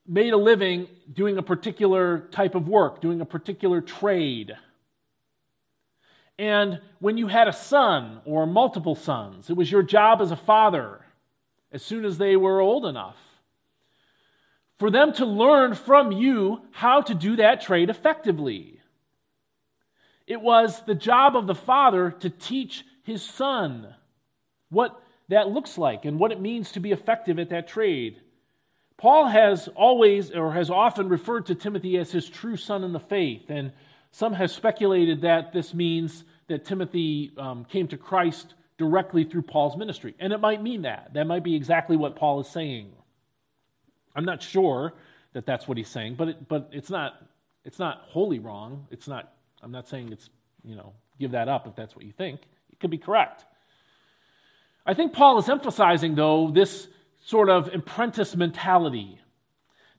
made 0.06 0.34
a 0.34 0.38
living 0.38 0.88
doing 1.12 1.38
a 1.38 1.44
particular 1.44 2.28
type 2.32 2.56
of 2.56 2.68
work, 2.68 3.02
doing 3.02 3.22
a 3.22 3.26
particular 3.26 3.82
trade. 3.82 4.54
And 6.40 6.82
when 7.00 7.18
you 7.18 7.28
had 7.28 7.48
a 7.48 7.54
son 7.54 8.22
or 8.26 8.46
multiple 8.46 8.96
sons, 8.96 9.50
it 9.50 9.58
was 9.58 9.72
your 9.72 9.84
job 9.84 10.22
as 10.22 10.32
a 10.32 10.36
father, 10.36 11.02
as 11.72 11.82
soon 11.82 12.06
as 12.06 12.18
they 12.18 12.36
were 12.36 12.62
old 12.62 12.86
enough, 12.86 13.18
for 14.78 14.92
them 14.92 15.12
to 15.14 15.26
learn 15.26 15.74
from 15.74 16.12
you 16.12 16.62
how 16.72 17.02
to 17.02 17.14
do 17.16 17.36
that 17.38 17.62
trade 17.62 17.90
effectively. 17.90 18.80
It 20.28 20.42
was 20.42 20.84
the 20.86 20.96
job 20.96 21.36
of 21.36 21.48
the 21.48 21.56
father 21.56 22.12
to 22.20 22.30
teach 22.30 22.86
his 23.04 23.24
son 23.24 23.96
what 24.70 25.02
that 25.30 25.50
looks 25.50 25.78
like 25.78 26.06
and 26.06 26.20
what 26.20 26.32
it 26.32 26.40
means 26.40 26.72
to 26.72 26.80
be 26.80 26.92
effective 26.92 27.40
at 27.40 27.50
that 27.50 27.68
trade. 27.68 28.22
Paul 28.98 29.28
has 29.28 29.68
always 29.70 30.32
or 30.32 30.54
has 30.54 30.70
often 30.70 31.10
referred 31.10 31.46
to 31.48 31.56
Timothy 31.56 31.98
as 31.98 32.12
his 32.12 32.28
true 32.28 32.58
son 32.58 32.84
in 32.84 32.94
the 32.94 33.00
faith, 33.00 33.50
and 33.50 33.72
some 34.12 34.34
have 34.34 34.50
speculated 34.50 35.22
that 35.22 35.54
this 35.54 35.74
means 35.74 36.24
that 36.48 36.66
Timothy 36.66 37.32
um, 37.38 37.66
came 37.66 37.88
to 37.90 37.98
Christ 37.98 38.56
directly 38.78 39.24
through 39.24 39.44
Paul's 39.44 39.78
ministry. 39.78 40.16
And 40.20 40.32
it 40.32 40.40
might 40.40 40.64
mean 40.64 40.84
that. 40.84 41.14
That 41.14 41.28
might 41.28 41.44
be 41.44 41.56
exactly 41.56 41.98
what 41.98 42.16
Paul 42.16 42.40
is 42.40 42.48
saying. 42.48 42.92
I'm 44.16 44.26
not 44.26 44.42
sure 44.42 44.94
that 45.34 45.46
that's 45.46 45.68
what 45.68 45.78
he's 45.78 45.90
saying, 45.90 46.16
but, 46.16 46.30
it, 46.30 46.48
but 46.48 46.70
it's, 46.72 46.90
not, 46.90 47.22
it's 47.66 47.80
not 47.80 48.02
wholly 48.06 48.40
wrong. 48.40 48.88
It's 48.90 49.08
not, 49.08 49.34
I'm 49.62 49.72
not 49.72 49.88
saying 49.88 50.12
it's, 50.12 50.30
you 50.64 50.76
know, 50.76 50.94
give 51.20 51.32
that 51.32 51.48
up 51.50 51.68
if 51.68 51.76
that's 51.76 51.96
what 51.96 52.06
you 52.06 52.12
think. 52.12 52.42
It 52.72 52.80
could 52.80 52.90
be 52.90 52.98
correct. 52.98 53.46
I 54.88 54.94
think 54.94 55.12
Paul 55.12 55.38
is 55.38 55.50
emphasizing, 55.50 56.16
though, 56.16 56.50
this 56.50 56.88
sort 57.26 57.50
of 57.50 57.74
apprentice 57.76 58.36
mentality. 58.38 59.20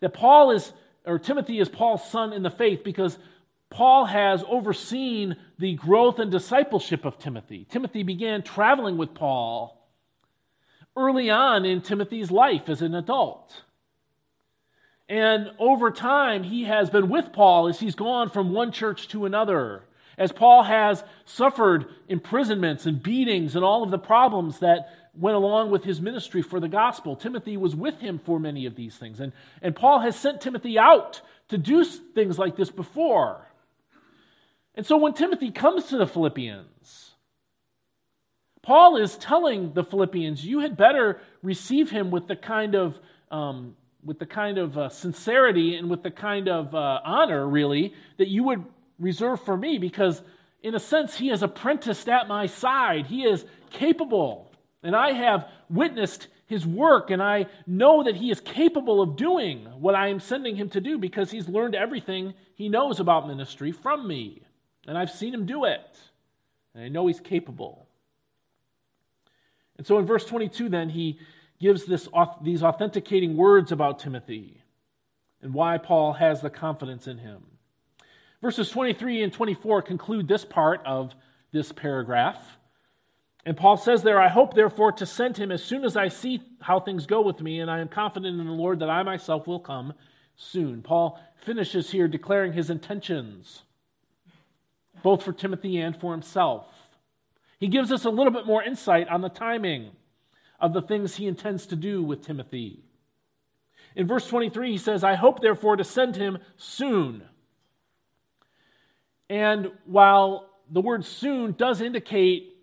That 0.00 0.14
Paul 0.14 0.50
is, 0.50 0.72
or 1.04 1.18
Timothy 1.18 1.60
is 1.60 1.68
Paul's 1.68 2.10
son 2.10 2.32
in 2.32 2.42
the 2.42 2.50
faith 2.50 2.82
because 2.82 3.18
Paul 3.68 4.06
has 4.06 4.42
overseen 4.48 5.36
the 5.58 5.74
growth 5.74 6.18
and 6.18 6.30
discipleship 6.30 7.04
of 7.04 7.18
Timothy. 7.18 7.66
Timothy 7.68 8.02
began 8.02 8.42
traveling 8.42 8.96
with 8.96 9.12
Paul 9.14 9.78
early 10.96 11.28
on 11.28 11.66
in 11.66 11.82
Timothy's 11.82 12.30
life 12.30 12.68
as 12.70 12.80
an 12.80 12.94
adult. 12.94 13.62
And 15.06 15.50
over 15.58 15.90
time, 15.90 16.44
he 16.44 16.64
has 16.64 16.88
been 16.88 17.10
with 17.10 17.32
Paul 17.32 17.68
as 17.68 17.80
he's 17.80 17.94
gone 17.94 18.30
from 18.30 18.52
one 18.52 18.72
church 18.72 19.08
to 19.08 19.26
another. 19.26 19.84
As 20.18 20.32
Paul 20.32 20.64
has 20.64 21.02
suffered 21.24 21.86
imprisonments 22.08 22.84
and 22.84 23.02
beatings 23.02 23.56
and 23.56 23.64
all 23.64 23.82
of 23.82 23.90
the 23.90 23.98
problems 23.98 24.58
that 24.58 24.90
went 25.14 25.36
along 25.36 25.70
with 25.70 25.84
his 25.84 26.00
ministry 26.00 26.42
for 26.42 26.60
the 26.60 26.68
gospel. 26.68 27.16
Timothy 27.16 27.56
was 27.56 27.74
with 27.74 27.98
him 28.00 28.18
for 28.18 28.38
many 28.38 28.66
of 28.66 28.76
these 28.76 28.96
things. 28.96 29.20
And, 29.20 29.32
and 29.62 29.74
Paul 29.74 30.00
has 30.00 30.16
sent 30.16 30.40
Timothy 30.40 30.78
out 30.78 31.20
to 31.48 31.58
do 31.58 31.84
things 31.84 32.38
like 32.38 32.56
this 32.56 32.70
before. 32.70 33.46
And 34.74 34.86
so 34.86 34.96
when 34.96 35.14
Timothy 35.14 35.50
comes 35.50 35.86
to 35.86 35.96
the 35.96 36.06
Philippians, 36.06 37.14
Paul 38.62 38.96
is 38.96 39.16
telling 39.16 39.72
the 39.72 39.82
Philippians, 39.82 40.44
you 40.44 40.60
had 40.60 40.76
better 40.76 41.20
receive 41.42 41.90
him 41.90 42.10
with 42.10 42.28
the 42.28 42.36
kind 42.36 42.74
of 42.74 42.98
um, 43.30 43.76
with 44.04 44.18
the 44.18 44.26
kind 44.26 44.58
of 44.58 44.78
uh, 44.78 44.88
sincerity 44.88 45.76
and 45.76 45.90
with 45.90 46.02
the 46.02 46.10
kind 46.10 46.48
of 46.48 46.74
uh, 46.74 47.00
honor, 47.04 47.46
really, 47.46 47.94
that 48.16 48.28
you 48.28 48.44
would 48.44 48.64
reserve 48.98 49.40
for 49.42 49.56
me, 49.56 49.78
because 49.78 50.22
in 50.62 50.74
a 50.74 50.80
sense, 50.80 51.16
he 51.16 51.30
is 51.30 51.42
apprenticed 51.42 52.08
at 52.08 52.28
my 52.28 52.46
side. 52.46 53.06
He 53.06 53.24
is 53.24 53.44
capable 53.70 54.48
and 54.82 54.94
I 54.94 55.12
have 55.12 55.48
witnessed 55.68 56.28
his 56.46 56.64
work, 56.64 57.10
and 57.10 57.22
I 57.22 57.46
know 57.66 58.04
that 58.04 58.16
he 58.16 58.30
is 58.30 58.40
capable 58.40 59.02
of 59.02 59.16
doing 59.16 59.66
what 59.78 59.94
I 59.94 60.08
am 60.08 60.20
sending 60.20 60.56
him 60.56 60.70
to 60.70 60.80
do 60.80 60.96
because 60.96 61.30
he's 61.30 61.48
learned 61.48 61.74
everything 61.74 62.34
he 62.54 62.68
knows 62.68 63.00
about 63.00 63.28
ministry 63.28 63.70
from 63.70 64.06
me. 64.06 64.42
And 64.86 64.96
I've 64.96 65.10
seen 65.10 65.34
him 65.34 65.44
do 65.44 65.64
it. 65.64 65.98
And 66.74 66.82
I 66.82 66.88
know 66.88 67.06
he's 67.06 67.20
capable. 67.20 67.86
And 69.76 69.86
so 69.86 69.98
in 69.98 70.06
verse 70.06 70.24
22, 70.24 70.70
then, 70.70 70.88
he 70.88 71.18
gives 71.60 71.84
this, 71.84 72.08
these 72.40 72.62
authenticating 72.62 73.36
words 73.36 73.70
about 73.70 73.98
Timothy 73.98 74.62
and 75.42 75.52
why 75.52 75.76
Paul 75.76 76.14
has 76.14 76.40
the 76.40 76.50
confidence 76.50 77.06
in 77.06 77.18
him. 77.18 77.42
Verses 78.40 78.70
23 78.70 79.22
and 79.22 79.32
24 79.32 79.82
conclude 79.82 80.28
this 80.28 80.44
part 80.44 80.80
of 80.86 81.14
this 81.52 81.72
paragraph. 81.72 82.58
And 83.44 83.56
Paul 83.56 83.76
says 83.76 84.02
there, 84.02 84.20
I 84.20 84.28
hope 84.28 84.54
therefore 84.54 84.92
to 84.92 85.06
send 85.06 85.36
him 85.36 85.50
as 85.50 85.64
soon 85.64 85.84
as 85.84 85.96
I 85.96 86.08
see 86.08 86.42
how 86.60 86.80
things 86.80 87.06
go 87.06 87.22
with 87.22 87.40
me, 87.40 87.60
and 87.60 87.70
I 87.70 87.80
am 87.80 87.88
confident 87.88 88.38
in 88.38 88.46
the 88.46 88.52
Lord 88.52 88.80
that 88.80 88.90
I 88.90 89.02
myself 89.02 89.46
will 89.46 89.60
come 89.60 89.94
soon. 90.36 90.82
Paul 90.82 91.18
finishes 91.44 91.90
here 91.90 92.08
declaring 92.08 92.52
his 92.52 92.70
intentions, 92.70 93.62
both 95.02 95.22
for 95.22 95.32
Timothy 95.32 95.78
and 95.78 95.98
for 95.98 96.12
himself. 96.12 96.66
He 97.58 97.68
gives 97.68 97.90
us 97.90 98.04
a 98.04 98.10
little 98.10 98.32
bit 98.32 98.46
more 98.46 98.62
insight 98.62 99.08
on 99.08 99.20
the 99.20 99.28
timing 99.28 99.90
of 100.60 100.72
the 100.72 100.82
things 100.82 101.16
he 101.16 101.26
intends 101.26 101.66
to 101.66 101.76
do 101.76 102.02
with 102.02 102.24
Timothy. 102.24 102.84
In 103.96 104.06
verse 104.06 104.28
23, 104.28 104.72
he 104.72 104.78
says, 104.78 105.02
I 105.02 105.14
hope 105.14 105.40
therefore 105.40 105.76
to 105.76 105.84
send 105.84 106.16
him 106.16 106.38
soon. 106.56 107.22
And 109.30 109.70
while 109.84 110.48
the 110.70 110.80
word 110.80 111.04
soon 111.04 111.52
does 111.52 111.80
indicate 111.80 112.54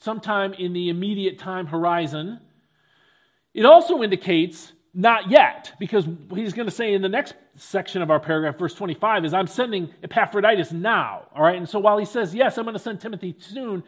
sometime 0.00 0.52
in 0.54 0.72
the 0.72 0.88
immediate 0.88 1.38
time 1.38 1.66
horizon. 1.66 2.40
It 3.52 3.64
also 3.64 4.02
indicates 4.02 4.72
not 4.92 5.30
yet, 5.30 5.72
because 5.80 6.06
he's 6.34 6.52
going 6.52 6.68
to 6.68 6.74
say 6.74 6.94
in 6.94 7.02
the 7.02 7.08
next 7.08 7.34
section 7.56 8.00
of 8.00 8.10
our 8.10 8.20
paragraph, 8.20 8.58
verse 8.58 8.74
25, 8.74 9.24
is 9.24 9.34
I'm 9.34 9.48
sending 9.48 9.92
Epaphroditus 10.04 10.72
now. 10.72 11.26
All 11.34 11.42
right, 11.42 11.56
and 11.56 11.68
so 11.68 11.80
while 11.80 11.98
he 11.98 12.04
says, 12.04 12.34
Yes, 12.34 12.58
I'm 12.58 12.64
going 12.64 12.76
to 12.76 12.82
send 12.82 13.00
Timothy 13.00 13.34
soon, 13.38 13.82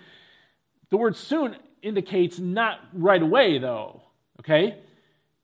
the 0.90 0.96
word 0.96 1.16
soon 1.16 1.56
indicates 1.82 2.38
not 2.38 2.80
right 2.92 3.22
away, 3.22 3.58
though. 3.58 4.02
Okay? 4.40 4.78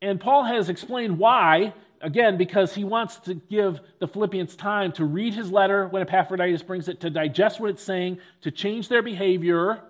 And 0.00 0.20
Paul 0.20 0.44
has 0.44 0.68
explained 0.68 1.18
why, 1.18 1.74
again, 2.02 2.36
because 2.36 2.74
he 2.74 2.84
wants 2.84 3.16
to 3.20 3.34
give 3.34 3.80
the 3.98 4.06
Philippians 4.06 4.56
time 4.56 4.92
to 4.92 5.04
read 5.04 5.34
his 5.34 5.50
letter 5.50 5.88
when 5.88 6.02
Epaphroditus 6.02 6.62
brings 6.62 6.88
it, 6.88 7.00
to 7.00 7.10
digest 7.10 7.60
what 7.60 7.70
it's 7.70 7.82
saying, 7.82 8.18
to 8.42 8.50
change 8.50 8.88
their 8.88 9.02
behavior 9.02 9.82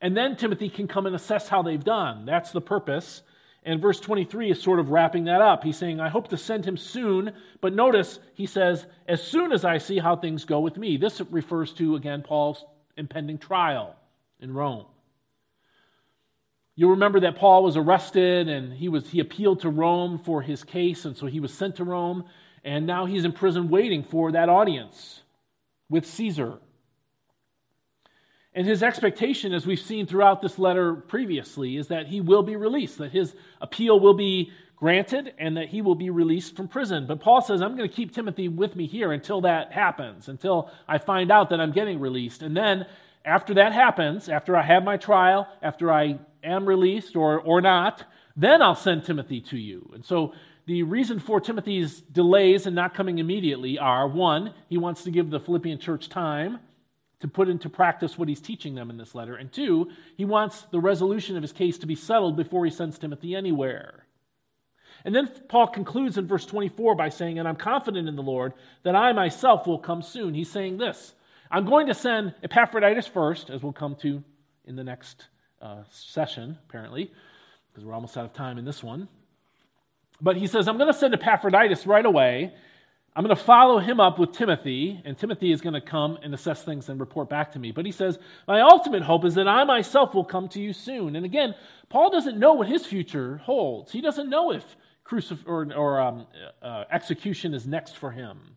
and 0.00 0.16
then 0.16 0.36
Timothy 0.36 0.68
can 0.68 0.88
come 0.88 1.06
and 1.06 1.16
assess 1.16 1.48
how 1.48 1.62
they've 1.62 1.82
done. 1.82 2.26
That's 2.26 2.52
the 2.52 2.60
purpose. 2.60 3.22
And 3.64 3.80
verse 3.80 3.98
23 3.98 4.52
is 4.52 4.62
sort 4.62 4.78
of 4.78 4.90
wrapping 4.90 5.24
that 5.24 5.40
up. 5.40 5.64
He's 5.64 5.78
saying, 5.78 6.00
I 6.00 6.08
hope 6.08 6.28
to 6.28 6.36
send 6.36 6.64
him 6.64 6.76
soon. 6.76 7.32
But 7.60 7.72
notice 7.72 8.20
he 8.34 8.46
says, 8.46 8.86
as 9.08 9.22
soon 9.22 9.52
as 9.52 9.64
I 9.64 9.78
see 9.78 9.98
how 9.98 10.16
things 10.16 10.44
go 10.44 10.60
with 10.60 10.76
me. 10.76 10.96
This 10.96 11.20
refers 11.30 11.72
to, 11.74 11.96
again, 11.96 12.22
Paul's 12.22 12.64
impending 12.96 13.38
trial 13.38 13.96
in 14.38 14.52
Rome. 14.52 14.86
You'll 16.78 16.90
remember 16.90 17.20
that 17.20 17.36
Paul 17.36 17.64
was 17.64 17.76
arrested 17.76 18.48
and 18.48 18.74
he, 18.74 18.90
was, 18.90 19.08
he 19.08 19.18
appealed 19.18 19.60
to 19.60 19.70
Rome 19.70 20.18
for 20.18 20.42
his 20.42 20.62
case, 20.62 21.06
and 21.06 21.16
so 21.16 21.26
he 21.26 21.40
was 21.40 21.52
sent 21.52 21.76
to 21.76 21.84
Rome, 21.84 22.24
and 22.62 22.86
now 22.86 23.06
he's 23.06 23.24
in 23.24 23.32
prison 23.32 23.70
waiting 23.70 24.04
for 24.04 24.32
that 24.32 24.50
audience 24.50 25.22
with 25.88 26.04
Caesar. 26.04 26.58
And 28.52 28.66
his 28.66 28.82
expectation, 28.82 29.54
as 29.54 29.66
we've 29.66 29.80
seen 29.80 30.06
throughout 30.06 30.42
this 30.42 30.58
letter 30.58 30.94
previously, 30.94 31.76
is 31.76 31.88
that 31.88 32.08
he 32.08 32.20
will 32.20 32.42
be 32.42 32.56
released, 32.56 32.98
that 32.98 33.12
his 33.12 33.34
appeal 33.60 33.98
will 33.98 34.14
be 34.14 34.50
granted, 34.76 35.32
and 35.38 35.56
that 35.56 35.68
he 35.68 35.80
will 35.80 35.94
be 35.94 36.10
released 36.10 36.56
from 36.56 36.68
prison. 36.68 37.06
But 37.06 37.20
Paul 37.20 37.40
says, 37.40 37.62
I'm 37.62 37.76
going 37.76 37.88
to 37.88 37.94
keep 37.94 38.14
Timothy 38.14 38.48
with 38.48 38.76
me 38.76 38.86
here 38.86 39.12
until 39.12 39.40
that 39.42 39.72
happens, 39.72 40.28
until 40.28 40.70
I 40.86 40.98
find 40.98 41.30
out 41.30 41.48
that 41.50 41.60
I'm 41.60 41.72
getting 41.72 42.00
released. 42.00 42.42
And 42.42 42.54
then, 42.54 42.86
after 43.24 43.54
that 43.54 43.72
happens, 43.72 44.28
after 44.28 44.56
I 44.56 44.62
have 44.62 44.84
my 44.84 44.96
trial, 44.96 45.48
after 45.60 45.90
I 45.90 46.18
am 46.46 46.66
released 46.66 47.16
or, 47.16 47.40
or 47.40 47.60
not, 47.60 48.04
then 48.36 48.62
I'll 48.62 48.74
send 48.74 49.04
Timothy 49.04 49.40
to 49.42 49.58
you. 49.58 49.90
And 49.94 50.04
so, 50.04 50.32
the 50.66 50.82
reason 50.82 51.20
for 51.20 51.40
Timothy's 51.40 52.00
delays 52.00 52.66
and 52.66 52.74
not 52.74 52.92
coming 52.92 53.18
immediately 53.18 53.78
are 53.78 54.08
one, 54.08 54.52
he 54.68 54.78
wants 54.78 55.04
to 55.04 55.12
give 55.12 55.30
the 55.30 55.38
Philippian 55.38 55.78
church 55.78 56.08
time 56.08 56.58
to 57.20 57.28
put 57.28 57.48
into 57.48 57.68
practice 57.68 58.18
what 58.18 58.28
he's 58.28 58.40
teaching 58.40 58.74
them 58.74 58.90
in 58.90 58.96
this 58.96 59.14
letter. 59.14 59.36
And 59.36 59.52
two, 59.52 59.90
he 60.16 60.24
wants 60.24 60.62
the 60.72 60.80
resolution 60.80 61.36
of 61.36 61.42
his 61.42 61.52
case 61.52 61.78
to 61.78 61.86
be 61.86 61.94
settled 61.94 62.36
before 62.36 62.64
he 62.64 62.70
sends 62.72 62.98
Timothy 62.98 63.36
anywhere. 63.36 64.06
And 65.04 65.14
then 65.14 65.30
Paul 65.48 65.68
concludes 65.68 66.18
in 66.18 66.26
verse 66.26 66.44
24 66.44 66.96
by 66.96 67.10
saying, 67.10 67.38
And 67.38 67.46
I'm 67.46 67.56
confident 67.56 68.08
in 68.08 68.16
the 68.16 68.22
Lord 68.22 68.52
that 68.82 68.96
I 68.96 69.12
myself 69.12 69.66
will 69.66 69.78
come 69.78 70.02
soon. 70.02 70.34
He's 70.34 70.50
saying 70.50 70.78
this 70.78 71.14
I'm 71.50 71.64
going 71.64 71.86
to 71.86 71.94
send 71.94 72.34
Epaphroditus 72.42 73.06
first, 73.06 73.50
as 73.50 73.62
we'll 73.62 73.72
come 73.72 73.94
to 73.96 74.24
in 74.64 74.74
the 74.74 74.84
next 74.84 75.28
uh, 75.60 75.82
session, 75.90 76.58
apparently, 76.68 77.10
because 77.72 77.84
we're 77.84 77.94
almost 77.94 78.16
out 78.16 78.24
of 78.24 78.32
time 78.32 78.58
in 78.58 78.64
this 78.64 78.82
one. 78.82 79.08
But 80.20 80.36
he 80.36 80.46
says, 80.46 80.68
I'm 80.68 80.78
going 80.78 80.92
to 80.92 80.98
send 80.98 81.14
Epaphroditus 81.14 81.86
right 81.86 82.04
away, 82.04 82.52
I'm 83.16 83.24
going 83.24 83.34
to 83.34 83.42
follow 83.42 83.78
him 83.78 83.98
up 83.98 84.18
with 84.18 84.32
Timothy, 84.32 85.00
and 85.06 85.16
Timothy 85.16 85.50
is 85.50 85.62
going 85.62 85.72
to 85.72 85.80
come 85.80 86.18
and 86.22 86.34
assess 86.34 86.62
things 86.62 86.90
and 86.90 87.00
report 87.00 87.30
back 87.30 87.52
to 87.52 87.58
me. 87.58 87.72
But 87.72 87.86
he 87.86 87.92
says, 87.92 88.18
My 88.46 88.60
ultimate 88.60 89.04
hope 89.04 89.24
is 89.24 89.36
that 89.36 89.48
I 89.48 89.64
myself 89.64 90.14
will 90.14 90.24
come 90.24 90.48
to 90.48 90.60
you 90.60 90.74
soon. 90.74 91.16
And 91.16 91.24
again, 91.24 91.54
Paul 91.88 92.10
doesn't 92.10 92.38
know 92.38 92.52
what 92.52 92.68
his 92.68 92.84
future 92.84 93.38
holds. 93.38 93.90
He 93.92 94.02
doesn't 94.02 94.28
know 94.28 94.52
if 94.52 94.76
crucif- 95.02 95.46
or, 95.46 95.72
or 95.74 95.98
um, 95.98 96.26
uh, 96.60 96.84
execution 96.90 97.54
is 97.54 97.66
next 97.66 97.96
for 97.96 98.10
him, 98.10 98.56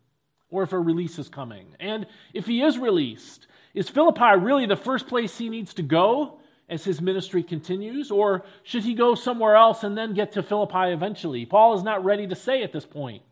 or 0.50 0.62
if 0.62 0.74
a 0.74 0.78
release 0.78 1.18
is 1.18 1.30
coming. 1.30 1.68
And 1.80 2.06
if 2.34 2.44
he 2.44 2.60
is 2.60 2.76
released, 2.76 3.46
Is 3.72 3.88
Philippi 3.88 4.36
really 4.38 4.66
the 4.66 4.76
first 4.76 5.06
place 5.06 5.38
he 5.38 5.48
needs 5.48 5.72
to 5.74 5.82
go 5.82 6.39
as 6.70 6.84
his 6.84 7.00
ministry 7.00 7.42
continues, 7.42 8.10
or 8.10 8.44
should 8.62 8.84
he 8.84 8.94
go 8.94 9.14
somewhere 9.14 9.56
else 9.56 9.82
and 9.82 9.98
then 9.98 10.14
get 10.14 10.32
to 10.32 10.42
Philippi 10.42 10.92
eventually? 10.92 11.44
Paul 11.44 11.74
is 11.74 11.82
not 11.82 12.04
ready 12.04 12.26
to 12.28 12.36
say 12.36 12.62
at 12.62 12.72
this 12.72 12.86
point 12.86 13.22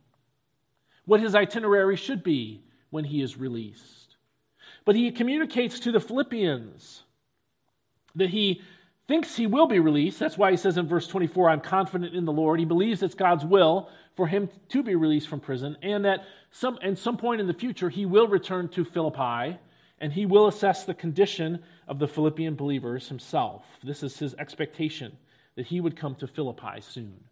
what 1.04 1.20
his 1.20 1.34
itinerary 1.34 1.96
should 1.96 2.22
be 2.22 2.62
when 2.90 3.04
he 3.04 3.22
is 3.22 3.38
released. 3.38 4.16
But 4.84 4.96
he 4.96 5.10
communicates 5.10 5.78
to 5.80 5.92
the 5.92 6.00
Philippians 6.00 7.02
that 8.14 8.30
he 8.30 8.62
thinks 9.06 9.36
he 9.36 9.46
will 9.46 9.66
be 9.66 9.78
released. 9.78 10.18
That's 10.18 10.36
why 10.36 10.50
he 10.50 10.56
says 10.56 10.76
in 10.76 10.86
verse 10.86 11.06
24, 11.06 11.48
I'm 11.48 11.60
confident 11.60 12.14
in 12.14 12.24
the 12.24 12.32
Lord. 12.32 12.58
He 12.58 12.66
believes 12.66 13.02
it's 13.02 13.14
God's 13.14 13.44
will 13.44 13.88
for 14.16 14.26
him 14.26 14.50
to 14.70 14.82
be 14.82 14.96
released 14.96 15.28
from 15.28 15.40
prison, 15.40 15.76
and 15.80 16.04
that 16.04 16.24
some, 16.50 16.78
at 16.82 16.98
some 16.98 17.16
point 17.16 17.40
in 17.40 17.46
the 17.46 17.54
future 17.54 17.88
he 17.88 18.04
will 18.04 18.26
return 18.26 18.68
to 18.70 18.84
Philippi 18.84 19.58
and 20.00 20.12
he 20.12 20.26
will 20.26 20.46
assess 20.46 20.84
the 20.84 20.94
condition 20.94 21.62
of 21.86 21.98
the 21.98 22.08
Philippian 22.08 22.54
believers 22.54 23.08
himself. 23.08 23.64
This 23.82 24.02
is 24.02 24.18
his 24.18 24.34
expectation 24.34 25.16
that 25.56 25.66
he 25.66 25.80
would 25.80 25.96
come 25.96 26.14
to 26.16 26.26
Philippi 26.26 26.80
soon. 26.80 27.24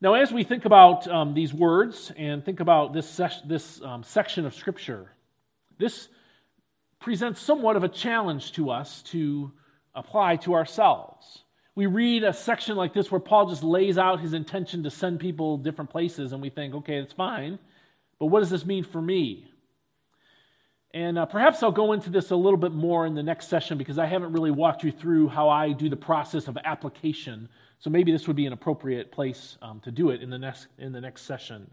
Now, 0.00 0.14
as 0.14 0.32
we 0.32 0.42
think 0.42 0.64
about 0.64 1.06
um, 1.06 1.32
these 1.32 1.54
words 1.54 2.10
and 2.16 2.44
think 2.44 2.58
about 2.58 2.92
this, 2.92 3.08
ses- 3.08 3.42
this 3.46 3.80
um, 3.82 4.02
section 4.02 4.46
of 4.46 4.54
Scripture, 4.54 5.12
this 5.78 6.08
presents 6.98 7.40
somewhat 7.40 7.76
of 7.76 7.84
a 7.84 7.88
challenge 7.88 8.52
to 8.52 8.70
us 8.70 9.02
to 9.02 9.52
apply 9.94 10.36
to 10.36 10.54
ourselves. 10.54 11.44
We 11.76 11.86
read 11.86 12.24
a 12.24 12.32
section 12.32 12.76
like 12.76 12.92
this 12.92 13.12
where 13.12 13.20
Paul 13.20 13.48
just 13.48 13.62
lays 13.62 13.96
out 13.96 14.20
his 14.20 14.34
intention 14.34 14.82
to 14.82 14.90
send 14.90 15.20
people 15.20 15.56
different 15.56 15.90
places, 15.90 16.32
and 16.32 16.42
we 16.42 16.50
think, 16.50 16.74
okay, 16.74 17.00
that's 17.00 17.12
fine, 17.12 17.58
but 18.18 18.26
what 18.26 18.40
does 18.40 18.50
this 18.50 18.66
mean 18.66 18.84
for 18.84 19.00
me? 19.00 19.51
And 20.94 21.18
uh, 21.18 21.26
perhaps 21.26 21.62
I'll 21.62 21.72
go 21.72 21.92
into 21.92 22.10
this 22.10 22.30
a 22.30 22.36
little 22.36 22.58
bit 22.58 22.72
more 22.72 23.06
in 23.06 23.14
the 23.14 23.22
next 23.22 23.48
session 23.48 23.78
because 23.78 23.98
I 23.98 24.06
haven't 24.06 24.32
really 24.32 24.50
walked 24.50 24.84
you 24.84 24.92
through 24.92 25.28
how 25.28 25.48
I 25.48 25.72
do 25.72 25.88
the 25.88 25.96
process 25.96 26.48
of 26.48 26.58
application 26.64 27.48
so 27.82 27.90
maybe 27.90 28.12
this 28.12 28.28
would 28.28 28.36
be 28.36 28.46
an 28.46 28.52
appropriate 28.52 29.10
place 29.10 29.58
um, 29.60 29.80
to 29.80 29.90
do 29.90 30.10
it 30.10 30.22
in 30.22 30.30
the 30.30 30.38
next, 30.38 30.68
in 30.78 30.92
the 30.92 31.00
next 31.00 31.22
session. 31.22 31.68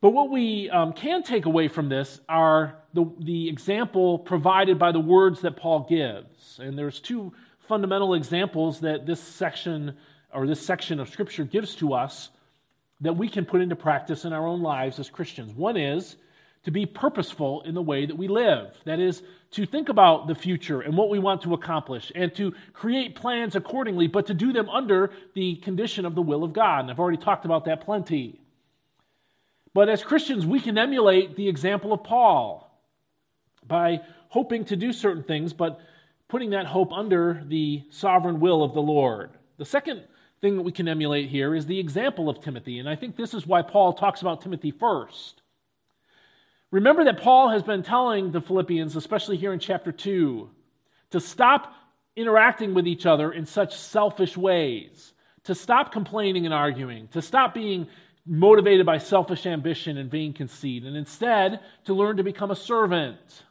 But 0.00 0.10
what 0.10 0.30
we 0.30 0.68
um, 0.68 0.92
can 0.92 1.22
take 1.22 1.46
away 1.46 1.68
from 1.68 1.88
this 1.88 2.20
are 2.28 2.74
the, 2.92 3.04
the 3.20 3.48
example 3.48 4.18
provided 4.18 4.76
by 4.76 4.90
the 4.90 4.98
words 4.98 5.42
that 5.42 5.56
Paul 5.56 5.86
gives. 5.88 6.58
And 6.58 6.76
there's 6.76 6.98
two 6.98 7.32
fundamental 7.60 8.14
examples 8.14 8.80
that 8.80 9.06
this 9.06 9.20
section 9.20 9.96
or 10.32 10.44
this 10.48 10.60
section 10.60 10.98
of 10.98 11.08
Scripture 11.08 11.44
gives 11.44 11.76
to 11.76 11.94
us 11.94 12.30
that 13.00 13.16
we 13.16 13.28
can 13.28 13.44
put 13.44 13.60
into 13.60 13.76
practice 13.76 14.24
in 14.24 14.32
our 14.32 14.44
own 14.44 14.60
lives 14.60 14.98
as 14.98 15.08
Christians. 15.08 15.54
One 15.54 15.76
is 15.76 16.16
to 16.64 16.70
be 16.70 16.86
purposeful 16.86 17.62
in 17.62 17.74
the 17.74 17.82
way 17.82 18.06
that 18.06 18.16
we 18.16 18.28
live. 18.28 18.74
That 18.84 18.98
is, 18.98 19.22
to 19.52 19.66
think 19.66 19.88
about 19.88 20.26
the 20.26 20.34
future 20.34 20.80
and 20.80 20.96
what 20.96 21.10
we 21.10 21.18
want 21.18 21.42
to 21.42 21.54
accomplish 21.54 22.10
and 22.14 22.34
to 22.34 22.54
create 22.72 23.14
plans 23.14 23.54
accordingly, 23.54 24.08
but 24.08 24.26
to 24.26 24.34
do 24.34 24.52
them 24.52 24.68
under 24.68 25.12
the 25.34 25.56
condition 25.56 26.06
of 26.06 26.14
the 26.14 26.22
will 26.22 26.42
of 26.42 26.52
God. 26.52 26.80
And 26.80 26.90
I've 26.90 26.98
already 26.98 27.18
talked 27.18 27.44
about 27.44 27.66
that 27.66 27.82
plenty. 27.82 28.40
But 29.74 29.88
as 29.88 30.02
Christians, 30.02 30.46
we 30.46 30.60
can 30.60 30.78
emulate 30.78 31.36
the 31.36 31.48
example 31.48 31.92
of 31.92 32.02
Paul 32.02 32.70
by 33.66 34.00
hoping 34.28 34.64
to 34.66 34.76
do 34.76 34.92
certain 34.92 35.22
things, 35.22 35.52
but 35.52 35.80
putting 36.28 36.50
that 36.50 36.66
hope 36.66 36.92
under 36.92 37.42
the 37.46 37.82
sovereign 37.90 38.40
will 38.40 38.64
of 38.64 38.74
the 38.74 38.82
Lord. 38.82 39.30
The 39.58 39.64
second 39.64 40.02
thing 40.40 40.56
that 40.56 40.62
we 40.62 40.72
can 40.72 40.88
emulate 40.88 41.28
here 41.28 41.54
is 41.54 41.66
the 41.66 41.78
example 41.78 42.28
of 42.28 42.40
Timothy. 42.40 42.78
And 42.78 42.88
I 42.88 42.96
think 42.96 43.16
this 43.16 43.34
is 43.34 43.46
why 43.46 43.62
Paul 43.62 43.92
talks 43.92 44.20
about 44.20 44.40
Timothy 44.40 44.70
first. 44.70 45.42
Remember 46.74 47.04
that 47.04 47.20
Paul 47.20 47.50
has 47.50 47.62
been 47.62 47.84
telling 47.84 48.32
the 48.32 48.40
Philippians, 48.40 48.96
especially 48.96 49.36
here 49.36 49.52
in 49.52 49.60
chapter 49.60 49.92
2, 49.92 50.50
to 51.10 51.20
stop 51.20 51.72
interacting 52.16 52.74
with 52.74 52.88
each 52.88 53.06
other 53.06 53.30
in 53.30 53.46
such 53.46 53.76
selfish 53.76 54.36
ways, 54.36 55.12
to 55.44 55.54
stop 55.54 55.92
complaining 55.92 56.46
and 56.46 56.52
arguing, 56.52 57.06
to 57.12 57.22
stop 57.22 57.54
being 57.54 57.86
motivated 58.26 58.84
by 58.84 58.98
selfish 58.98 59.46
ambition 59.46 59.98
and 59.98 60.10
vain 60.10 60.32
conceit, 60.32 60.82
and 60.82 60.96
instead 60.96 61.60
to 61.84 61.94
learn 61.94 62.16
to 62.16 62.24
become 62.24 62.50
a 62.50 62.56
servant. 62.56 63.44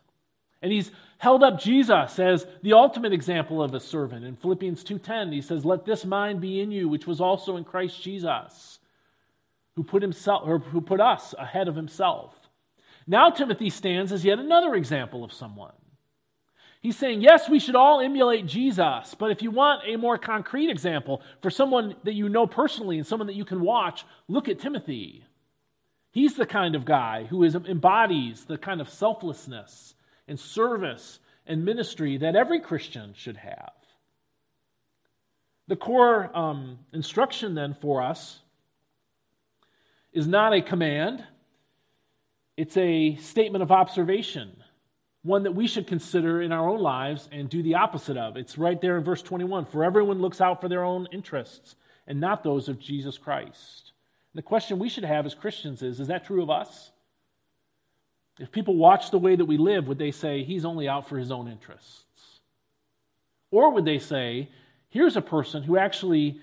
And 0.61 0.73
he's 0.73 0.91
held 1.17 1.43
up 1.43 1.61
Jesus 1.61 2.19
as 2.19 2.45
the 2.61 2.73
ultimate 2.73 3.13
example 3.13 3.63
of 3.63 3.73
a 3.73 3.79
servant. 3.79 4.25
In 4.25 4.35
Philippians 4.35 4.83
2:10, 4.83 5.31
he 5.31 5.39
says, 5.39 5.63
"Let 5.63 5.85
this 5.85 6.03
mind 6.03 6.41
be 6.41 6.59
in 6.59 6.73
you, 6.73 6.89
which 6.89 7.07
was 7.07 7.21
also 7.21 7.55
in 7.55 7.63
Christ 7.63 8.03
Jesus, 8.03 8.81
who 9.77 9.83
put 9.85 10.01
himself 10.01 10.45
or 10.45 10.59
who 10.59 10.81
put 10.81 10.99
us 10.99 11.33
ahead 11.39 11.69
of 11.69 11.77
himself." 11.77 12.42
Now 13.07 13.29
Timothy 13.29 13.69
stands 13.69 14.11
as 14.11 14.23
yet 14.25 14.39
another 14.39 14.75
example 14.75 15.23
of 15.23 15.33
someone. 15.33 15.73
He's 16.81 16.97
saying, 16.97 17.21
yes, 17.21 17.47
we 17.47 17.59
should 17.59 17.75
all 17.75 18.01
emulate 18.01 18.45
Jesus, 18.45 19.15
but 19.17 19.31
if 19.31 19.41
you 19.41 19.51
want 19.51 19.83
a 19.87 19.95
more 19.95 20.17
concrete 20.17 20.69
example 20.69 21.21
for 21.41 21.49
someone 21.49 21.95
that 22.03 22.13
you 22.13 22.27
know 22.27 22.45
personally 22.45 22.97
and 22.97 23.07
someone 23.07 23.27
that 23.27 23.37
you 23.37 23.45
can 23.45 23.61
watch, 23.61 24.05
look 24.27 24.49
at 24.49 24.59
Timothy. 24.59 25.23
He's 26.11 26.35
the 26.35 26.45
kind 26.45 26.75
of 26.75 26.83
guy 26.83 27.23
who 27.23 27.43
is, 27.43 27.55
embodies 27.55 28.43
the 28.45 28.57
kind 28.57 28.81
of 28.81 28.89
selflessness 28.89 29.95
and 30.27 30.37
service 30.37 31.19
and 31.47 31.63
ministry 31.63 32.17
that 32.17 32.35
every 32.35 32.59
Christian 32.59 33.13
should 33.15 33.37
have. 33.37 33.71
The 35.69 35.77
core 35.77 36.29
um, 36.37 36.79
instruction 36.91 37.55
then 37.55 37.73
for 37.73 38.01
us 38.01 38.41
is 40.11 40.27
not 40.27 40.53
a 40.53 40.61
command, 40.61 41.23
it's 42.57 42.77
a 42.77 43.15
statement 43.15 43.63
of 43.63 43.71
observation, 43.71 44.55
one 45.23 45.43
that 45.43 45.55
we 45.55 45.67
should 45.67 45.87
consider 45.87 46.41
in 46.41 46.51
our 46.51 46.69
own 46.69 46.79
lives 46.79 47.27
and 47.31 47.49
do 47.49 47.63
the 47.63 47.75
opposite 47.75 48.17
of. 48.17 48.37
It's 48.37 48.57
right 48.57 48.79
there 48.79 48.97
in 48.97 49.03
verse 49.03 49.21
21 49.21 49.65
For 49.65 49.83
everyone 49.83 50.21
looks 50.21 50.41
out 50.41 50.61
for 50.61 50.69
their 50.69 50.83
own 50.83 51.07
interests 51.11 51.75
and 52.05 52.19
not 52.19 52.43
those 52.43 52.69
of 52.69 52.79
Jesus 52.79 53.17
Christ. 53.17 53.93
And 54.33 54.37
the 54.37 54.47
question 54.47 54.79
we 54.79 54.89
should 54.89 55.05
have 55.05 55.25
as 55.25 55.33
Christians 55.33 55.81
is 55.81 55.99
Is 55.99 56.07
that 56.07 56.25
true 56.25 56.43
of 56.43 56.49
us? 56.49 56.91
If 58.39 58.51
people 58.51 58.75
watch 58.75 59.11
the 59.11 59.19
way 59.19 59.35
that 59.35 59.45
we 59.45 59.57
live, 59.57 59.87
would 59.87 59.99
they 59.99 60.11
say, 60.11 60.43
He's 60.43 60.65
only 60.65 60.87
out 60.87 61.07
for 61.07 61.17
his 61.17 61.31
own 61.31 61.47
interests? 61.47 62.39
Or 63.51 63.71
would 63.71 63.85
they 63.85 63.99
say, 63.99 64.49
Here's 64.89 65.17
a 65.17 65.21
person 65.21 65.63
who 65.63 65.77
actually 65.77 66.39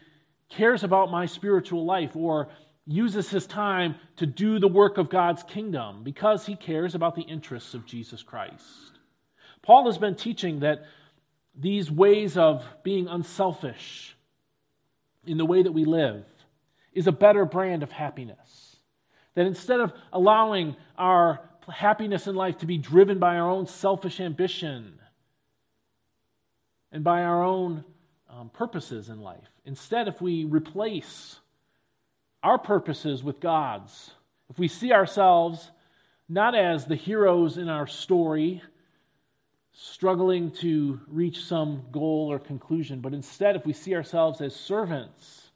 cares 0.48 0.82
about 0.82 1.10
my 1.10 1.26
spiritual 1.26 1.84
life, 1.84 2.16
or 2.16 2.48
uses 2.90 3.30
his 3.30 3.46
time 3.46 3.94
to 4.16 4.26
do 4.26 4.58
the 4.58 4.68
work 4.68 4.98
of 4.98 5.08
God's 5.08 5.44
kingdom 5.44 6.02
because 6.02 6.46
he 6.46 6.56
cares 6.56 6.94
about 6.94 7.14
the 7.14 7.22
interests 7.22 7.72
of 7.72 7.86
Jesus 7.86 8.22
Christ. 8.22 8.98
Paul 9.62 9.86
has 9.86 9.96
been 9.96 10.16
teaching 10.16 10.60
that 10.60 10.84
these 11.54 11.90
ways 11.90 12.36
of 12.36 12.64
being 12.82 13.06
unselfish 13.06 14.16
in 15.24 15.38
the 15.38 15.46
way 15.46 15.62
that 15.62 15.72
we 15.72 15.84
live 15.84 16.24
is 16.92 17.06
a 17.06 17.12
better 17.12 17.44
brand 17.44 17.84
of 17.84 17.92
happiness. 17.92 18.76
That 19.34 19.46
instead 19.46 19.80
of 19.80 19.92
allowing 20.12 20.74
our 20.98 21.40
happiness 21.72 22.26
in 22.26 22.34
life 22.34 22.58
to 22.58 22.66
be 22.66 22.78
driven 22.78 23.20
by 23.20 23.36
our 23.36 23.48
own 23.48 23.66
selfish 23.66 24.18
ambition 24.18 24.98
and 26.90 27.04
by 27.04 27.22
our 27.22 27.44
own 27.44 27.84
um, 28.28 28.50
purposes 28.50 29.08
in 29.08 29.20
life, 29.20 29.48
instead, 29.64 30.08
if 30.08 30.20
we 30.20 30.44
replace 30.44 31.38
our 32.42 32.58
purposes 32.58 33.22
with 33.22 33.40
God's. 33.40 34.10
If 34.48 34.58
we 34.58 34.68
see 34.68 34.92
ourselves 34.92 35.70
not 36.28 36.54
as 36.54 36.86
the 36.86 36.96
heroes 36.96 37.58
in 37.58 37.68
our 37.68 37.86
story, 37.86 38.62
struggling 39.72 40.50
to 40.50 41.00
reach 41.08 41.44
some 41.44 41.82
goal 41.90 42.28
or 42.30 42.38
conclusion, 42.38 43.00
but 43.00 43.14
instead, 43.14 43.56
if 43.56 43.66
we 43.66 43.72
see 43.72 43.94
ourselves 43.94 44.40
as 44.40 44.54
servants, 44.54 45.50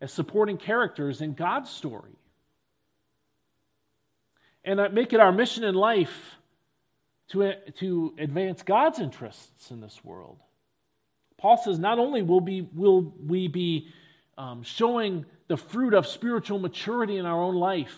as 0.00 0.12
supporting 0.12 0.56
characters 0.56 1.20
in 1.20 1.34
God's 1.34 1.70
story, 1.70 2.16
and 4.64 4.92
make 4.92 5.12
it 5.12 5.20
our 5.20 5.32
mission 5.32 5.62
in 5.62 5.74
life 5.74 6.36
to, 7.28 7.54
to 7.78 8.14
advance 8.18 8.62
God's 8.62 8.98
interests 8.98 9.70
in 9.70 9.80
this 9.80 10.04
world. 10.04 10.38
Paul 11.38 11.56
says 11.56 11.78
not 11.78 11.98
only 11.98 12.22
will, 12.22 12.40
be, 12.40 12.62
will 12.62 13.14
we 13.24 13.46
be 13.46 13.88
um, 14.36 14.62
showing 14.62 15.24
the 15.48 15.56
fruit 15.56 15.94
of 15.94 16.06
spiritual 16.06 16.58
maturity 16.58 17.16
in 17.16 17.26
our 17.26 17.40
own 17.40 17.54
life. 17.54 17.96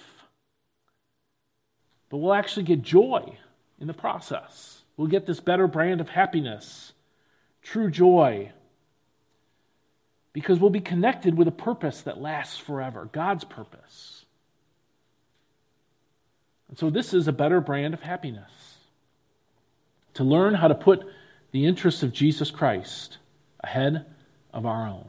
But 2.11 2.19
we'll 2.19 2.35
actually 2.35 2.65
get 2.65 2.83
joy 2.83 3.39
in 3.81 3.87
the 3.87 3.95
process. 3.95 4.83
We'll 4.97 5.09
get 5.09 5.27
this 5.27 5.41
better 5.41 5.67
brand 5.67 6.01
of 6.01 6.09
happiness, 6.09 6.93
true 7.63 7.91
joy, 7.91 8.53
because 10.33 10.59
we'll 10.59 10.71
be 10.71 10.81
connected 10.81 11.37
with 11.37 11.49
a 11.49 11.53
purpose 11.53 12.03
that 12.03 12.21
lasts 12.21 12.57
forever 12.57 13.09
God's 13.13 13.45
purpose. 13.45 14.25
And 16.69 16.79
so, 16.79 16.91
this 16.91 17.15
is 17.15 17.29
a 17.29 17.33
better 17.33 17.61
brand 17.61 17.95
of 17.95 18.03
happiness 18.03 18.79
to 20.15 20.25
learn 20.25 20.55
how 20.55 20.69
to 20.69 20.75
put 20.75 21.07
the 21.53 21.65
interests 21.65 22.03
of 22.03 22.13
Jesus 22.13 22.51
Christ 22.51 23.19
ahead 23.61 24.05
of 24.53 24.67
our 24.67 24.87
own. 24.87 25.09